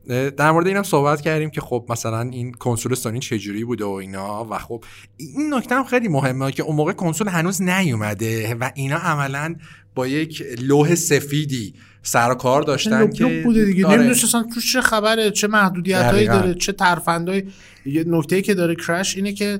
[0.08, 4.48] در مورد اینم صحبت کردیم که خب مثلا این کنسول سونی چجوری بوده و اینا
[4.50, 4.84] و خب
[5.18, 9.56] این نکته هم خیلی مهمه که اون موقع کنسول هنوز نیومده و اینا عملا
[9.96, 13.88] با یک لوح سفیدی سر و کار داشتن که بوده دیگه.
[13.88, 17.44] نمی‌دونستن تو چه خبره چه محدودیت داره چه ترفندهای
[17.86, 19.60] یه نکته که داره کرش اینه که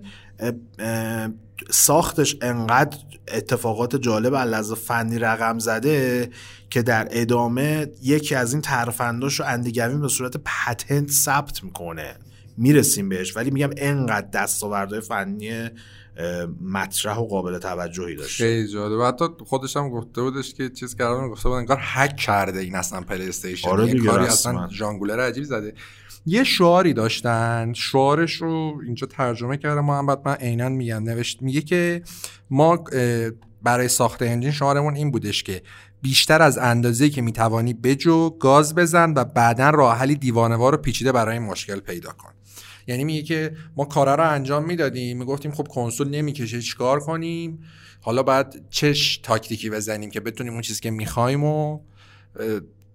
[1.70, 2.98] ساختش انقدر
[3.28, 6.30] اتفاقات جالب از فنی رقم زده
[6.70, 12.16] که در ادامه یکی از این ترفنداش رو اندی گوین به صورت patent ثبت می‌کنه.
[12.58, 15.70] می‌رسیم بهش ولی میگم انقدر دستاوردهای فنی
[16.62, 18.44] مطرح و قابل توجهی داشته.
[18.44, 19.02] خیلی جالب.
[19.02, 23.02] حتی خودش هم گفته بودش که چیز کردن گفته بود انگار هک کرده این اصلا
[23.02, 25.74] پلی استیشن آره دیگه کاری اصلا جانگولر عجیب زده.
[26.26, 27.74] یه شعاری داشتن.
[27.74, 31.04] شعارش رو اینجا ترجمه کرده محمد من عینا میگم.
[31.04, 32.02] نوشت میگه که
[32.50, 32.84] ما
[33.64, 35.62] برای ساخت انجین شعارمون این بودش که
[36.02, 41.12] بیشتر از اندازه که می‌توانی بجو گاز بزن و بعدا راه حلی دیوانوار و پیچیده
[41.12, 42.34] برای این مشکل پیدا کن.
[42.88, 45.18] یعنی میگه که ما کارا رو انجام می‌دادیم.
[45.18, 47.60] می‌گفتیم خب کنسول نمی‌کشه چیکار کنیم؟
[48.02, 51.80] حالا بعد چش تاکتیکی بزنیم که بتونیم اون چیزی که می‌خوایم و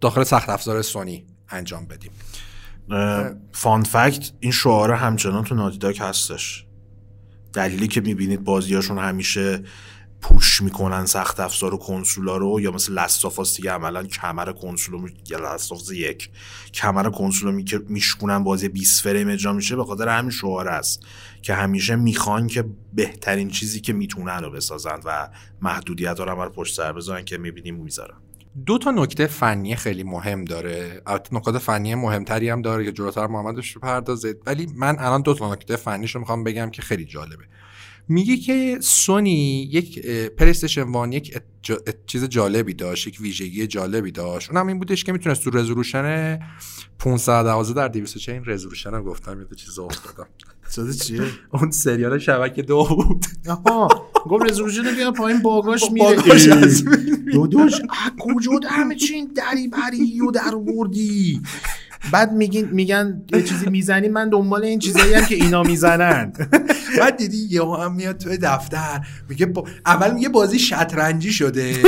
[0.00, 2.10] داخل سخت افزار سونی انجام بدیم.
[3.52, 6.64] فان فکت این شعار همچنان تو نادیداک هستش.
[7.52, 9.62] دلیلی که می‌بینید بازیاشون همیشه
[10.20, 15.08] پوش می‌کنن سخت افزار و کنسولا رو یا مثل لستافاس دیگه عملا کمر کنسول رو
[15.30, 16.30] یا لستافاس یک
[16.74, 21.02] کمر کنسول رو میشکنن بازی 20 فریم اجرا میشه به خاطر همین شعار است
[21.42, 25.28] که همیشه می‌خوان که بهترین چیزی که می‌تونن رو بسازن و
[25.62, 28.16] محدودیت رو هم پشت سر بذارن که می‌بینیم می‌ذارن
[28.66, 31.02] دو تا نکته فنی خیلی مهم داره.
[31.06, 35.34] البته نکات فنی مهمتری هم داره که جلوتر محمدش رو پردازید ولی من الان دو
[35.34, 37.44] تا نکته فنیش رو می‌خوام بگم که خیلی جالبه.
[38.08, 41.42] میگه که سونی یک پلیستشن وان یک
[42.06, 44.50] چیز جالبی داشت یک ویژگی جالبی داشت.
[44.50, 46.38] اونم این بودش که می‌تونست تو رزولوشن
[46.98, 50.28] 512 در 240 این رزولوشن هم گفتم یه چیز افتادم.
[50.74, 53.26] شده چیه؟ اون سریال شبکه دو بود.
[53.48, 53.88] آها
[54.28, 56.16] گفت رزولوشن بیا پایین باگاش میره.
[57.32, 57.72] دودوش
[58.24, 61.42] کجا همه چی این دری بری و در بردی
[62.12, 66.32] بعد میگین میگن یه چیزی می‌زنی من دنبال این چیزایی هم که اینا می‌زنن
[66.98, 69.64] بعد دیدی یه هم میاد توی دفتر میگه با...
[69.86, 71.82] اول میگه بازی شطرنجی شده.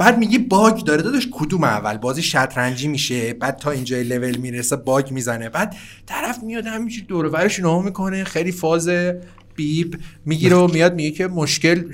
[0.00, 1.02] بعد میگه باگ داره.
[1.02, 5.48] داداش کدوم اول؟ بازی شطرنجی میشه بعد تا اینجا لول می‌رسه باگ می‌زنه.
[5.48, 5.76] بعد
[6.06, 8.24] طرف میاد همینجوری دور ورش نام می‌کنه.
[8.24, 8.90] خیلی فاز
[9.56, 11.84] بیب می‌گیره و میاد میگه که مشکل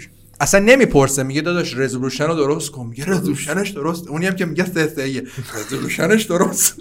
[0.41, 1.23] اصلا نمی‌پرسه.
[1.23, 2.87] میگه داداش رزولوشن رو درست کن.
[2.87, 4.09] میگه رزولوشنش درست.
[4.09, 5.23] اونی هم که میگه سه
[5.55, 6.75] resolution ش درست.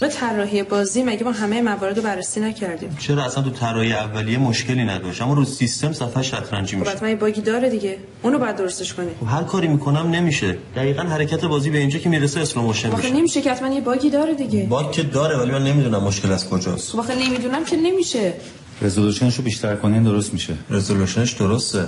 [0.00, 4.38] به طراحی بازی مگه ما همه موارد رو بررسی نکردیم؟ چرا اصلا تو طراحی اولیه
[4.38, 6.90] مشکلی نداشت؟ اما رو سیستم صفحه شطرنجی میشه.
[6.90, 7.98] خب bug ی داره دیگه.
[8.22, 9.08] اونو بعد درستش کنی.
[9.20, 10.58] خب هر کاری می‌کنم نمیشه.
[10.76, 13.10] دقیقا حرکت بازی به اینجا که می‌رسه slow motion میشه.
[13.10, 14.66] نمیشه که حتما یه bug ی داره دیگه.
[14.66, 16.90] bug که داره ولی من نمی‌دونم مشکل از کجاست.
[16.90, 18.34] خب نمی‌دونم که نمیشه.
[18.82, 20.54] resolution ش رو بیشتر کنین درست میشه.
[20.70, 21.84] resolution ش درسته.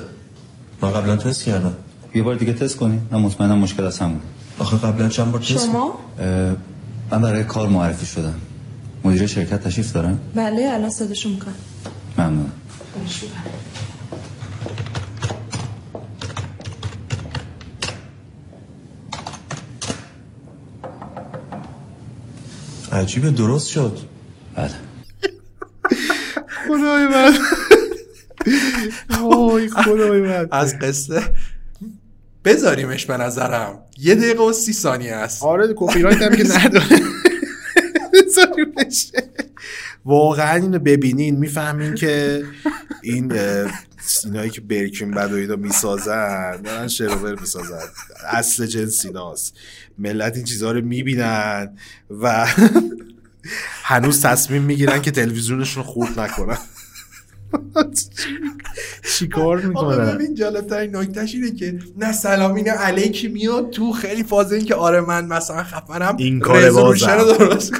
[0.82, 1.74] من قبلا تست کردم.
[2.14, 3.00] یه بار دیگه تست کنین.
[3.10, 4.20] من مطمئنم مشکل از همون
[4.58, 5.98] آخه قبلا چند بار تست شما؟
[7.10, 8.34] من برای کار معرفی شدم.
[9.04, 11.54] مدیر شرکت تشریف دارن؟ بله الان صداشو می‌کنم.
[12.18, 12.50] ممنون.
[22.92, 23.98] عجیبه درست شد.
[24.54, 24.70] بله.
[26.68, 27.38] خدای من.
[29.22, 30.48] وای خدای من.
[30.50, 31.22] از قصه
[32.44, 33.78] بذاریمش به نظرم.
[33.98, 35.42] یه دقیقه و سی ثانیه است.
[35.42, 37.00] آره کپی رایت هم که نداره.
[40.04, 42.44] واقعا اینو ببینین می‌فهمین که
[43.02, 43.32] این
[44.24, 47.78] اینایی که برکین بد و اینا می‌سازن دارن شروور می‌سازن
[48.30, 49.54] اصل جنس ایناست
[49.98, 51.76] ملت این چیزها رو می‌بینن
[52.22, 52.46] و
[53.82, 56.58] هنوز تصمیم می‌گیرن که تلویزیونشون خورد نکنن.
[59.18, 64.52] چیکار می‌کنه؟ ببین جالبترین نکتهش اینه که نه سلام اینه علیکی میاد تو خیلی فاز
[64.52, 66.16] این که آره من مثلا خفنم.
[66.16, 67.72] این کار بازم درست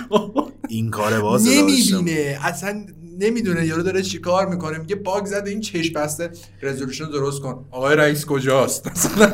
[0.69, 2.39] این کار باز نمی‌بینه.
[2.43, 2.87] اصلا
[3.19, 4.79] نمی‌دونه یارو داره چیکار می‌کنه.
[4.79, 6.31] میگه باگ زده این چش بسته.
[6.63, 7.65] رزولوشن درست کن.
[7.71, 9.33] آقای رئیس کجاست؟ مثلا.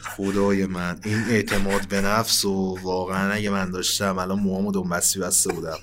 [0.00, 1.00] خدای من.
[1.04, 5.78] این اعتماد به نفس و واقعا اگه من داشتم الان موامو دنبستی بسته بودم.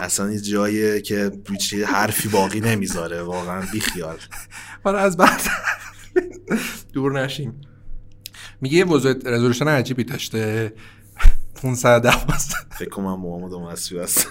[0.00, 1.30] اصلا این جاییه که
[1.60, 4.18] چی حرفی باقی نمی‌ذاره واقعا بیخیال.
[4.84, 5.40] آره از بعد
[6.92, 7.60] دور نشیم.
[8.60, 8.84] میگه یه
[9.24, 10.72] رزولوشن عجیبی داشته.
[11.54, 12.10] 512
[12.78, 13.52] فکر کنم محمد
[14.02, 14.26] هست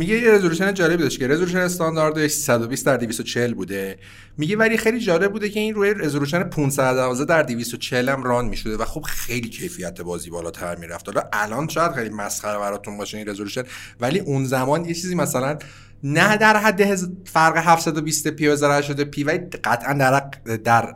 [0.00, 3.98] میگه یه رزولوشن جالبی داشت که رزولوشن استانداردش 320 در 240 بوده.
[4.36, 8.76] میگه ولی خیلی جالب بوده که این روی resolution 512 در 240 هم run می‌شده
[8.76, 11.08] و خب خیلی کیفیت بازی بالاتر می‌رفت.
[11.08, 13.62] حالا الان شاید خیلی مسخره براتون باشه این resolution
[14.00, 15.58] ولی اون زمان یه چیزی مثلا
[16.04, 20.30] نه در حد فرق 720 p و 1080 p ولی قطعا در
[20.64, 20.94] در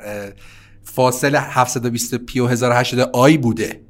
[0.84, 3.80] فاصله 720 پی و 1080 i بوده.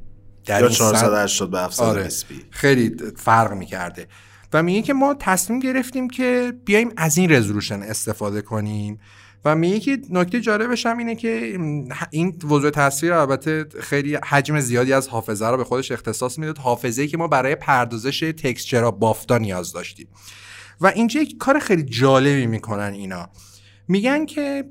[0.47, 2.41] در یا 480 به 720 آره.
[2.51, 4.07] خیلی فرق می‌کرده.
[4.55, 9.01] و میگه که ما تصمیم گرفتیم که بیایم از این رزولوشن استفاده کنیم.
[9.45, 11.59] و میگه که نکته جالبش هم اینه که
[12.11, 17.07] این وضوع تصویر البته خیلی حجم زیادی از حافظه رو به خودش اختصاص می‌داد حافظه
[17.07, 20.09] که ما برای پردازش تکسچرا بافتا نیاز داشتیم.
[20.81, 23.29] و اینجا یک کار خیلی جالبی می‌کنن اینا.
[23.89, 24.65] میگن که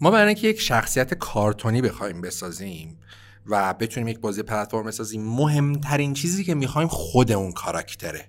[0.00, 2.98] ما برای اینکه یک شخصیت کارتونی بخوایم بسازیم
[3.46, 8.28] و بتونیم یک بازی پلتفرم بسازیم مهمترین چیزی که می‌خوایم خود اون کاراکتره.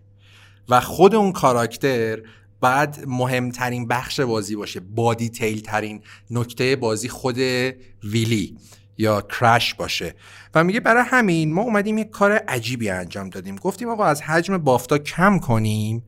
[0.70, 2.20] و خود اون کاراکتر
[2.62, 4.80] بعد مهمترین بخش بازی باشه.
[4.80, 6.02] با دیتیل ترین
[6.32, 7.38] نکته بازی خود
[8.04, 8.58] ویلی
[8.98, 10.16] یا کرش باشه.
[10.56, 13.56] و میگه برای همین ما اومدیم یک کار عجیبی انجام دادیم.
[13.56, 16.04] گفتیم آقا از حجم بافتا کم کنیم.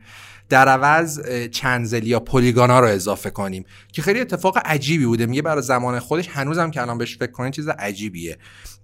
[0.49, 5.25] در عوض چنزلی یا پلیگانا رو اضافه کنیم که خیلی اتفاق عجیبی بوده.
[5.25, 8.37] میگه برای زمان خودش هنوزم که الان بهش فکر کنین چیز عجیبیه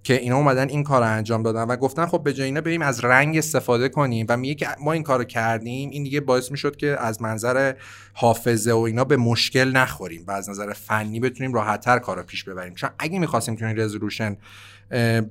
[0.03, 2.81] که اینا اومدن این کار رو انجام دادن و گفتن خب به جای اینا بریم
[2.81, 5.89] از رنگ استفاده کنیم و میگه که ما این کارو کردیم.
[5.89, 7.73] این دیگه باعث می‌شد که از منظر
[8.13, 12.73] حافظه و اینا به مشکل نخوریم و از نظر فنی بتونیم راحتتر کارو پیش ببریم.
[12.73, 14.37] چون اگه می‌خواستیم تو این resolution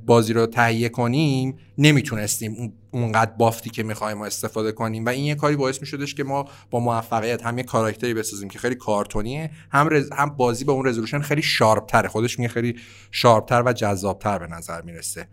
[0.06, 5.06] بازی رو تهیه کنیم نمی‌تونستیم اونقدر بافتی که می‌خوایم استفاده کنیم.
[5.06, 8.58] و این یه کاری باعث میشدش که ما با موفقیت هم یه کاراکتری بسازیم که
[8.58, 12.76] خیلی کارتونیه هم, هم بازی به اون resolution خیلی sharp تره خودش میگه خیلی
[13.10, 15.28] sharp تر و جذابتر به نظر می‌رسه.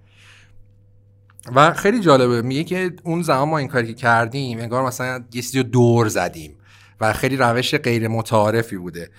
[1.56, 5.42] و خیلی جالبه میگه که اون زمان ما این کاری که کردیم انگار مثلا یه
[5.42, 6.58] چیزی دور زدیم
[7.02, 9.10] و خیلی روش غیر متعارفی بوده.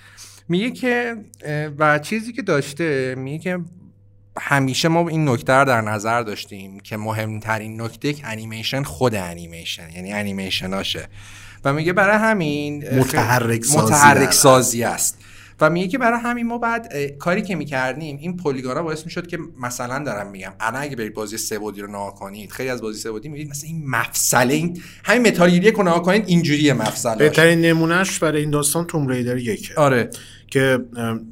[0.49, 1.17] میگه که
[1.79, 3.59] و چیزی که داشته میگه که
[4.41, 10.13] همیشه ما این نکته رو در نظر داشتیم که مهمترین نکته انیمیشن خود انیمیشن یعنی
[10.13, 11.09] انیمیشن هاشه
[11.65, 15.19] و میگه برای همین متحرک سازی, متحرک سازی است.
[15.61, 19.39] و میگه که برای همین ما بعد کاری که می‌کردیم این پلیگارا باعث می‌شد که
[19.61, 23.29] مثلا دارم میگم الان اگه برید بازی سبودی رو نگاه کنید خیلی از بازی سبودی
[23.29, 28.19] میگید مثلا این مفصله این همین متال گیری رو نگاه کنید اینجوریه مفصله بهترین نمونهش
[28.19, 29.75] برای این داستان توم ریدر یکه.
[29.75, 30.11] آره.
[30.51, 30.79] که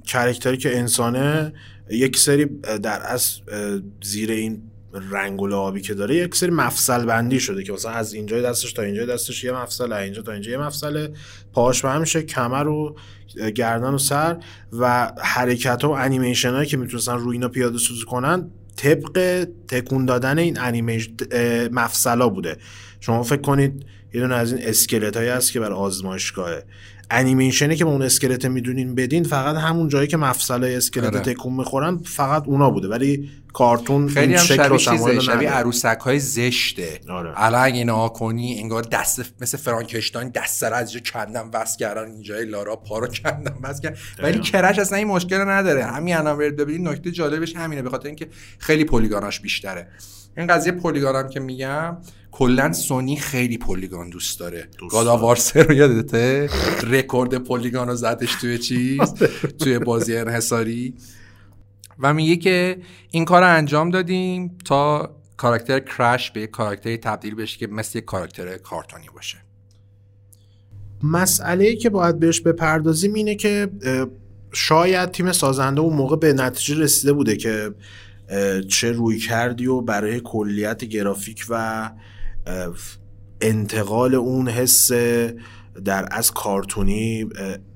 [0.06, 1.52] کرکتری که انسانه
[1.90, 2.44] یک سری
[2.82, 3.40] در از
[4.02, 4.62] زیر این
[5.10, 8.72] رنگ و آبی که داره یک سری مفصل بندی شده که مثلا از اینجای دستش
[8.72, 11.08] تا اینجای دستش یه مفصل اینجا تا اینجا یه مفصل
[11.52, 12.96] پاش به همیشه کمر و
[13.54, 14.36] گردن و سر
[14.72, 20.38] و حرکت و انیمیشن هایی که می‌تونستن روی اینا پیاده سازی کنن طبق تکون دادن
[20.38, 21.12] این انیمیشن
[21.72, 22.56] مفصلا بوده.
[23.00, 26.64] شما فکر کنید یه دونه از این اسکلت هایی هست که بر آزمایشگاهه
[27.10, 31.20] انیمیشنی که به اون اسکلت می‌دونین بدین فقط همون جایی که مفصل اسکلت آره.
[31.20, 32.88] تکون می‌خورن فقط اونا بوده.
[32.88, 37.00] ولی کارتون خیلی هم شبیه چیزه شبیه عروسک های زشته.
[37.08, 37.32] آره.
[37.36, 42.10] الان اینا کنی انگار دست مثل فرانکشتاین دست سر از کندم وصل کردن.
[42.10, 43.96] اینجای لارا پا رو کندم وصل کردن.
[44.18, 45.84] ولی کرش اصلا این مشکل نداره.
[45.84, 48.28] همین الان برید ببینید نکته جالبش همینه به خاطر اینکه
[48.58, 49.88] خیلی پلیگاناش بیشتره.
[50.36, 51.96] این قضیه پلیگان هم که میگم
[52.30, 54.68] کلا سونی خیلی پلیگان دوست داره.
[54.90, 56.50] گاداوار سه رو یادته؟
[56.82, 59.28] رکورد پلیگان رو زدش توی چیز؟ آره.
[59.58, 60.94] توی بازی انحصاری.
[61.98, 62.78] و میگه که
[63.10, 68.04] این کار رو انجام دادیم تا کاراکتر کرش به کاراکتری تبدیل بشه که مثل یک
[68.04, 69.38] کاراکتر کارتونی باشه.
[71.02, 73.70] مسئله که باید بهش بپردازیم اینه که
[74.52, 77.74] شاید تیم سازنده اون موقع به نتیجه رسیده بوده که
[78.68, 81.90] چه روی کردی و برای کلیت گرافیک و
[83.40, 84.92] انتقال اون حس
[85.84, 87.24] در از کارتونی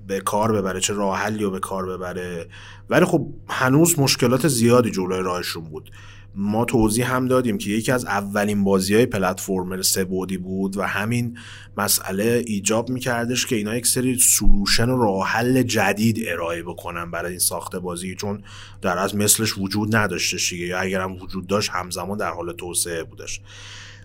[0.06, 2.48] به کار ببره چه راه حلی رو به کار ببره.
[2.90, 5.90] ولی خب هنوز مشکلات زیادی جلوی راهشون بود.
[6.34, 11.38] ما توضیح هم دادیم که یکی از اولین بازی های پلتفرمر سبودی بود و همین
[11.76, 17.30] مسئله ایجاب میکردش که اینا یک سری سلوشن و راه حل جدید ارائه بکنن برای
[17.30, 18.42] این ساخت بازی چون
[18.82, 20.66] در از مثلش وجود نداشته دیگه.
[20.66, 23.40] یا اگر هم وجود داشت همزمان در حال توسعه بودش.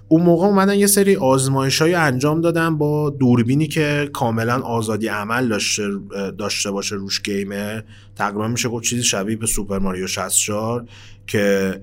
[0.08, 5.48] اون موقع اومدن یه سری آزمایش های انجام دادن با دوربینی که کاملا آزادی عمل
[5.48, 5.90] داشته,
[6.38, 7.84] داشته باشه روش گیمه.
[8.16, 10.86] تقریبا میشه گفت چیزی شبیه به سوپر ماریو 64
[11.28, 11.82] که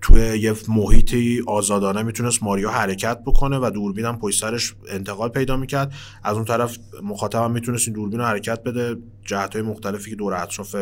[0.00, 5.56] توی یه محیطی آزادانه می‌تونست ماریو حرکت بکنه و دوربین هم پشت سرش انتقال پیدا
[5.56, 5.92] می‌کرد.
[6.22, 10.16] از اون طرف مخاطب هم می‌تونست این دوربین رو حرکت بده جهت های مختلفی که
[10.16, 10.76] دور اطراف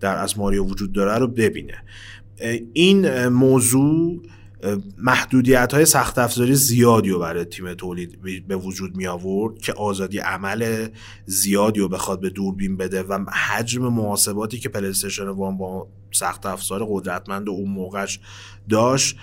[0.00, 1.84] در از ماریو وجود داره رو ببینه.
[2.72, 4.22] این موضوع
[4.98, 10.18] محدودیت های سخت افزاری زیادی رو برای تیم تولید به وجود می آورد که آزادی
[10.18, 10.88] عمل
[11.26, 16.86] زیادی رو بخواد به دوربین بده و حجم محاسباتی که پلیستشن وان با سخت افزار
[16.90, 18.20] قدرتمند و اون موقعش
[18.68, 19.16] داشت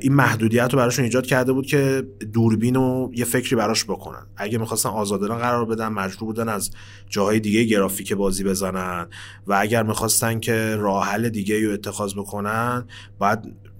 [0.00, 4.26] این محدودیت رو براشون ایجاد کرده بود که دوربین رو یه فکری براش بکنن.
[4.36, 6.70] اگه می‌خواستن آزادانه قرار بدن مجبور بودن از
[7.08, 9.06] جاهای دیگه گرافیک بازی بزنن
[9.46, 12.86] و اگر می‌خواستن که راه حل دیگه رو اتخاذ بکنن
[13.18, 13.38] باید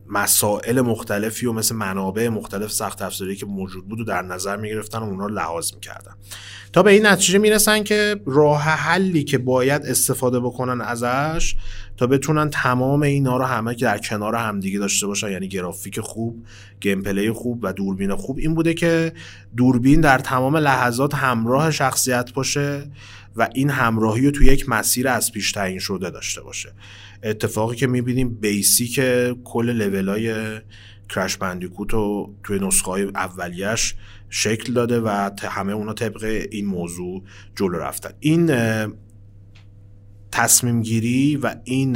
[0.08, 4.98] مسائل مختلفی و مثل منابع مختلف سخت افزاری که موجود بود و در نظر می‌گرفتن
[4.98, 6.12] و اونا رو لحاظ می‌کردن.
[6.72, 11.54] تا به این نتیجه می‌رسن که راه حلی که باید استفاده بکنن ازش
[11.96, 16.44] تا بتونن تمام اینا رو همه که در کنار همدیگه داشته باشن یعنی گرافیک خوب
[16.80, 18.38] گیم پلی خوب و دوربین خوب.
[18.38, 19.12] این بوده که
[19.56, 22.90] دوربین در تمام لحظات همراه شخصیت باشه
[23.36, 26.72] و این همراهی رو تو یک مسیر از پیش تعیین شده داشته باشه.
[27.24, 29.00] اتفاقی که می‌بینیم بیسیک
[29.44, 30.60] کل لول های
[31.08, 33.94] کرش بندیکوت رو توی نسخه های اولیش
[34.30, 37.22] شکل داده و همه اونا طبق این موضوع
[37.56, 38.10] جلو رفتن.
[38.20, 38.50] این
[40.34, 41.92] تصمیم گیری و این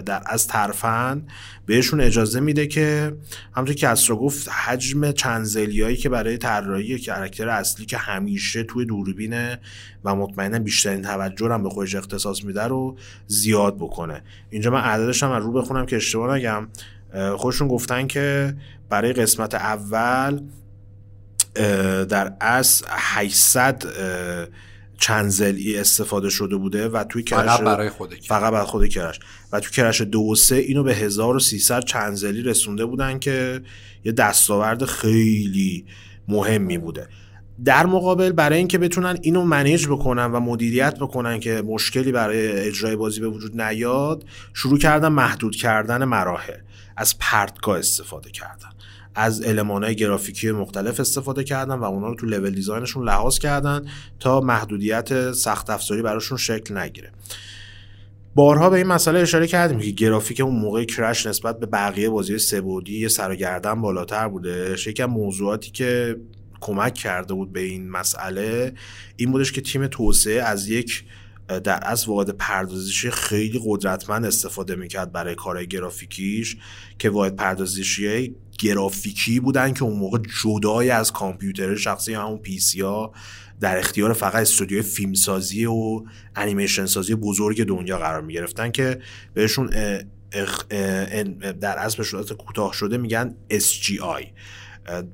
[0.00, 1.22] در از طرفن
[1.66, 3.16] بهشون اجازه میده که
[3.52, 8.84] همونطور که اسرا گفت حجم چند هایی که برای طراحی کرکتر اصلی که همیشه توی
[8.84, 9.60] دوربینه
[10.04, 12.96] و مطمئنا بیشترین توجه هم به خودش اختصاص میده رو
[13.26, 14.22] زیاد بکنه.
[14.50, 16.68] اینجا من عددش هم رو بخونم که اشتباه نگم.
[17.36, 18.56] خودشون گفتن که
[18.88, 20.42] برای قسمت اول
[22.08, 23.84] در از 800
[25.00, 29.20] چنزلی استفاده شده بوده و توی کرش فقط برای خود فقط برای خود کرش
[29.52, 33.60] و توی کرش دو و سه اینو به 1300 چنزلی رسونده بودن که
[34.04, 35.86] یه دستاورد خیلی
[36.28, 37.08] مهمی بوده.
[37.64, 42.96] در مقابل برای اینکه بتونن اینو منیج بکنن و مدیریت بکنن که مشکلی برای اجرای
[42.96, 44.24] بازی به وجود نیاد
[44.54, 46.60] شروع کردن محدود کردن مراحل.
[46.96, 48.70] از پرتگاه استفاده کردن.
[49.14, 53.84] از های گرافیکی مختلف استفاده کردن و اونا رو تو لول دیزاینشون لحاظ کردن
[54.20, 57.12] تا محدودیت سخت افزاری براشون شکل نگیره.
[58.34, 62.38] بارها به این مسئله اشاره کردیم که گرافیک اون موقع کرش نسبت به بقیه بازی
[62.38, 64.76] سبودی یه سر گردن بالاتر بوده.
[64.76, 66.16] از موضوعاتی که
[66.60, 68.72] کمک کرده بود به این مسئله
[69.16, 71.04] این بودش که تیم توسعه از یک
[71.64, 76.56] در از واحد پردازشی خیلی قدرتمند استفاده می‌کرد برای کارهای گرافیکیش
[76.98, 82.80] که واحد پردازشی گرافیکی بودن که اون موقع جدای از کامپیوتر شخصی همون پی سی
[82.80, 83.12] ها
[83.60, 86.04] در اختیار فقط استودیو فیلمسازی و
[86.36, 89.00] انیمیشن سازی بزرگ دنیا قرار می گرفتن که
[89.34, 89.70] بهشون
[91.60, 94.26] در از به صورت کوتاه شده میگن SGI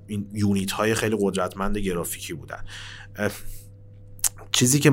[0.06, 2.64] این unit های خیلی قدرتمند گرافیکی بودن.
[4.52, 4.90] چیزی که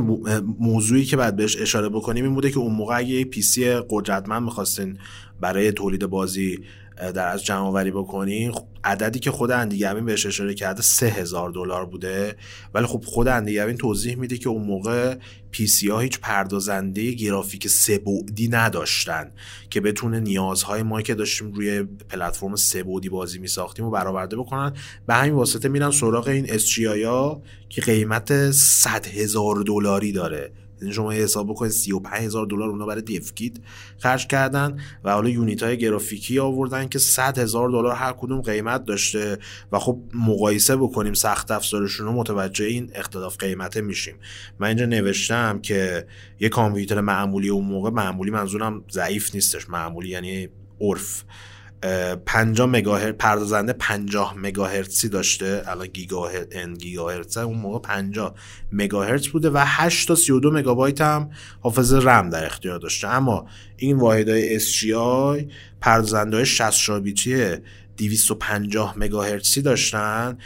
[0.60, 4.44] موضوعی که بعد بهش اشاره بکنیم این بوده که اون موقع اگه یه PC قدرتمند
[4.44, 4.98] می‌خواستین
[5.42, 6.60] برای تولید بازی
[6.96, 11.06] در از جمع آوری بکنین خب عددی که خود اندی گوین بهش اشاره کرده سه
[11.06, 12.36] هزار دلار بوده.
[12.74, 15.16] ولی خب خود اندی گوین توضیح میده که اون موقع
[15.52, 19.32] PC ها هیچ پردازنده گرافیک سه بعدی نداشتن
[19.70, 24.74] که بتونه نیازهای ما که داشتیم روی پلتفرم سه بعدی بازی میساختیم و برآورده بکنن.
[25.08, 30.52] به همین واسطه میرن سراغ این اس ها که قیمت 100 هزار دلاری داره.
[30.84, 33.54] یعنی شما حساب بکنید 35 هزار دلار اونا برای dev kit
[33.98, 38.86] خرج کردن و حالا unit های گرافیکی آوردن که 100 هزار دلار هر کدوم قیمت
[38.86, 39.38] داشته
[39.72, 44.16] و خب مقایسه بکنیم سخت افزارشون رو متوجه این اختلاف قیمته میشیم.
[44.60, 46.08] من اینجا نوشتم که
[46.40, 50.50] یه کامپیوتر معمولی اون موقع معمولی منظورم ضعیف نیستش معمولی یعنی
[50.82, 51.24] عرف.
[52.26, 55.64] 50 مگاهرتز پردازنده 50 مگاهرتزی داشته.
[55.68, 58.36] الان گیگاهرتز ان گیگاهرتز اون موقع 50
[58.72, 61.30] مگاهرتز بوده و 8 تا 32 مگابایت هم
[61.62, 63.08] حافظه رم در اختیار داشته.
[63.08, 67.58] اما این واحدهای SGI پردازنده های 60 بیتی
[67.98, 70.38] 250 مگاهرتزی داشتن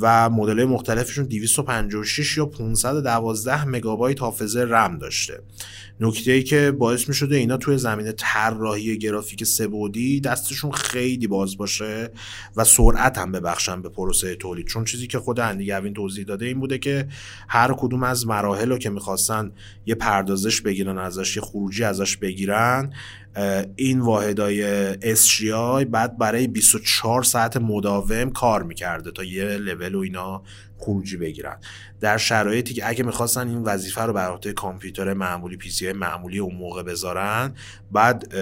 [0.00, 5.40] و مدل مختلفشون 256 یا 512 مگابایت حافظه رم داشته.
[6.00, 11.56] نکته ای که باعث می شده اینا توی زمینه طراحی گرافیک سبودی دستشون خیلی باز
[11.56, 12.10] باشه
[12.56, 14.66] و سرعت هم ببخشن به پروسه تولید.
[14.66, 17.08] چون چیزی که خود اندیگوین توضیح داده این بوده که
[17.48, 19.52] هر کدوم از مراحل رو که می‌خواستن
[19.86, 22.92] یه پردازش بگیرن ازش یه خروجی ازش بگیرن
[23.76, 30.42] این واحدای SGI بعد برای 24 ساعت مداوم کار می‌کرده تا یه لول و اینا
[30.78, 31.56] خروجی بگیرن.
[32.00, 36.38] در شرایطی که اگه می‌خواستن این وظیفه رو بر عهده کامپیوتر معمولی پی سی معمولی
[36.38, 37.54] اون موقع بذارن
[37.92, 38.34] بعد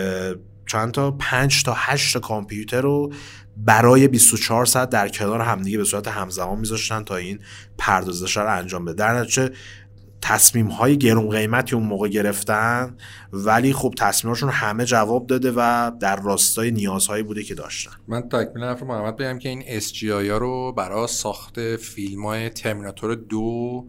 [0.67, 3.13] چند تا؟ 5 تا 8 تا کامپیوتر رو
[3.57, 7.39] برای 24 ساعت در کنار همدیگه به صورت همزمان میذاشتن تا این
[7.79, 8.95] پردازش رو انجام بده.
[8.95, 9.51] در نتیجه
[10.27, 12.97] تصمیم های گرون قیمتی اون موقع گرفتن
[13.33, 17.91] ولی خب تصمیمشون همه جواب داده و در راستای نیازهایی بوده که داشتن.
[18.09, 23.15] من تکمیل حرف محمد بگم که این SGI ها رو برای ساخت فیلم های ترمیناتور
[23.15, 23.85] دو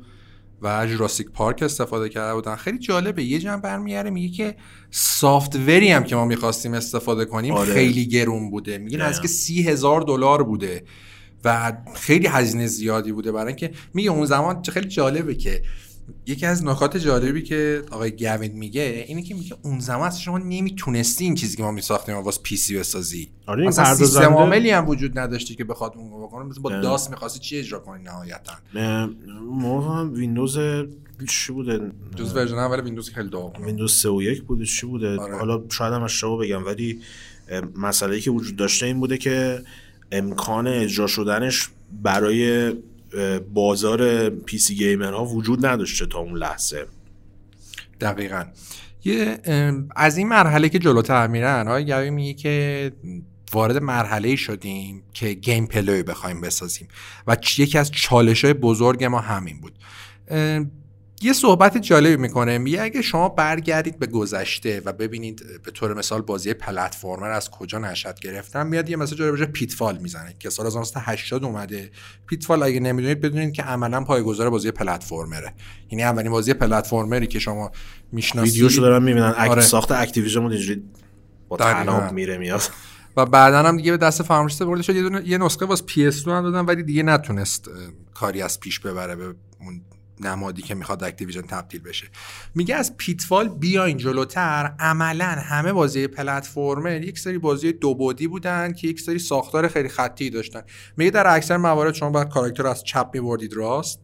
[0.61, 2.55] و جوراسیک پارک استفاده کرده بودن.
[2.55, 4.55] خیلی جالبه یه جمع برمیاره میگه که
[4.91, 7.73] سافتوری هم که ما می‌خواستیم استفاده کنیم آره.
[7.73, 8.77] خیلی گرون بوده.
[8.77, 10.83] میگه از که سی هزار دلار بوده
[11.45, 13.31] و خیلی هزینه زیادی بوده.
[13.31, 15.61] برای اینکه میگه اون زمان خیلی جالبه که
[16.25, 21.23] یکی از نکات جالبی که آقای گوین میگه اینه که میگه اون زمان شما نمی‌تونستی
[21.23, 23.29] این چیزی که ما میساختیم واسه PC بسازی.
[23.45, 26.45] آره مثلا سیستم عاملی هم وجود نداشتی که بخواد اون بکنه.
[26.45, 28.53] مثلا با DOS می‌خواستی چی اجرا کنی نهایتا؟
[29.51, 30.57] ما هم ویندوز
[31.29, 35.17] چی بوده؟ جز version اول ویندوز خیلی دو ویندوز 3 و 1 بوده چی بوده؟
[35.17, 35.37] آره.
[35.37, 37.01] حالا شاید هم اشتباه بگم ولی
[37.75, 39.61] مسئله که وجود داشته این بوده که
[40.11, 41.69] امکان اجرا شدنش
[42.03, 42.73] برای
[43.53, 46.85] بازار PC gamer ها وجود نداشته تا اون لحظه.
[48.01, 48.45] دقیقا.
[49.03, 49.39] یه
[49.95, 52.91] از این مرحله که جلوتر میرن آقای گوین میگه که
[53.53, 56.87] وارد مرحله شدیم که gameplay بخوایم بسازیم.
[57.27, 59.73] و یکی از چالش های بزرگ ما همین بود.
[61.25, 62.57] یه صحبت جالبی می‌کنه.
[62.57, 67.79] میگه اگه شما برگردید به گذشته و ببینید به طور مثال بازی platformer از کجا
[67.79, 71.91] نشأت گرفتن میاد یه مثلا جالب Pitfall می‌زنه که سال 1980 اومده.
[72.27, 75.53] Pitfall اگه نمی‌دونید بدونید که عملا پایه‌گذار بازی platformer ه.
[75.91, 77.71] یعنی اولین بازی platformer ی که شما
[78.11, 78.53] می‌شناسید.
[78.53, 79.33] ویدیوشو دارم می‌بینن.
[79.37, 79.61] آره.
[79.61, 80.83] ساخت Activision بود اینجوری
[81.49, 82.61] با طناب میره میاد.
[83.17, 84.95] و بعدا هم دیگه به دست فراموشی برده شد.
[84.95, 87.69] یه, یه نسخه واس PS2 هم دادن ولی دیگه نتونست
[88.13, 89.81] کاری از پیش ببره به اون
[90.19, 92.07] نمادی که می‌خواد Activision تبدیل بشه.
[92.55, 94.73] میگه از Pitfall بیاین جلوتر.
[94.79, 99.89] عملا همه بازی platformer یک سری بازی دو بعدی بودن که یک سری ساختار خیلی
[99.89, 100.61] خطی داشتن.
[100.97, 103.99] میگه در اکثر موارد شما باید کاراکتر از چپ میبردید راست.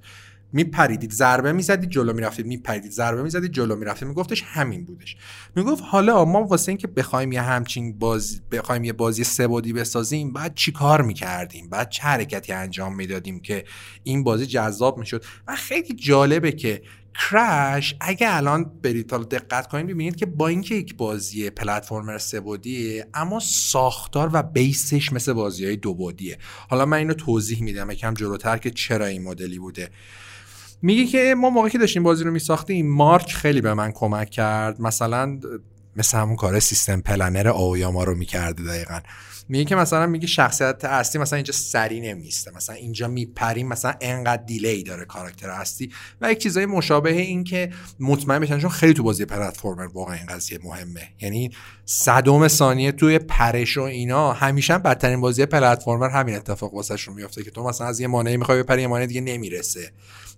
[0.54, 4.08] میپریدید ضربه می‌زدید جلو می‌رفتید میپریدید ضربه می‌زدید جلو می‌رفتید.
[4.08, 5.16] میگفتش همین بودش.
[5.56, 10.56] می‌گفت حالا ما واسه اینکه بخوایم یه همچین بازی بخوایم یه بازی سبودی بسازیم بعد
[10.56, 13.64] چی کار می‌کردیم؟ بعد چه حرکتی انجام می‌دادیم که
[14.04, 16.82] این بازی جذاب می‌شد؟ و خیلی جالبه که
[17.32, 23.08] کرش اگه الان برید حالا دقت کنید ببینید که با اینکه یک بازی پلتفرمر سبودیه
[23.14, 26.38] اما ساختار و بیسش مثل بازی های دو بودیه.
[26.70, 29.89] حالا من اینو توضیح میدم یکم جلوتر که چرا این مدلی بوده.
[30.82, 34.82] میگه که ما موقعی که داشتیم بازی رو میساختیم مارک خیلی به من کمک کرد.
[34.82, 35.40] مثلا
[35.96, 39.00] مثل همون کار سیستم پلنر آویاما رو می‌کرده دقیقا.
[39.50, 44.44] میگه که مثلا میگه شخصیت اصلی مثلا اینجا سری نمیسته مثلا اینجا میپریم مثلا انقدر
[44.44, 45.92] دیلی داره کاراکتر اصلی.
[46.22, 50.26] و یک چیزای مشابه این که مطمئن بشن چون خیلی تو بازی پلتفرمر واقعا این
[50.26, 51.02] قضیه مهمه.
[51.22, 51.52] یعنی
[51.86, 57.44] صدم ثانیه توی پرش و اینا همیشه بدترین بازی پلتفرمر همین اتفاق واسش رو میفته
[57.44, 59.92] که تو مثلا از یه مانعی می‌خوای بپری یه مانع دیگه نمی‌رسه.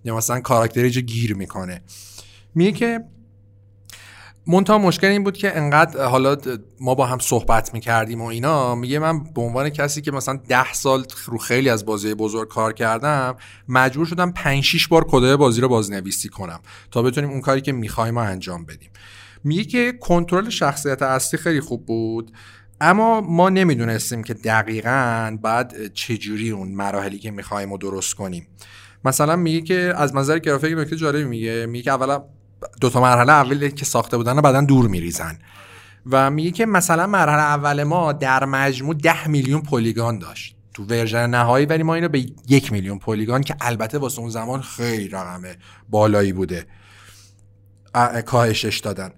[0.04, 1.82] یا مثلا کاراکتری گیر می‌کنه.
[2.54, 3.04] میگه که
[4.46, 6.36] منتها مشکل این بود که انقدر حالا
[6.80, 10.72] ما با هم صحبت می‌کردیم و اینا میگه من به عنوان کسی که مثلا ده
[10.72, 13.36] سال رو خیلی از بازی بزرگ کار کردم
[13.68, 17.72] مجبور شدم 5 6 بار کدای بازی رو بازنویسی کنم تا بتونیم اون کاری که
[17.72, 18.90] می‌خوایم انجام بدیم.
[19.44, 22.32] میگه که کنترل شخصیت اصلی خیلی خوب بود
[22.80, 28.46] اما ما نمی‌دونستیم که دقیقا بعد چجوری اون مراحلی که می‌خوایم رو درست کنیم.
[29.04, 31.66] مثلا میگه که از نظر گرافیک نکته جالبی میگه.
[31.66, 32.24] میگه اولا
[32.80, 35.38] دو تا مرحله اولی که ساخته بودن بعدا دور میریزن.
[36.06, 40.56] و میگه که مثلا مرحله اول ما در مجموع ده میلیون پلیگان داشت.
[40.74, 44.60] تو ورژن نهایی ولی ما اینو به یک میلیون پلیگان که البته واسه اون زمان
[44.60, 45.42] خیلی رقم
[45.88, 46.66] بالایی بوده
[48.26, 49.10] کاهشش دادن.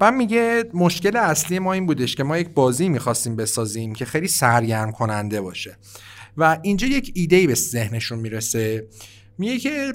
[0.00, 4.28] و میگه مشکل اصلی ما این بودش که ما یک بازی می‌خواستیم بسازیم که خیلی
[4.28, 5.76] سرگرم کننده باشه.
[6.36, 8.88] و اینجا یک ایده به ذهنشون می‌رسه.
[9.38, 9.92] میگه که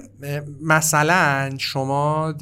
[0.62, 2.34] مثلا شما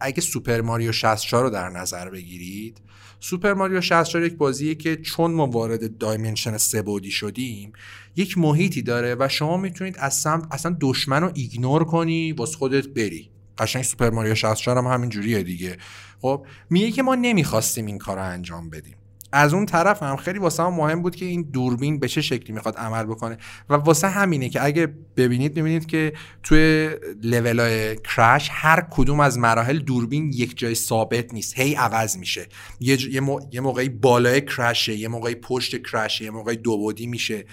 [0.00, 2.80] اگه Super Mario 64 رو در نظر بگیرید
[3.20, 7.72] Super Mario 64 یک بازیه که چون ما وارد dimension سه شدیم
[8.16, 13.30] یک محیطی داره و شما می‌تونید سمت اصلا دشمن رو ignore کنی واسه خودت بری.
[13.58, 15.76] قشنگ سوپر ماریو 64 هم همین جوریه دیگه.
[16.20, 18.96] خب میگه که ما نمی‌خواستیم این کار رو انجام بدیم.
[19.34, 22.52] از اون طرف هم خیلی واسه هم مهم بود که این دوربین به چه شکلی
[22.52, 23.38] می‌خواد عمل بکنه.
[23.68, 26.12] و واسه همینه که اگه ببینید می‌بینید که
[26.42, 26.90] توی
[27.22, 31.58] لول های کرش هر کدوم از مراحل دوربین یک جای ثابت نیست.
[31.58, 32.46] هی عوض میشه.
[32.80, 33.06] یه, ج...
[33.52, 37.44] یه, موقعی بالای کرشه یه موقعی پشت کرشه یه موقعی دوبودی میشه.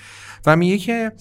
[0.46, 1.12] و میگه که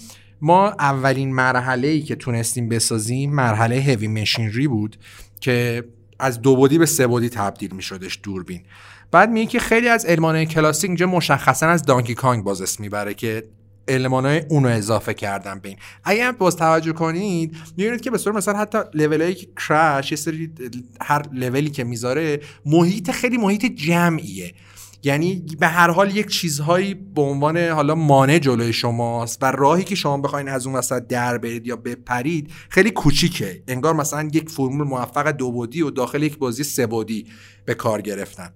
[0.40, 4.96] ما اولین مرحله ای که تونستیم بسازیم مرحله هوی مشینری بود
[5.40, 5.84] که
[6.18, 8.62] از دو بودی به سه بودی تبدیل میشدش دوربین.
[9.10, 13.14] بعد میگه که خیلی از المانهای کلاسیک اینجا مشخصا از دانکی کانگ باز اسم می‌بره
[13.14, 13.44] که
[13.88, 15.78] های اونو اضافه کردن به این.
[16.04, 20.16] اگه هم باز توجه کنید می‌بینید که به صورت مثلا حتی هایی که کرش یه
[20.16, 20.52] سری
[21.00, 24.54] هر لولی که می‌ذاره محیط خیلی محیط جمعیه.
[25.02, 29.94] یعنی به هر حال یک چیزهایی به عنوان حالا مانع جلوی شماست و راهی که
[29.94, 33.62] شما بخواین از اون وسط در برید یا بپرید خیلی کوچیکه.
[33.68, 37.26] انگار مثلا یک فرمول موفق دو بودی و داخل یک بازی سه بودی
[37.64, 38.50] به کار گرفتن.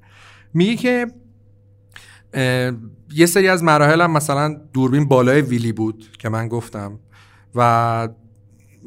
[0.55, 1.07] میگه که
[3.15, 6.99] یه سری از مراحل هم مثلا دوربین بالای ویلی بود که من گفتم
[7.55, 8.09] و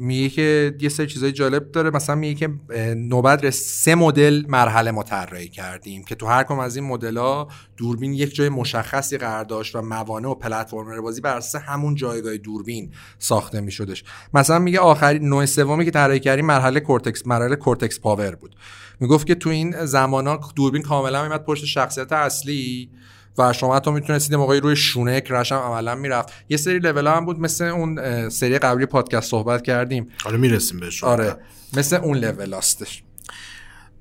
[0.00, 1.90] میگه که یه سری چیزای جالب داره.
[1.90, 2.50] مثلا میگه که
[2.94, 8.12] نوبت سه مدل مرحله ما طراحی کردیم که تو هر کدوم از این مدل‌ها دوربین
[8.12, 12.92] یک جای مشخصی قرار داشت و موانع و پلتفرم بازی بر اساس همون جایگاه دوربین
[13.18, 14.04] ساخته میشدش.
[14.34, 18.56] مثلا میگه آخرین نوع سومی که طراحی کردیم مرحله کورتکس مرحله Cortex Power بود.
[19.00, 22.90] می‌گفت که تو این زمانا دوربین کاملا میومد پشت شخصیت اصلی
[23.38, 26.32] و شما حتی می‌تونستید موقعی روی شونه Crash هم عملا می‌رفت.
[26.48, 30.08] یه سری لول هم بود مثل اون سری قبلی پادکست صحبت کردیم.
[30.24, 31.36] آره می‌رسیم بهش آره
[31.76, 33.02] مثل اون لول هستش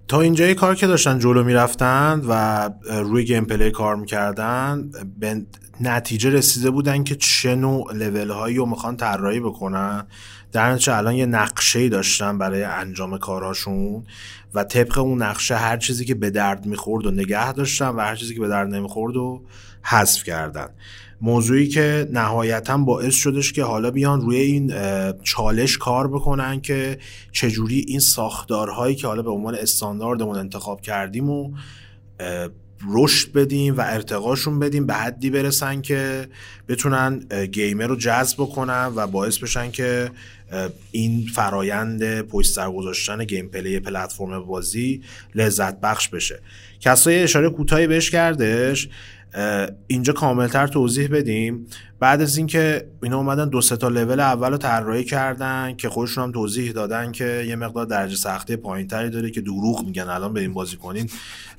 [0.07, 5.45] تا اینجای کار که داشتن جلو می‌رفتن و روی gameplay کار می‌کردن به
[5.81, 10.03] نتیجه رسیده بودن که چه نوع لول هایی رو می‌خوان طراحی بکنن.
[10.51, 14.03] در نتیجه الان یه نقشه داشتن برای انجام کارهاشون
[14.53, 18.15] و طبق اون نقشه هر چیزی که به درد می‌خورد و نگه داشتن و هر
[18.15, 19.43] چیزی که به درد نمی‌خورد و
[19.83, 20.67] حذف کردن.
[21.21, 24.73] موضوعی که نهایتا باعث شدش که حالا بیان روی این
[25.23, 26.97] چالش کار بکنن که
[27.31, 31.51] چجوری این ساختارهایی که حالا به عنوان استانداردمون انتخاب کردیم و
[32.89, 36.27] رشد بدیم و ارتقاشون بدیم به حدی برسن که
[36.67, 37.19] بتونن
[37.51, 40.11] gamer رو جذب کنن و باعث بشن که
[40.91, 45.01] این فرایند پشت سر گذاشتن gameplay پلتفرم بازی
[45.35, 46.39] لذت بخش بشه.
[46.79, 48.89] کسای اشاره کوتاهی بهش کردش.
[49.87, 51.67] اینجا کاملتر توضیح بدیم.
[51.99, 56.31] بعد از اینکه اینا اومدن دو تا لول اول رو طراحی کردن که خودشون هم
[56.31, 60.03] توضیح دادن که یه مقدار درجه سختی پایینتری داره که دروغ میگن.
[60.03, 61.09] الان به این بازی کنین.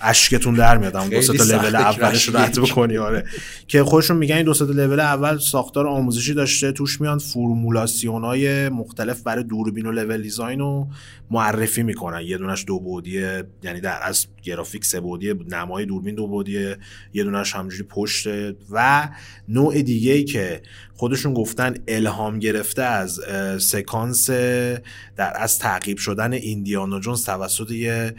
[0.01, 0.97] اشکتون در میاد.
[0.97, 3.25] اون دو تا لول اولش رو رد بکنی آره.
[3.67, 6.73] که خودشون میگن این دو تا لول اول ساختار آموزشی داشته.
[6.73, 10.89] توش میان فرمولاسیون های مختلف برای دوربین و لول دیزاین رو
[11.31, 12.21] معرفی می‌کنن.
[12.21, 16.77] یه دونش دو بعدیه یعنی در از گرافیک سه بعدیه نمای دوربین دو بعدیه
[17.15, 19.09] یه دونش همجوری پشته و
[19.49, 20.63] نوع دیگه که
[20.95, 23.21] خودشون گفتن الهام گرفته از
[23.59, 28.15] سکانس در از تعقیب شدن ایندیانا جونز توسط یه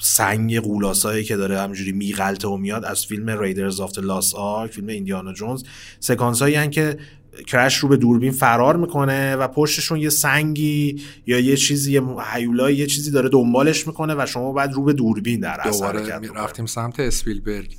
[0.00, 4.86] سنگ غول‌آسایی که داره همینجوری میغلطه و میاد از فیلم Raiders of Lost Ark فیلم
[4.86, 5.62] ایندیانا جونز.
[6.00, 6.98] سکانس هایی که
[7.46, 12.02] Crash رو به دوربین فرار می‌کنه و پشتشون یه سنگی یا یه چیزی یه
[12.32, 15.92] هیولای یه چیزی داره دنبالش می‌کنه و شما بعد رو به دوربین در اثر
[16.34, 17.76] رفتیم سمت اسپیلبرگ.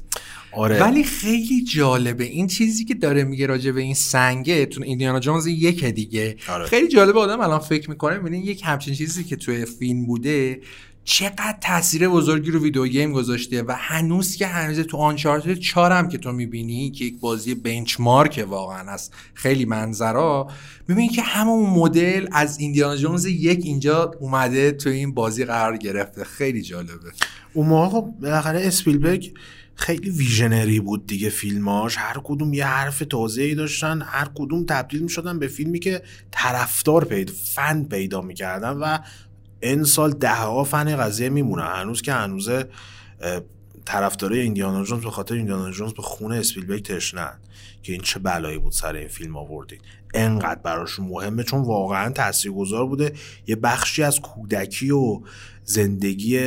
[0.55, 0.79] آره.
[0.79, 5.47] ولی خیلی جالبه این چیزی که داره میگه راجع به این سنگه تو ایندیانا جونز
[5.47, 6.65] یک دیگه آره.
[6.65, 10.61] خیلی جالبه آدم الان فکر می‌کنه می‌بینه یک همچین چیزی که توی فیلم بوده
[11.05, 16.09] چقدر تاثیر بزرگی رو ویدیو گیم گذاشته و هنوز که هنوز تو آنچارتد 4 هم
[16.09, 20.47] که تو می‌بینی که یک بازی بنچمارک واقعا است خیلی منظرا
[20.87, 26.23] می‌بینی که همون مدل از ایندیانا جونز یک اینجا اومده تو این بازی قرار گرفته
[26.23, 27.11] خیلی جالبه
[27.53, 29.33] اون موقع خب بالاخره اسپیلبرگ
[29.75, 31.95] خیلی ویژنری بود دیگه فیلماش.
[31.97, 36.01] هر کدوم یه حرف تازه‌ای داشتن هر کدوم تبدیل می‌شدن به فیلمی که
[36.31, 38.97] طرفدار پیدا فن پیدا می‌کردن و
[39.59, 42.69] این سال ده ها فن قضیه میمونه هنوز که هنوزه
[43.85, 47.33] طرفدارای ایندیانا جونز به خاطر ایندیانا جونز به خونه اسپیلبرگ تشنن
[47.83, 49.79] که این چه بلایی بود سر این فیلم آوردین.
[50.13, 53.13] انقدر براشون مهمه چون واقعا تاثیرگذار بوده.
[53.47, 55.21] یه بخشی از کودکی و
[55.63, 56.39] زندگی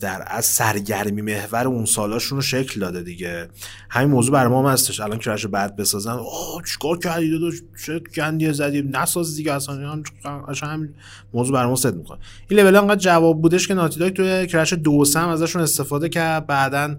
[0.00, 3.48] در از سرگرمی محور اون سالاشون رو شکل داده دیگه.
[3.90, 5.00] همین موضوع برای ما هم هستش.
[5.00, 7.54] الان کرش بعد بسازن آه چیکار کردی داداش؟
[7.86, 10.02] چه گندی زدی؟ نساز دیگه اصلا
[10.48, 10.94] اصلا همین
[11.34, 12.18] موضوع برای ما صد می‌کنه.
[12.48, 16.46] این لول انقدر جواب بودش که ناتی داگ توی کرش دو سم ازشون استفاده کرد.
[16.46, 16.96] بعدا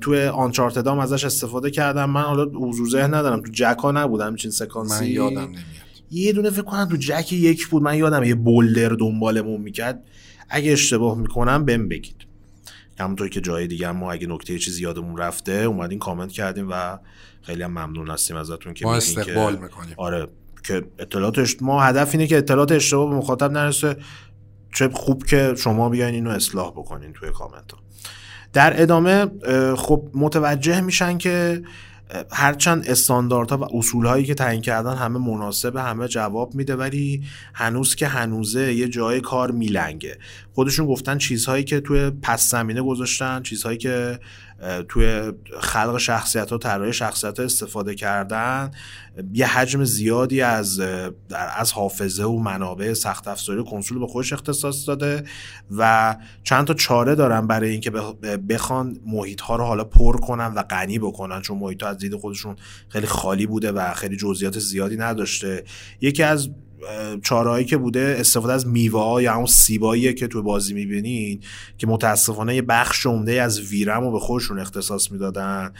[0.00, 2.10] توی آنچارتد هم ازش استفاده کردم.
[2.10, 3.40] من حالا حضور ذهن ندارم.
[3.40, 5.04] تو جک ها نبودم همچین سکانسی.
[5.04, 5.62] من یادم نمیاد.
[6.10, 7.82] یه دونه فکر کنم تو جک یک بود.
[7.82, 10.02] من یادم یه بولدر دنبالمون می‌کرد.
[10.52, 12.16] اگه اشتباه می‌کنم بهم بگید.
[12.98, 16.98] همونطور که جای دیگه ما اگه نکته چیزی یادمون رفته اومدین کامنت کردیم و
[17.42, 19.94] خیلی هم ممنون هستیم ازتون که ما استقبال می‌کنیم.
[19.96, 20.28] آره
[20.64, 23.96] که اطلاعات ما هدف اینه که اطلاعات اشتباه به مخاطب نرسه.
[24.74, 27.78] چه خوب که شما بیاین اینو اصلاح بکنین توی کامنت ها
[28.52, 29.26] در ادامه
[29.76, 31.62] خب متوجه میشن که
[32.32, 37.22] هرچند استانداردها و اصولهایی که تعیین کردن همه مناسب همه جواب میده ولی
[37.54, 40.18] هنوز که هنوزه یه جای کار میلنگه.
[40.54, 44.18] خودشون گفتن چیزهایی که توی پس زمینه گذاشتن چیزهایی که
[44.88, 48.70] توی خلق شخصیت ها طراحی شخصیت ها استفاده کردن.
[49.32, 50.80] یه حجم زیادی از
[51.58, 55.24] از حافظه و منابع سخت افزاری کنسول به خودش اختصاص داده
[55.76, 57.90] و چند تا چاره دارن برای اینکه
[58.48, 61.40] بخوان محیط ها رو حالا پر کنن و غنی بکنن.
[61.40, 62.56] چون محیط ها از دید خودشون
[62.88, 65.64] خیلی خالی بوده و خیلی جزئیات زیادی نداشته.
[66.00, 66.48] یکی از
[67.22, 71.40] چارهایی که بوده استفاده از میوه یا اون سیباییه که تو بازی می‌بینین
[71.78, 75.72] که متاسفانه یه بخش عمده از ویرم رو به خودشون اختصاص می‌دادن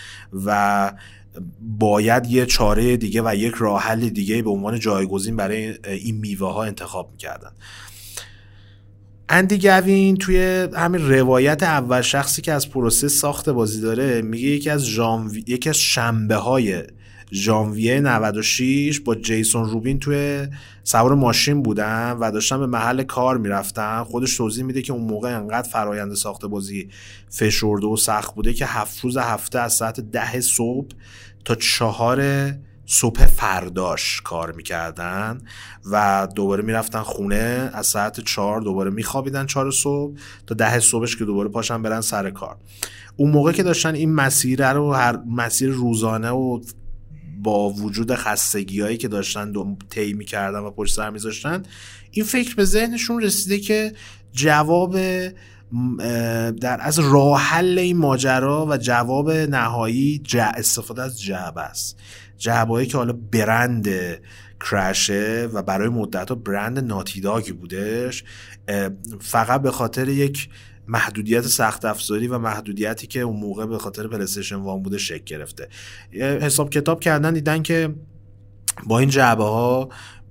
[0.46, 0.92] و
[1.60, 6.52] باید یه چاره دیگه و یک راه حل دیگه به عنوان جایگزین برای این میوه
[6.52, 7.50] ها انتخاب می‌کردن.
[9.28, 14.70] اندی گوین توی همین روایت اول شخصی که از پروسه ساخت بازی داره میگه یکی
[14.70, 15.44] از ژانوی...
[15.46, 16.82] یکی از شنبه های
[17.32, 20.48] ژانویه 96 با جیسون روبین توی
[20.84, 24.04] سوار ماشین بودن و داشتن به محل کار می‌رفتن.
[24.04, 26.88] خودش توضیح میده که اون موقع انقدر فرایند ساخت بازی
[27.30, 30.88] فشرده و سخت بوده که هفت روز هفته از ساعت ده صبح
[31.44, 32.50] تا چهار
[32.86, 35.40] صبح فرداش کار می‌کردن
[35.90, 37.70] و دوباره می‌رفتن خونه.
[37.74, 42.30] از ساعت چهار دوباره میخوابیدن چهار صبح تا ده صبحش که دوباره پاشن برن سر
[42.30, 42.56] کار.
[43.16, 46.60] اون موقع که داشتن این مسیر رو هر مسیر روزانه و
[47.43, 49.52] با وجود خستگی هایی که داشتن
[49.90, 51.62] طی می‌کردن و پشت سر میذاشتن
[52.10, 53.93] این فکر به ذهنشون رسیده که
[54.32, 54.97] جواب
[56.60, 61.98] در از راه حل این ماجرا و جواب نهایی استفاده از جعبه است.
[62.39, 63.89] جعبه که حالا برند
[64.70, 68.24] کرشه و برای مدت ها برند ناتیداگی بودش
[69.20, 70.48] فقط به خاطر یک
[70.88, 75.68] محدودیت سخت افزاری و محدودیتی که اون موقع به خاطر پلیستشن وان بوده شکل گرفته.
[76.20, 77.94] حساب کتاب کردن دیدن که
[78.86, 79.88] با این جعبه ها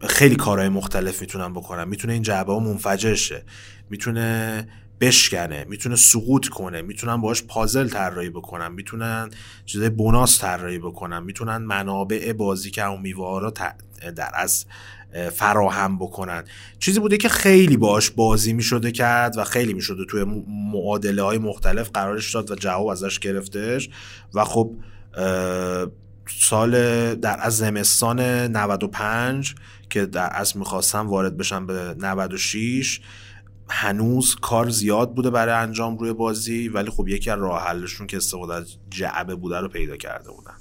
[0.08, 1.88] خیلی کارهای مختلف می‌تونن بکنن.
[1.88, 3.44] می‌تونه این جعبه ها منفجر شه
[3.90, 4.68] می‌تونه
[5.02, 9.30] بشکنه می‌تونه سقوط کنه می‌تونن باش پازل طراحی بکنن می‌تونن
[9.66, 13.52] چیزای بوناس طراحی بکنن می‌تونن منابع بازی که اون میوه
[14.16, 14.66] در از
[15.34, 16.44] فراهم بکنن.
[16.80, 20.26] چیزی بوده که خیلی باش بازی می‌شده کرد و خیلی می‌شده توی
[20.74, 23.90] معادله های مختلف قرارش داد و جواب ازش گرفتش
[24.34, 24.76] و خب
[26.40, 26.72] سال
[27.16, 29.56] در از زمستان 95
[29.90, 33.02] که در از می‌خواستم وارد بشم به 96
[33.70, 38.18] هنوز کار زیاد بوده برای انجام روی بازی ولی خب یکی از راه حلشون که
[38.18, 40.54] استفاده از جعبه بوده رو پیدا کرده بودن.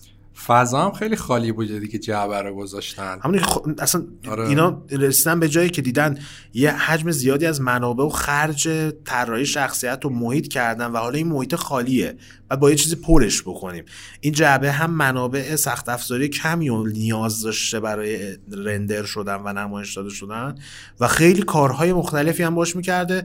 [0.46, 3.58] فضا هم خیلی خالی بوده دیگه جعبه رو گذاشتن همین خ...
[3.78, 4.48] اصلا آره.
[4.48, 6.18] اینا رسیدن به جایی که دیدن
[6.54, 8.68] یه حجم زیادی از منابع و خرج
[9.04, 12.16] طراحی شخصیت رو محیط کردن و حالا این محیط خالیه
[12.50, 13.84] و با یه چیزی پرش بکنیم
[14.20, 19.96] این جعبه هم منابع سخت افزاری کمی و نیاز داشته برای رندر شدن و نمایش
[19.96, 20.54] داده شدن
[21.00, 23.24] و خیلی کارهای مختلفی هم باش می‌کرده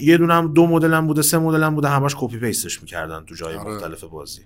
[0.00, 3.34] یه دونم دو مدل هم بوده سه مدل هم بوده همش کپی پیستش می‌کردن تو
[3.34, 3.74] جای آره.
[3.74, 4.40] مختلف بازی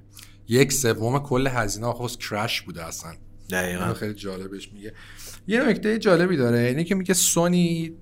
[0.51, 3.13] یک سوم کل هزینه آخوز کرش بوده اصلا.
[3.51, 3.95] دقیقا.
[3.95, 4.93] خیلی جالبش میگه.
[5.47, 7.93] یه نکته جالبی داره اینه که میگه سونی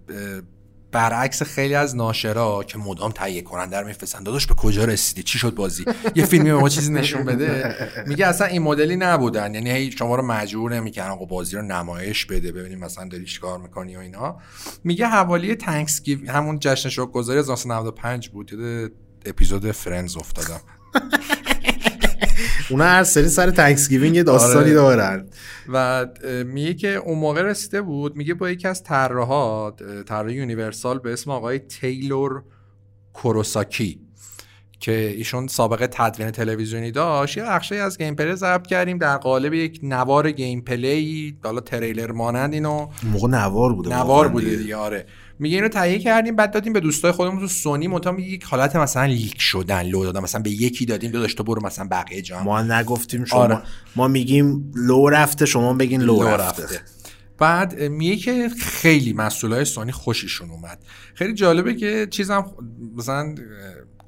[0.93, 5.39] برعکس خیلی از ناشرا که مدام تهیه کننده رو میفرستن داداش به کجا رسیدی؟ چی
[5.39, 5.85] شد بازی؟
[6.15, 7.75] یه فیلمی به ما چیزی نشون بده.
[8.07, 9.55] میگه اصلا این مدلی نبودن.
[9.55, 13.59] یعنی هی شما رو مجبور نمی‌کنن آقا بازی رو نمایش بده ببینیم مثلا داری چیکار
[13.59, 14.39] می‌کنی و اینا.
[14.85, 18.51] میگه حوالی Thanks همون جشن شکرگزاری از 95 بود.
[19.27, 20.61] اپیزود Friends افتادم.
[22.71, 24.75] اونا هر سری سر Thanksgiving یه داستانی آره.
[24.75, 25.29] دارن.
[25.69, 26.07] و
[26.47, 31.31] میگه که اون موقع رسیده بود میگه با یکی از طراح‌های طراح یونیورسال به اسم
[31.31, 32.43] آقای تیلور
[33.13, 34.01] کوروساکی
[34.81, 37.37] که ایشون سابقه تدوین تلویزیونی داشت.
[37.37, 38.99] یه بخشی از gameplay ضبط کردیم.
[38.99, 42.89] در قالب یک نوار gameplay حالا تریلر مانند اینو.
[43.13, 45.07] موقع نوار بوده نوار بوده دیگه آره.
[45.39, 48.77] میگه اینو تهیه کردیم بعد دادیم به دوستای خودمون تو سونی متا میگه یک حالت
[48.77, 52.43] مثلا leak شدن لو دادن مثلا به یکی دادیم دو تو برو مثلا بقیه جا
[52.43, 53.63] ما نگفتیم شما آره.
[53.97, 56.63] ما میگیم لو رفته شما بگین لو, لو رفته.
[56.63, 56.81] رفته.
[57.39, 60.79] بعد میگه که خیلی مسئولای سونی خوششون اومد
[61.15, 62.45] خیلی جالبه که چیزم
[62.97, 63.35] مثلا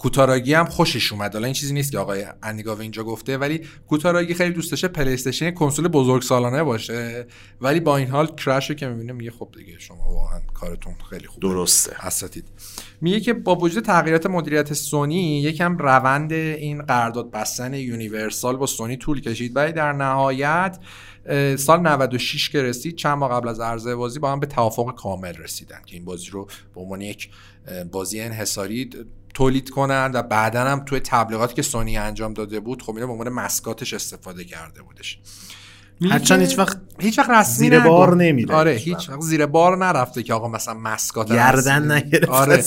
[0.01, 1.33] کوتاراگی هم خوشش اومد.
[1.33, 4.89] حالا این چیزی نیست که آقای اندی گوین اینجا گفته ولی کوتاراگی خیلی دوست داشته
[4.89, 7.27] PlayStation کنسول بزرگ سالانه باشه.
[7.61, 11.43] ولی با این حال کرش که می‌بینه میگه خب دیگه شما واقعا کارتون خیلی خوب
[11.43, 12.07] درسته.
[12.07, 12.45] اساتید.
[13.01, 18.97] میگه که با وجود تغییرات مدیریت سونی یکم روند این قرارداد بستن یونیورسال با سونی
[18.97, 19.57] طول کشید.
[19.57, 20.79] ولی در نهایت
[21.57, 25.35] سال 96 که رسید چند ماه قبل از عرضه بازی با هم به توافق کامل
[25.35, 27.31] رسیدن که این بازی رو به عنوان یک
[27.93, 28.91] بازی انحصاری
[29.41, 33.13] تولید کنن و بعدا هم توی تبلیغاتی که سونی انجام داده بود خب اینو به
[33.13, 35.19] عنوان مسکاتش استفاده کرده بودش.
[36.03, 40.23] هرچند هیچ وقت هیچ وقت رسمی زیر بار نمیده آره هیچ وقت زیر بار نرفته
[40.23, 42.65] که آقا مثلا مسکات گردن نگرفته آره.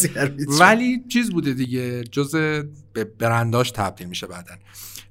[0.60, 2.36] ولی چیز بوده دیگه جز
[2.94, 4.56] به برنداش تبدیل میشه بعدا.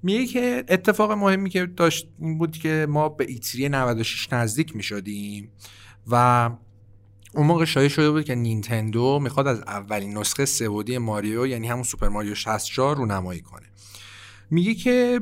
[0.03, 5.53] میگه که اتفاق مهمی که داشت این بود که ما به ایتری 96 نزدیک می‌شدیم
[6.11, 6.51] و
[7.35, 11.83] اون موقع شایع شده بود که نینتندو می‌خواد از اولین نسخه سبودی ماریو یعنی همون
[11.83, 13.67] سوپر ماریو 64 رو نمایی کنه.
[14.51, 15.21] میگه که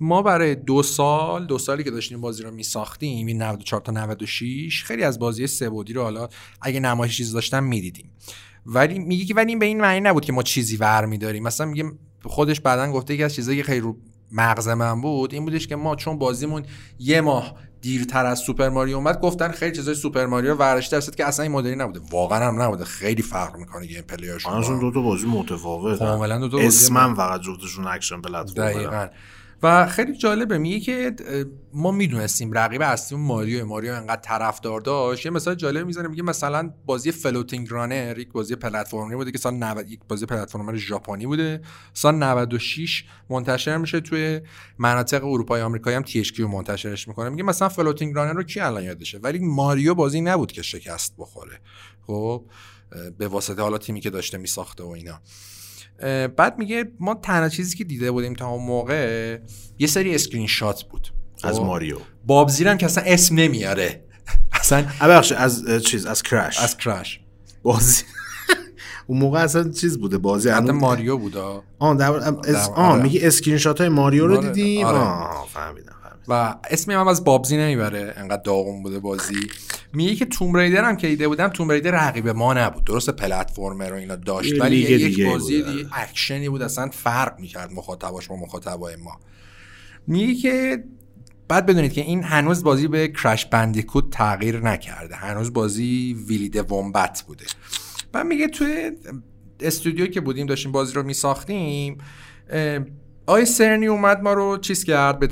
[0.00, 4.84] ما برای دو سال دو سالی که داشتیم بازی رو میساختیم این 94 تا 96
[4.84, 6.28] خیلی از بازی سه بعدی رو حالا
[6.62, 8.10] اگه نمایش چیز داشتن می‌دیدیم.
[8.66, 11.42] ولی میگه که ولی این به این معنی نبود که ما چیزی ور میداریم.
[11.42, 11.92] مثلا میگه
[12.24, 13.96] خودش بعدا گفته یکی از چیزایی که خیلی رو
[14.32, 16.62] مغز من بود این بودش که ما چون بازیمون
[16.98, 21.14] یه ماه دیرتر از Super Mario اومد گفتن خیلی چیزای Super Mario ورداشته در صورتی
[21.14, 22.00] که اصلا این مدلی نبوده.
[22.10, 22.84] واقعا هم نبوده.
[22.84, 25.98] خیلی فرق می‌کنه gameplay اشون اون دو تا بازی متفاوته.
[25.98, 29.06] کاملا دو تا بازی اسمم فقط جفتشون اکشن پلتفرم دقیقاً.
[29.62, 31.16] و خیلی جالبه میگه که
[31.72, 35.24] ما می‌دونستیم رقیب اصلی ماریو ماریو انقدر طرفدار داشت.
[35.24, 39.54] یه مثال جالب می‌زنه میگه مثلا بازی Floating Runner یک بازی پلتفرمی بوده که سال
[39.54, 41.60] 90 یک بازی platformer ژاپنی بوده.
[41.92, 44.40] سال 96 منتشر میشه توی
[44.78, 47.28] مناطق اروپای آمریکایی هم THQ منتشرش می‌کنه.
[47.28, 51.60] میگه مثلا Floating Runner رو کی الان یادشه؟ ولی ماریو بازی نبود که شکست بخوره.
[52.06, 52.44] خب
[53.18, 55.20] به واسطه حالا تیمی که داشته میساخته و اینا.
[56.36, 59.38] بعد میگه ما تنها چیزی که دیده بودیم تا اون موقع
[59.78, 61.08] یه سری اسکرین شات بود
[61.44, 61.96] از خب؟ ماریو
[62.26, 64.04] بابزیر هم که اصلا اسم نمیاره
[64.60, 67.20] اصلا ببخشید از چیز از کرش از کرش
[67.62, 68.02] بازی
[69.06, 71.40] اون موقع اصلا چیز بوده بازی حتی ماریو بوده
[71.78, 72.12] آه در...
[72.12, 72.68] از...
[72.68, 73.02] آه آره.
[73.02, 74.50] میگه اسکرین شات های ماریو رو آره.
[74.50, 74.98] دیدیم آره.
[74.98, 75.99] آه فهمیدم
[76.30, 78.14] و اسمی هم از بابزی نمی‌بره.
[78.16, 79.40] انقدر داغون بوده بازی.
[79.92, 82.84] میگه که Tomb Raider هم که دیده بودم Tomb Raider رقیب ما نبود.
[82.84, 88.28] درست platformer رو اینا داشت ولی یک بازی دیگه اکشنی بود اصلا فرق می‌کرد مخاطباش
[88.28, 89.20] با مخاطبای ما.
[90.06, 90.84] میگه که
[91.48, 95.14] بعد بدونید که این هنوز بازی به Crash Bandicoot تغییر نکرده.
[95.14, 97.44] هنوز بازی Willy the Wombat بوده.
[98.12, 98.90] بعد میگه توی
[99.60, 101.98] استودیو که بودیم داشتیم بازی رو میساختیم
[103.30, 105.26] آقای سرنی اومد ما رو چیز کرد به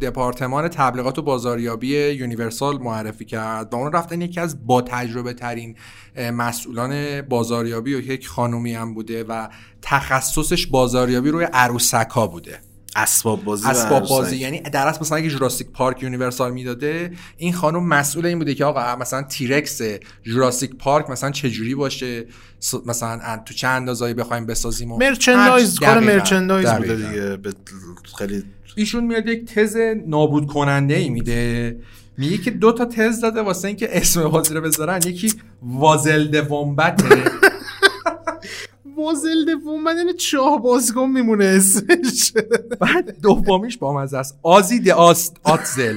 [0.00, 5.76] دپارتمان تبلیغات و بازاریابی Universal معرفی کرد و اون رفتن یکی از با تجربه ترین
[6.16, 9.48] مسئولان بازاریابی و یک خانومی هم بوده و
[9.82, 12.60] تخصصش بازاریابی روی عروسک بوده.
[12.96, 14.36] اسباب بازی اسباب بازی.
[14.36, 18.64] یعنی در اصل مثلا اگه Jurassic Park Universal می‌داده این خانم مسئول این بوده که
[18.64, 19.80] آقا مثلا T-Rex
[20.22, 22.26] Jurassic Park مثلا چه جوری باشه
[22.86, 27.38] مثلا تو چه اندازه‌هایی بخوایم بسازیم و merchandise کار merchandise بوده دیگه.
[28.18, 28.44] خیلی
[28.76, 31.76] ایشون میاد یک تز نابود کننده ای میده.
[32.18, 35.00] میگه که دو تا تز داده واسه اینکه اسم بازی رو بذارن.
[35.06, 35.32] یکی
[35.62, 37.24] وازلد ومبته
[39.02, 42.32] بازل دوم من یعنی چاه بازگم میمونه اسمش.
[42.80, 45.96] بعد دومیش با مزه است آزید آست آتزل.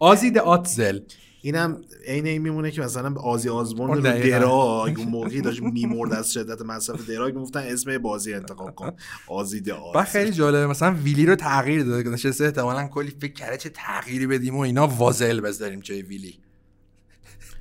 [0.00, 1.00] آزید آتزل.
[1.42, 6.12] اینم عین این میمونه که مثلا به آزی آزمون رو دراگ اون موقعی داشت میمرد
[6.12, 8.92] از شدت مصرف دراگ می‌گفتن اسم بازی انتخاب کن.
[9.28, 12.02] آزید آز و خیلی جالبه مثلا ویلی رو تغییر داده.
[12.02, 16.34] که نشسته احتمالاً کلی فکر کرده چه تغییری بدیم و اینا وازل بذاریم جای ویلی.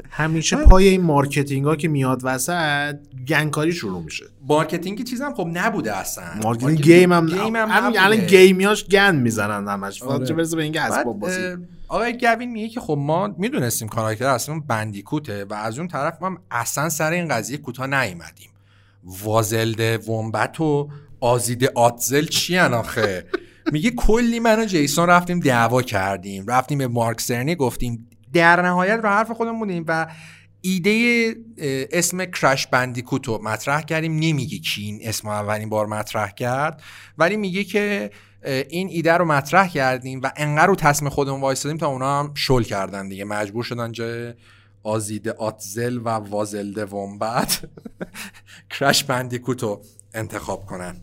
[0.09, 2.95] همیشه پای این مارکتینگ ها که میاد وسط
[3.27, 4.25] گنگکاری شروع میشه.
[4.47, 6.23] مارکتینگ چیزم خب نبوده اصلا.
[6.43, 10.03] مارکتینگ گیم هم گیم هم الان گیمیاش گن می‌زنن همش.
[10.03, 10.25] آره.
[10.25, 11.55] چه برسه به اینکه اسباب بازی.
[11.87, 16.37] آقای گوین میگه که خب ما می‌دونستیم کاراکتر اصلا بندیکوته و از اون طرف ما
[16.51, 18.49] اصلا سر این قضیه کوتاه نیومدیم.
[19.03, 23.25] وازلد ومبت و آزید آتزل چی آخه؟
[23.71, 26.47] میگه کلی من و جیسون رفتیم دعوا کردیم.
[26.47, 30.07] رفتیم به مارک سرنی گفتیم در نهایت رو حرف خودمون بودیم و
[30.61, 31.35] ایده
[31.91, 34.19] اسم کرش بندیکوت رو مطرح کردیم.
[34.19, 36.83] نمیگه کی این اسم اولین بار مطرح کرد
[37.17, 38.11] ولی میگه که
[38.69, 42.63] این ایده رو مطرح کردیم و انقدر رو تصمیم خودمون وایستادیم تا اونا هم شل
[42.63, 43.25] کردن دیگه.
[43.25, 44.33] مجبور شدن جای
[44.83, 47.61] آزیده آتزل و وازلده ومبت
[48.69, 49.81] کرش بندیکوت رو
[50.13, 51.01] انتخاب کنن.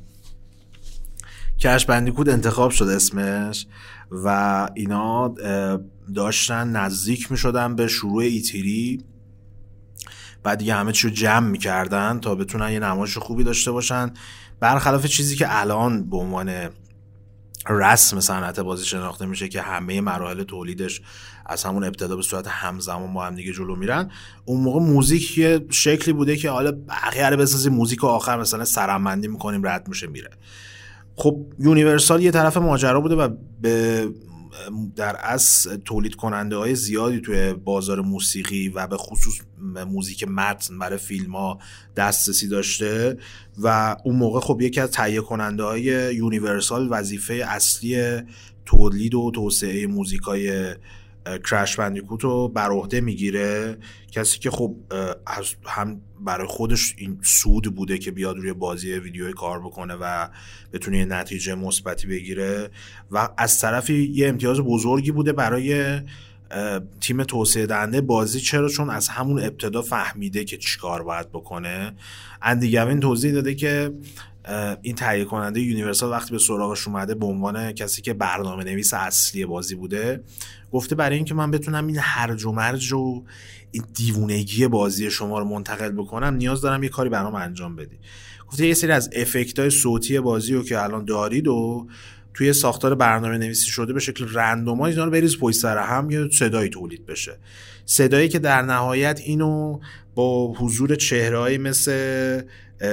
[1.58, 3.66] کرش بندیکوت انتخاب شد اسمش
[4.10, 5.34] و اینا
[6.14, 9.04] داشتن نزدیک می شدن به شروع ایتیری.
[10.42, 14.10] بعد دیگه همه چیو جمع می‌کردن تا بتونن یه نمایش خوبی داشته باشن.
[14.60, 16.70] برخلاف چیزی که الان به عنوان
[17.68, 21.00] رسم صنعت بازی شناخته میشه که همه مراحل تولیدش
[21.46, 24.10] از همون ابتدا به صورت همزمان با هم دیگه جلو میرن
[24.44, 28.64] اون موقع موزیک یه شکلی بوده که حالا بقیه رو بسازی موزیک و آخر مثلا
[28.64, 30.30] سرهم‌بندی می‌کنیم رد میشه میره.
[31.16, 33.28] خب Universal یه طرف ماجرا بوده و
[33.60, 34.08] به
[34.96, 39.34] در از تولید کننده های زیادی توی بازار موسیقی و به خصوص
[39.86, 41.58] موزیک متن برای فیلم ها
[41.96, 43.16] دسترسی داشته
[43.58, 48.22] و اون موقع خب یکی از تهیه کننده های Universal وظیفه اصلی
[48.66, 50.74] تولید و توسعه موزیک های
[51.50, 53.76] کرش بندیکوت رو بر عهده می‌گیره.
[54.12, 54.76] کسی که خب
[55.66, 60.28] هم برای خودش این سود بوده که بیاد روی بازی ویدیوی کار بکنه و
[60.72, 62.70] بتونه یه نتیجه مثبتی بگیره
[63.10, 66.00] و از طرفی یه امتیاز بزرگی بوده برای
[67.00, 68.40] تیم توسعه دهنده بازی.
[68.40, 71.92] چرا؟ چون از همون ابتدا فهمیده که چیکار باید بکنه.
[72.42, 73.94] اندیگوین توضیح داده که
[74.82, 79.46] این تهیه کننده Universal وقتی به سراغش اومده به عنوان کسی که برنامه نویس اصلی
[79.46, 80.24] بازی بوده
[80.74, 83.24] گفته برای اینکه من بتونم این هرج و مرج و
[83.70, 87.98] این دیوونگی بازی شما رو منتقل بکنم نیاز دارم یه کاری برام انجام بدی.
[88.48, 91.86] گفته یه سری از effect های صوتی بازی رو که الان دارید و
[92.34, 96.28] توی ساختار برنامه نویسی شده به شکل randomize اینا رو بریز پشت سر هم یه
[96.32, 97.38] صدایی تولید بشه.
[97.86, 99.80] صدایی که در نهایت اینو
[100.14, 102.42] با حضور چهرهایی مثل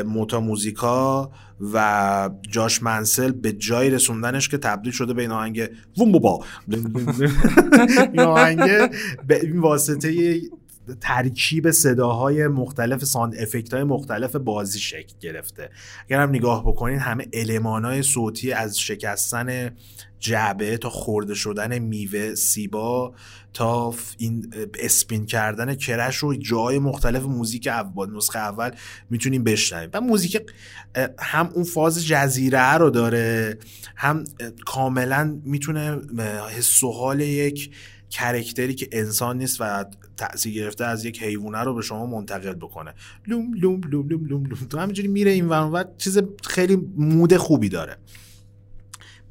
[0.05, 1.31] موتا موزیکا
[1.73, 6.45] و جاش منسل به جای رسوندنش که تبدیل شده به این آهنگ ووم با.
[8.11, 8.59] این آهنگ
[9.27, 10.41] به این واسطه
[11.01, 15.69] ترکیب صداهای مختلف ساند افکت های مختلف بازی شکل گرفته.
[16.05, 19.71] اگر هم نگاه بکنین همه علمان های صوتی از شکستن
[20.21, 23.13] جعبه تا خورده شدن میوه سیبا
[23.53, 28.71] تا این spin کردن Crash رو جای مختلف موزیک اول نسخه اول
[29.09, 29.89] می‌تونیم بشنویم.
[29.93, 30.41] و موزیک
[31.19, 33.57] هم اون فاز جزیره رو داره
[33.95, 34.23] هم
[34.65, 36.01] کاملا می‌تونه
[36.57, 37.71] حس و حال یک
[38.09, 39.85] character ی که انسان نیست و
[40.17, 42.93] تاثیر گرفته از یک حیوانه رو به شما منتقل بکنه.
[43.27, 44.67] لوم لوم لوم لوم لوم لوم.
[44.69, 47.97] تو همینجوری میره این و چیز خیلی mood خوبی داره.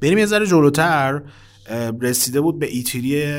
[0.01, 1.21] بریم یه ذره جلوتر
[2.01, 3.33] رسیده بود به ایتری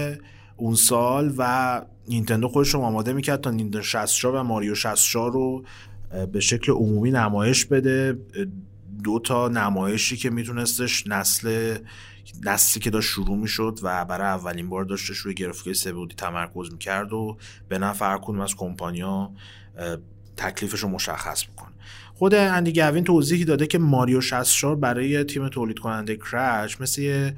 [0.57, 5.65] اون سال و نینتندو خودش رو آماده می‌کرد تا نینتندو 64 و ماریو 64 رو
[6.33, 8.19] به شکل عمومی نمایش بده.
[9.05, 11.77] دو تا نمایشی که میتونستش نسل
[12.45, 17.13] نسلی که داشت شروع می‌شد و برای اولین بار داشتش روی گرافیک سبودی تمرکز می‌کرد
[17.13, 17.37] و
[17.69, 19.31] به نفع هر کدوم از کمپانیا
[20.37, 21.72] تکلیفش رو مشخص می‌کنه.
[22.23, 27.31] خود اندی گوین توضیحی داده که ماریو 64 برای تیم تولید کننده کرش مثل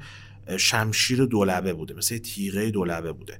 [0.57, 3.37] شمشیر دولبه بوده مثل تیغه دولبه بوده.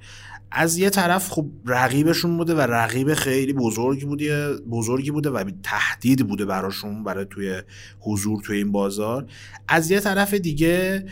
[0.52, 6.28] از یه طرف خب رقیبشون بوده و رقیب خیلی بزرگی بوده بزرگی بوده و تهدید
[6.28, 7.62] بوده براشون برای توی
[8.00, 9.26] حضور توی این بازار.
[9.68, 11.06] از یه طرف دیگه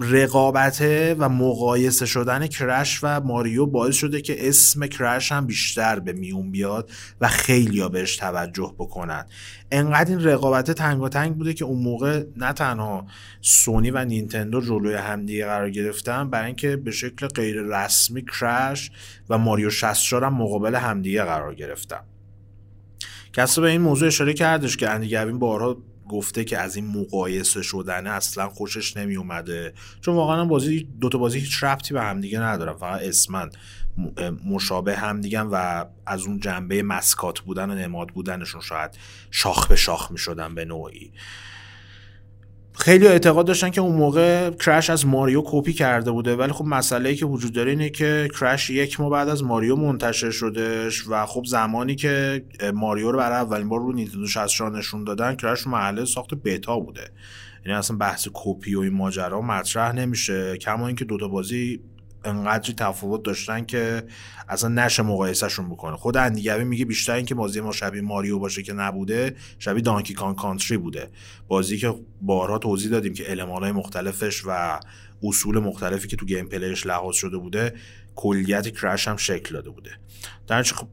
[0.00, 6.12] رقابته و مقایسه شدن کرش و ماریو باعث شده که اسم کرش هم بیشتر به
[6.12, 6.90] میون بیاد
[7.20, 9.26] و خیلی بهش توجه بکنن.
[9.70, 13.06] انقدر این رقابت تنگ و تنگ بوده که اون موقع نه تنها
[13.40, 18.90] سونی و نینتندو جلوی همدیگه قرار گرفتن برای اینکه به شکل غیر رسمی کرش
[19.28, 22.00] و ماریو 64 هم مقابل همدیگه قرار گرفتن.
[23.32, 25.76] کسی به این موضوع اشاره کردش که اندی گوین بارها
[26.08, 31.38] گفته که از این مقایسه شدنه اصلا خوشش نمی اومده چون واقعا بازی دوتا بازی
[31.38, 33.50] هیچ ربطی به همدیگه ندارن فقط اسمن
[34.46, 38.90] مشابه همدیگه و از اون جنبه مسکات بودن و نماد بودنشون شاید
[39.30, 41.12] شاخ به شاخ می شدن به نوعی.
[42.78, 47.08] خیلی اعتقاد داشتن که اون موقع کرش از ماریو کپی کرده بوده ولی خب مسئله
[47.08, 51.26] ای که وجود داره اینه که کرش یک ماه بعد از ماریو منتشر شدهش و
[51.26, 52.44] خب زمانی که
[52.74, 57.10] ماریو رو برای اولین بار رو نینتندو 64 نشون دادن کرش محله ساخت بتا بوده.
[57.66, 60.56] یعنی اصلا بحث کپی و این ماجرا مطرح نمیشه.
[60.56, 61.80] کما اینکه دوتا بازی
[62.26, 64.02] انقدری تفاوت داشتن که
[64.48, 65.96] اصلا نشه مقایسهشون بکنه.
[65.96, 70.14] خود اندی گوین میگه بیشتر اینکه بازی ما شبیه ماریو باشه که نبوده شبیه Donkey
[70.14, 71.10] Kong Country بوده.
[71.48, 74.80] بازی که بارها توضیح دادیم که المانهای مختلفش و
[75.22, 77.74] اصول مختلفی که تو gameplay ش لحاظ شده بوده
[78.16, 79.90] کلیت Crash هم شکل داده بوده.
[80.46, 80.86] در خب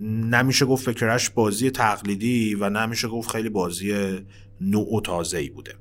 [0.00, 4.18] نمیشه گفت به Crash بازی تقلیدی و نمیشه گفت خیلی بازی
[4.60, 5.74] نوع تازه ای بوده.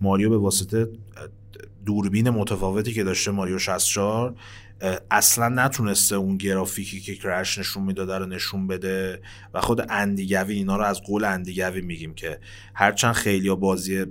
[0.00, 0.88] ماریو به واسطه
[1.86, 4.34] دوربین متفاوتی که داشته ماریو 64
[5.10, 9.20] اصلا نتونسته اون گرافیکی که کرش نشون می‌داده رو نشون بده
[9.54, 12.38] و خود اندیگوی اینا رو از قول اندیگوی میگیم که
[12.74, 14.06] هرچند خیلی بازی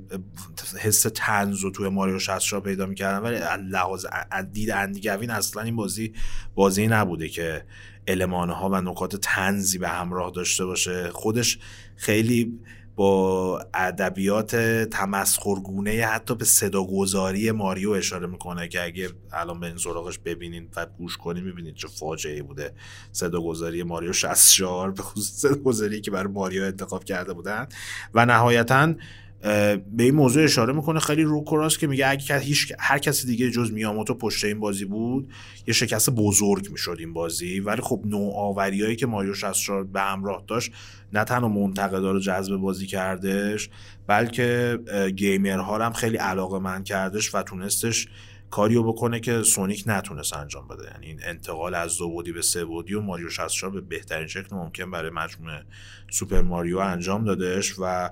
[0.79, 4.05] حس تنز رو توی ماریو 64 پیدا می‌کردن ولی لحاظ
[4.53, 6.13] دید اندیگوین اصلا این بازی
[6.55, 7.65] بازی نبوده که
[8.07, 11.09] المانها و نکات تنزی به همراه داشته باشه.
[11.11, 11.59] خودش
[11.95, 12.59] خیلی
[12.97, 14.55] با ادبیات
[14.91, 20.85] تمسخرگونه حتی به صداگذاری ماریو اشاره می‌کنه که اگه الان به این سراغش ببینین و
[20.85, 22.73] گوش کنین می‌بینید چه فاجعه بوده.
[23.11, 27.67] صداگذاری ماریو 64 به خصوص صداگذاری که برای ماریو انتخاب کرده بودن.
[28.13, 28.93] و نهایتا
[29.41, 30.99] به این موضوع اشاره می‌کنه.
[30.99, 34.85] خیلی رو کراس که میگه اگه هیچ هر کسی دیگه جز میاموتو پشت این بازی
[34.85, 35.29] بود
[35.67, 37.59] یه شکست بزرگ می‌شد این بازی.
[37.59, 40.71] ولی خب نوآوریایی که ماریو 64 به همراه داشت
[41.13, 43.69] نه تنها منتقدا رو جذب بازی کردش
[44.07, 44.79] بلکه
[45.15, 48.07] گیمرها هم خیلی علاقه من کردش و تونستش
[48.49, 50.91] کاریو بکنه که سونیک نتونست انجام بده.
[50.93, 54.55] یعنی این انتقال از دو بودی به سه بودی و ماریو 64 به بهترین شکل
[54.55, 55.63] ممکن برای مجموعه
[56.11, 58.09] سوپر ماریو انجام دادش و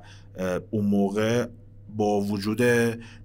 [0.70, 1.48] اون موقع
[1.96, 2.62] با وجود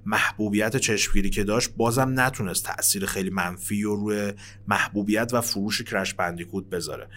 [0.07, 4.33] محبوبیت چشمگیری که داشت بازم نتونست تاثیر خیلی منفی و روی
[4.69, 7.09] محبوبیت و فروش کرش بندیکوت بذاره.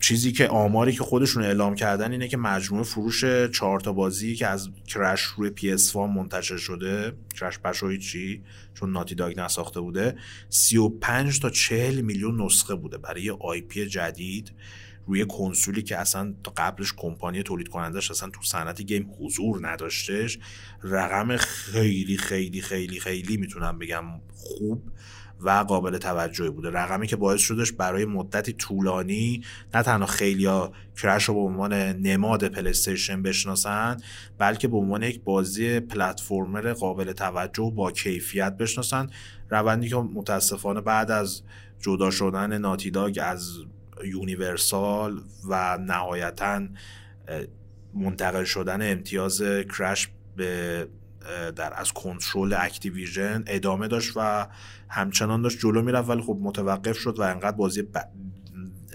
[0.00, 4.46] چیزی که آماری که خودشون اعلام کردن اینه که مجموعه فروش چهار تا بازی که
[4.46, 8.42] از Crash روی PS منتشر شده Crash Bash و چی
[8.74, 10.16] چون Naughty Dog نساخته بوده
[10.48, 14.52] 35 تا 40 میلیون نسخه بوده برای IP جدید
[15.06, 20.38] روی کنسولی که اصلا تا قبلش کمپانی تولید کنندش اصلا تو صنعت game حضور نداشتش
[20.82, 24.82] رقم خیلی خیلی خیلی خیلی می‌تونم بگم خوب.
[25.40, 26.70] و قابل توجهی بوده.
[26.70, 29.42] رقمی که باعث شدش برای مدتی طولانی
[29.74, 30.72] نه تنها خیلیا
[31.02, 33.96] Crash رو به عنوان نماد PlayStation بشناسن
[34.38, 39.10] بلکه به عنوان یک بازی platformer قابل توجه و با کیفیت بشناسن.
[39.50, 41.42] روندی که متاسفانه بعد از
[41.80, 43.50] جدا شدن Naughty Dog از
[44.04, 46.62] Universal و نهایتا
[47.94, 49.42] منتقل شدن امتیاز
[49.78, 50.88] Crash به
[51.56, 54.46] در از کنترل Activision ادامه داشت و
[54.88, 57.82] همچنان داشت جلو می‌رفت ولی خب متوقف شد و انقدر بازی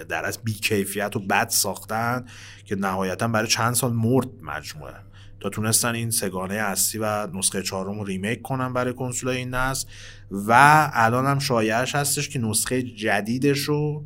[0.10, 2.26] در از بی کیفیت و بد ساختن
[2.66, 4.94] که نهایتا برای چند سال مرد مجموعه.
[5.40, 9.88] تا تونستن این سه‌گانه اصلی و نسخه چهارم رو remake کنن برای کنسول این نسل
[10.32, 14.06] و الان هم شایعش هستش که نسخه جدیدش رو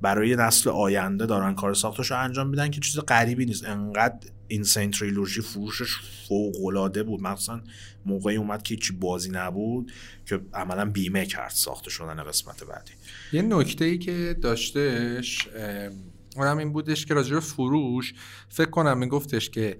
[0.00, 3.64] برای نسل آینده دارن کار ساختش رو انجام میدن که چیز غریبی نیست.
[3.64, 4.18] انقدر
[4.50, 4.64] N.
[4.64, 5.96] Sane Trilogy فروشش
[6.28, 7.20] فوق العاده بود.
[7.22, 7.62] مثلا
[8.06, 9.92] موقعی اومد که چی بازی نبود
[10.26, 12.92] که عملا بیمه کرد ساخته شدن قسمت بعدی.
[13.32, 15.48] یه نکته ای که داشتش
[16.36, 18.14] اونم این بودش که راجع فروش
[18.48, 19.78] فکر کنم میگفتش که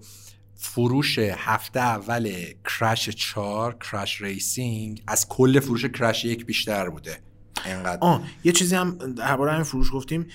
[0.54, 2.32] فروش هفته اول
[2.64, 7.18] Crash 4 Crash Racing از کل فروش Crash یک بیشتر بوده.
[7.66, 10.26] اینقدر آه یه چیزی هم درباره همین فروش گفتیم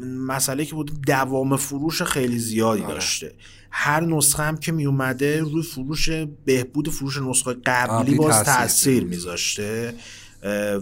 [0.00, 2.94] مسئله که بود دوام فروش خیلی زیادی آره.
[2.94, 3.34] داشته.
[3.70, 6.08] هر نسخه هم که می اومده روی فروش
[6.44, 9.94] بهبود فروش نسخه قبلی باز تاثیر میذاشته.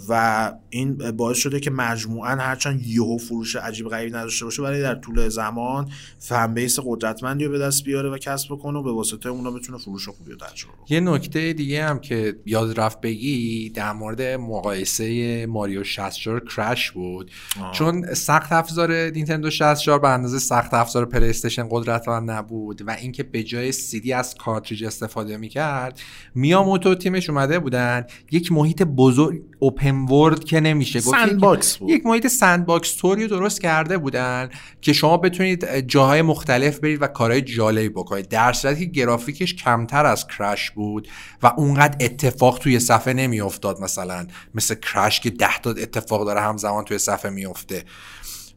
[0.08, 4.94] و این باعث شده که مجموعا هرچند یهو فروش عجیب غریبی نداشته باشه ولی در
[4.94, 9.28] طول زمان فهم بیس قدرتمندی رو به دست بیاره و کسب بکنه و به واسطه
[9.28, 13.92] اونا بتونه فروش خوبی رو تجربه یه نکته دیگه هم که یاد رفت بگی در
[13.92, 17.30] مورد مقایسه ماریو 64 کرش بود.
[17.60, 17.72] آه.
[17.72, 23.22] چون سخت افزار نینتندو 64 به اندازه سخت افزار پلی استیشن قدرتمند نبود و اینکه
[23.22, 26.00] به جای سیدی از کارتریج استفاده می‌کرد
[26.34, 28.04] میاموتو تیمش اومده بودن.
[28.30, 31.00] یک محیط بزرگ open world که نمیشه.
[31.00, 31.90] sandbox بود.
[31.90, 37.42] یک محیط sandbox طوری درست کرده بودن که شما بتونید جاهای مختلف برید و کارهای
[37.42, 38.28] جالبی بکنید.
[38.28, 41.08] در صورتی که گرافیکش کمتر از کرش بود
[41.42, 44.26] و اونقدر اتفاق توی صفحه نمیافتاد مثلا.
[44.54, 47.84] مثل کرش که ده تا اتفاق داره همزمان توی صفحه میفته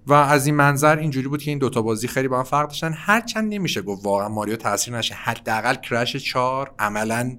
[0.07, 2.93] و از این منظر اینجوری بود که این دوتا بازی خیلی با هم فرق داشتن.
[2.97, 5.15] هرچند نمیشه گفت واقعا ماریو تاثیر نشه.
[5.15, 7.37] حداقل کرش 4 عملا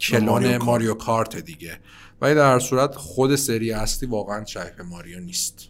[0.00, 1.78] کلون ماریو کارت دیگه.
[2.20, 5.68] ولی در صورت خود سری اصلی واقعا شبیه ماریو نیست.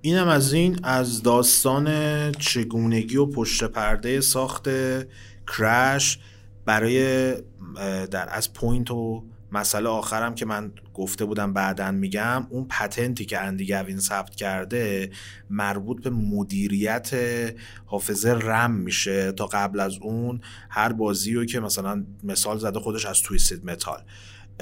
[0.00, 4.68] اینم از این از داستان چگونگی و پشت پرده ساخت
[5.58, 6.18] کرش
[6.64, 7.34] برای
[8.10, 13.24] there's a point و مسئله آخرم که من گفته بودم بعدا میگم اون patent ی
[13.24, 15.10] که اندی گوین ثبت کرده
[15.50, 17.10] مربوط به مدیریت
[17.86, 20.40] حافظه رم میشه تا قبل از اون
[20.70, 24.02] هر بازی رو که مثلا مثال زده خودش از Twisted Metal.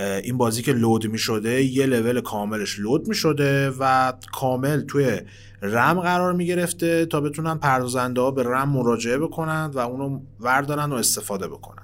[0.01, 5.21] این بازی که load می شده یه لول کاملش load می شده و کامل توی
[5.63, 10.91] رم قرار می گرفته تا بتونن پردازنده ها به رم مراجعه بکنن و اونو وردارن
[10.91, 11.83] و استفاده بکنن.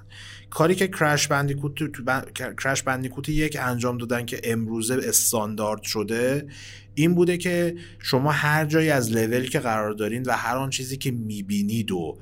[0.49, 1.73] کاری که کرش بندیکوت
[2.63, 6.47] کرش بندیکوت یک انجام دادن که امروزه استاندارد شده
[6.95, 10.97] این بوده که شما هر جایی از لول که قرار دارین و هر آن چیزی
[10.97, 12.17] که می‌بینید و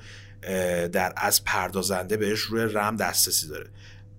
[0.92, 3.70] در از پردازنده بهش روی رم دسترسی داره.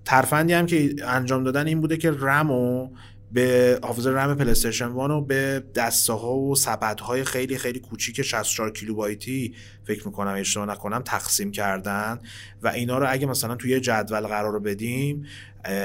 [0.07, 2.91] ترفندی هم که انجام دادن این بوده که رمو
[3.33, 8.23] به حافظه رم پلیستیشن 1 و به دسته ها و سبد های خیلی خیلی کوچیک
[8.23, 9.55] 64 کیلوبایتی
[9.86, 12.20] فکر می‌کنم اشتباه نکنم تقسیم کردن
[12.62, 15.26] و اینا رو اگه مثلا توی جدول قرار بدیم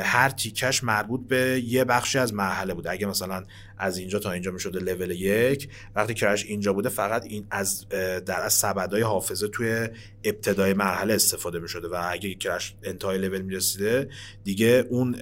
[0.03, 2.91] هر تیکش مربوط به یه بخشی از مرحله بوده.
[2.91, 3.43] اگه مثلا
[3.77, 7.89] از اینجا تا اینجا می‌شده لول یک وقتی کرش اینجا بوده فقط این از
[8.25, 9.87] در از سبدای حافظه توی
[10.23, 14.09] ابتدای مرحله استفاده می‌شده و اگه کرش انتهای لول می‌رسیده
[14.43, 15.15] دیگه اون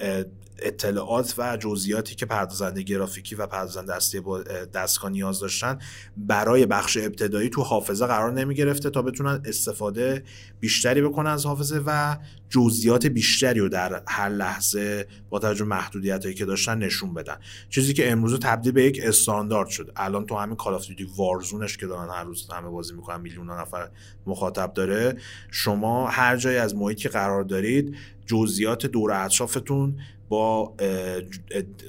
[0.62, 4.42] اطلاعات و جزئیاتی که پردازنده گرافیکی و پردازنده اصلی با
[4.74, 5.78] دستگاه نیاز داشتن
[6.16, 10.22] برای بخش ابتدایی تو حافظه قرار نمی گرفته تا بتونن استفاده
[10.60, 12.16] بیشتری بکنن از حافظه و
[12.48, 17.36] جزئیات بیشتری رو در هر لحظه با توجه محدودیت هایی که داشتن نشون بدن.
[17.68, 19.92] چیزی که امروز تبدیل به یک استاندارد شد.
[19.96, 20.86] الان تو همین کال اف
[21.16, 23.90] وارزونش که دارن هر روز همه بازی می‌کنن میلیون نفر
[24.26, 25.16] مخاطب داره.
[25.50, 29.96] شما هر جایی از محیطی قرار دارید جزئیات دور اطرافتون
[30.30, 30.74] با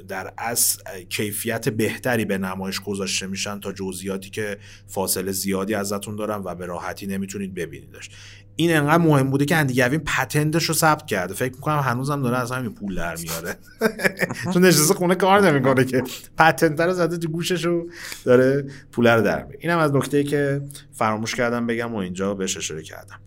[0.07, 0.77] در از
[1.09, 4.57] کیفیت بهتری به نمایش گذاشته میشن تا جزئیاتی که
[4.87, 8.09] فاصله زیادی ازتون دارن و به راحتی نمی‌تونید ببینیدش.
[8.55, 11.33] این انقدر مهم بوده که اندیگوین پتنتش رو ثبت کرده.
[11.33, 13.55] فکر می‌کنم هنوزم داره از همین پول در میاره.
[14.53, 16.03] چون نشسته خونه کار نمی‌کنه که.
[16.37, 17.89] پتنت رو زده تو گوشش رو
[18.25, 20.61] داره پول رو در میاره اینم از نکته که
[20.93, 23.19] فراموش کردم بگم و اینجا بهش اشاره کردم.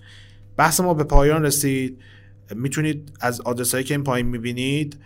[0.57, 1.99] بحث ما به پایان رسید.
[2.51, 4.99] می‌تونید از آدرس هایی که این پایین می‌بینید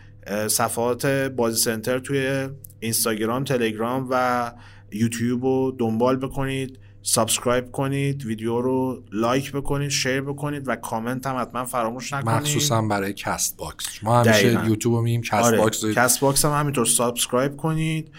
[0.48, 2.48] صفحات بازی سنتر توی
[2.80, 4.52] اینستاگرام تلگرام و
[4.92, 11.40] یوتیوب رو دنبال بکنید subscribe کنید ویدیو رو لایک بکنید share بکنید و کامنت هم
[11.40, 12.36] حتما فراموش نکنید.
[12.36, 13.84] مخصوصا برای Castbox.
[14.02, 15.58] ما همیشه یوتیوب رو میگیم کست آره.
[15.58, 15.84] باکس.
[15.84, 16.86] Castbox هم همینطور.
[16.86, 18.10] subscribe کنید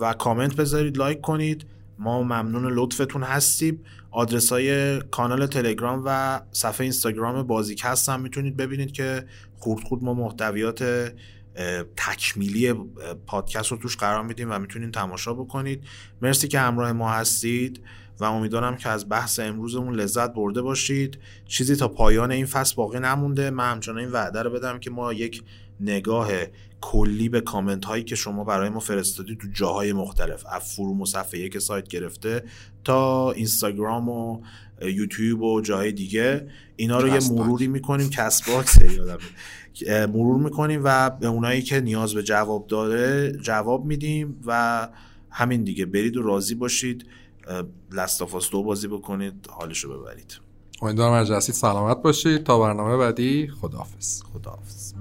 [0.00, 1.66] و کامنت بذارید لایک کنید.
[1.98, 3.80] ما ممنون لطفتون هستیم.
[4.16, 9.24] آدرس های کانال تلگرام و صفحه اینستاگرام بازیکست هم می‌تونید ببینید که
[9.58, 11.12] خورد خورد ما محتویات
[11.96, 12.74] تکمیلی
[13.26, 15.84] پادکست رو توش قرار میدیم و می‌تونید تماشا بکنید.
[16.22, 17.80] مرسی که همراه ما هستید
[18.20, 21.18] و امیدوارم که از بحث امروزمون لذت برده باشید.
[21.46, 23.50] چیزی تا پایان این فصل باقی نمونده.
[23.50, 25.42] من همچنان این وعده رو بدم که ما یک
[25.80, 26.28] نگاه
[26.80, 30.44] کلی به کامنت هایی که شما برای ما فرستادید تو جاهای مختلف.
[30.52, 32.44] از فروم و صفحه یک سایت گرفته
[32.84, 34.40] تا اینستاگرام و
[34.82, 36.48] یوتیوب و جاهای دیگه.
[36.76, 38.10] اینا رو یه مروری می‌کنیم.
[38.10, 39.18] Castbox یادم
[40.06, 44.88] مرور می‌کنیم و به اونایی که نیاز به جواب داره جواب میدیم و
[45.30, 45.86] همین دیگه.
[45.86, 47.06] برید و راضی باشید.
[47.92, 49.48] Last of Us دو بازی بکنید.
[49.50, 50.40] حالشو ببرید.
[50.82, 52.44] امیدوارم از سلامت باشید.
[52.44, 54.22] تا برنامه بعدی خداحافظ.
[54.22, 54.92] خداحافظ.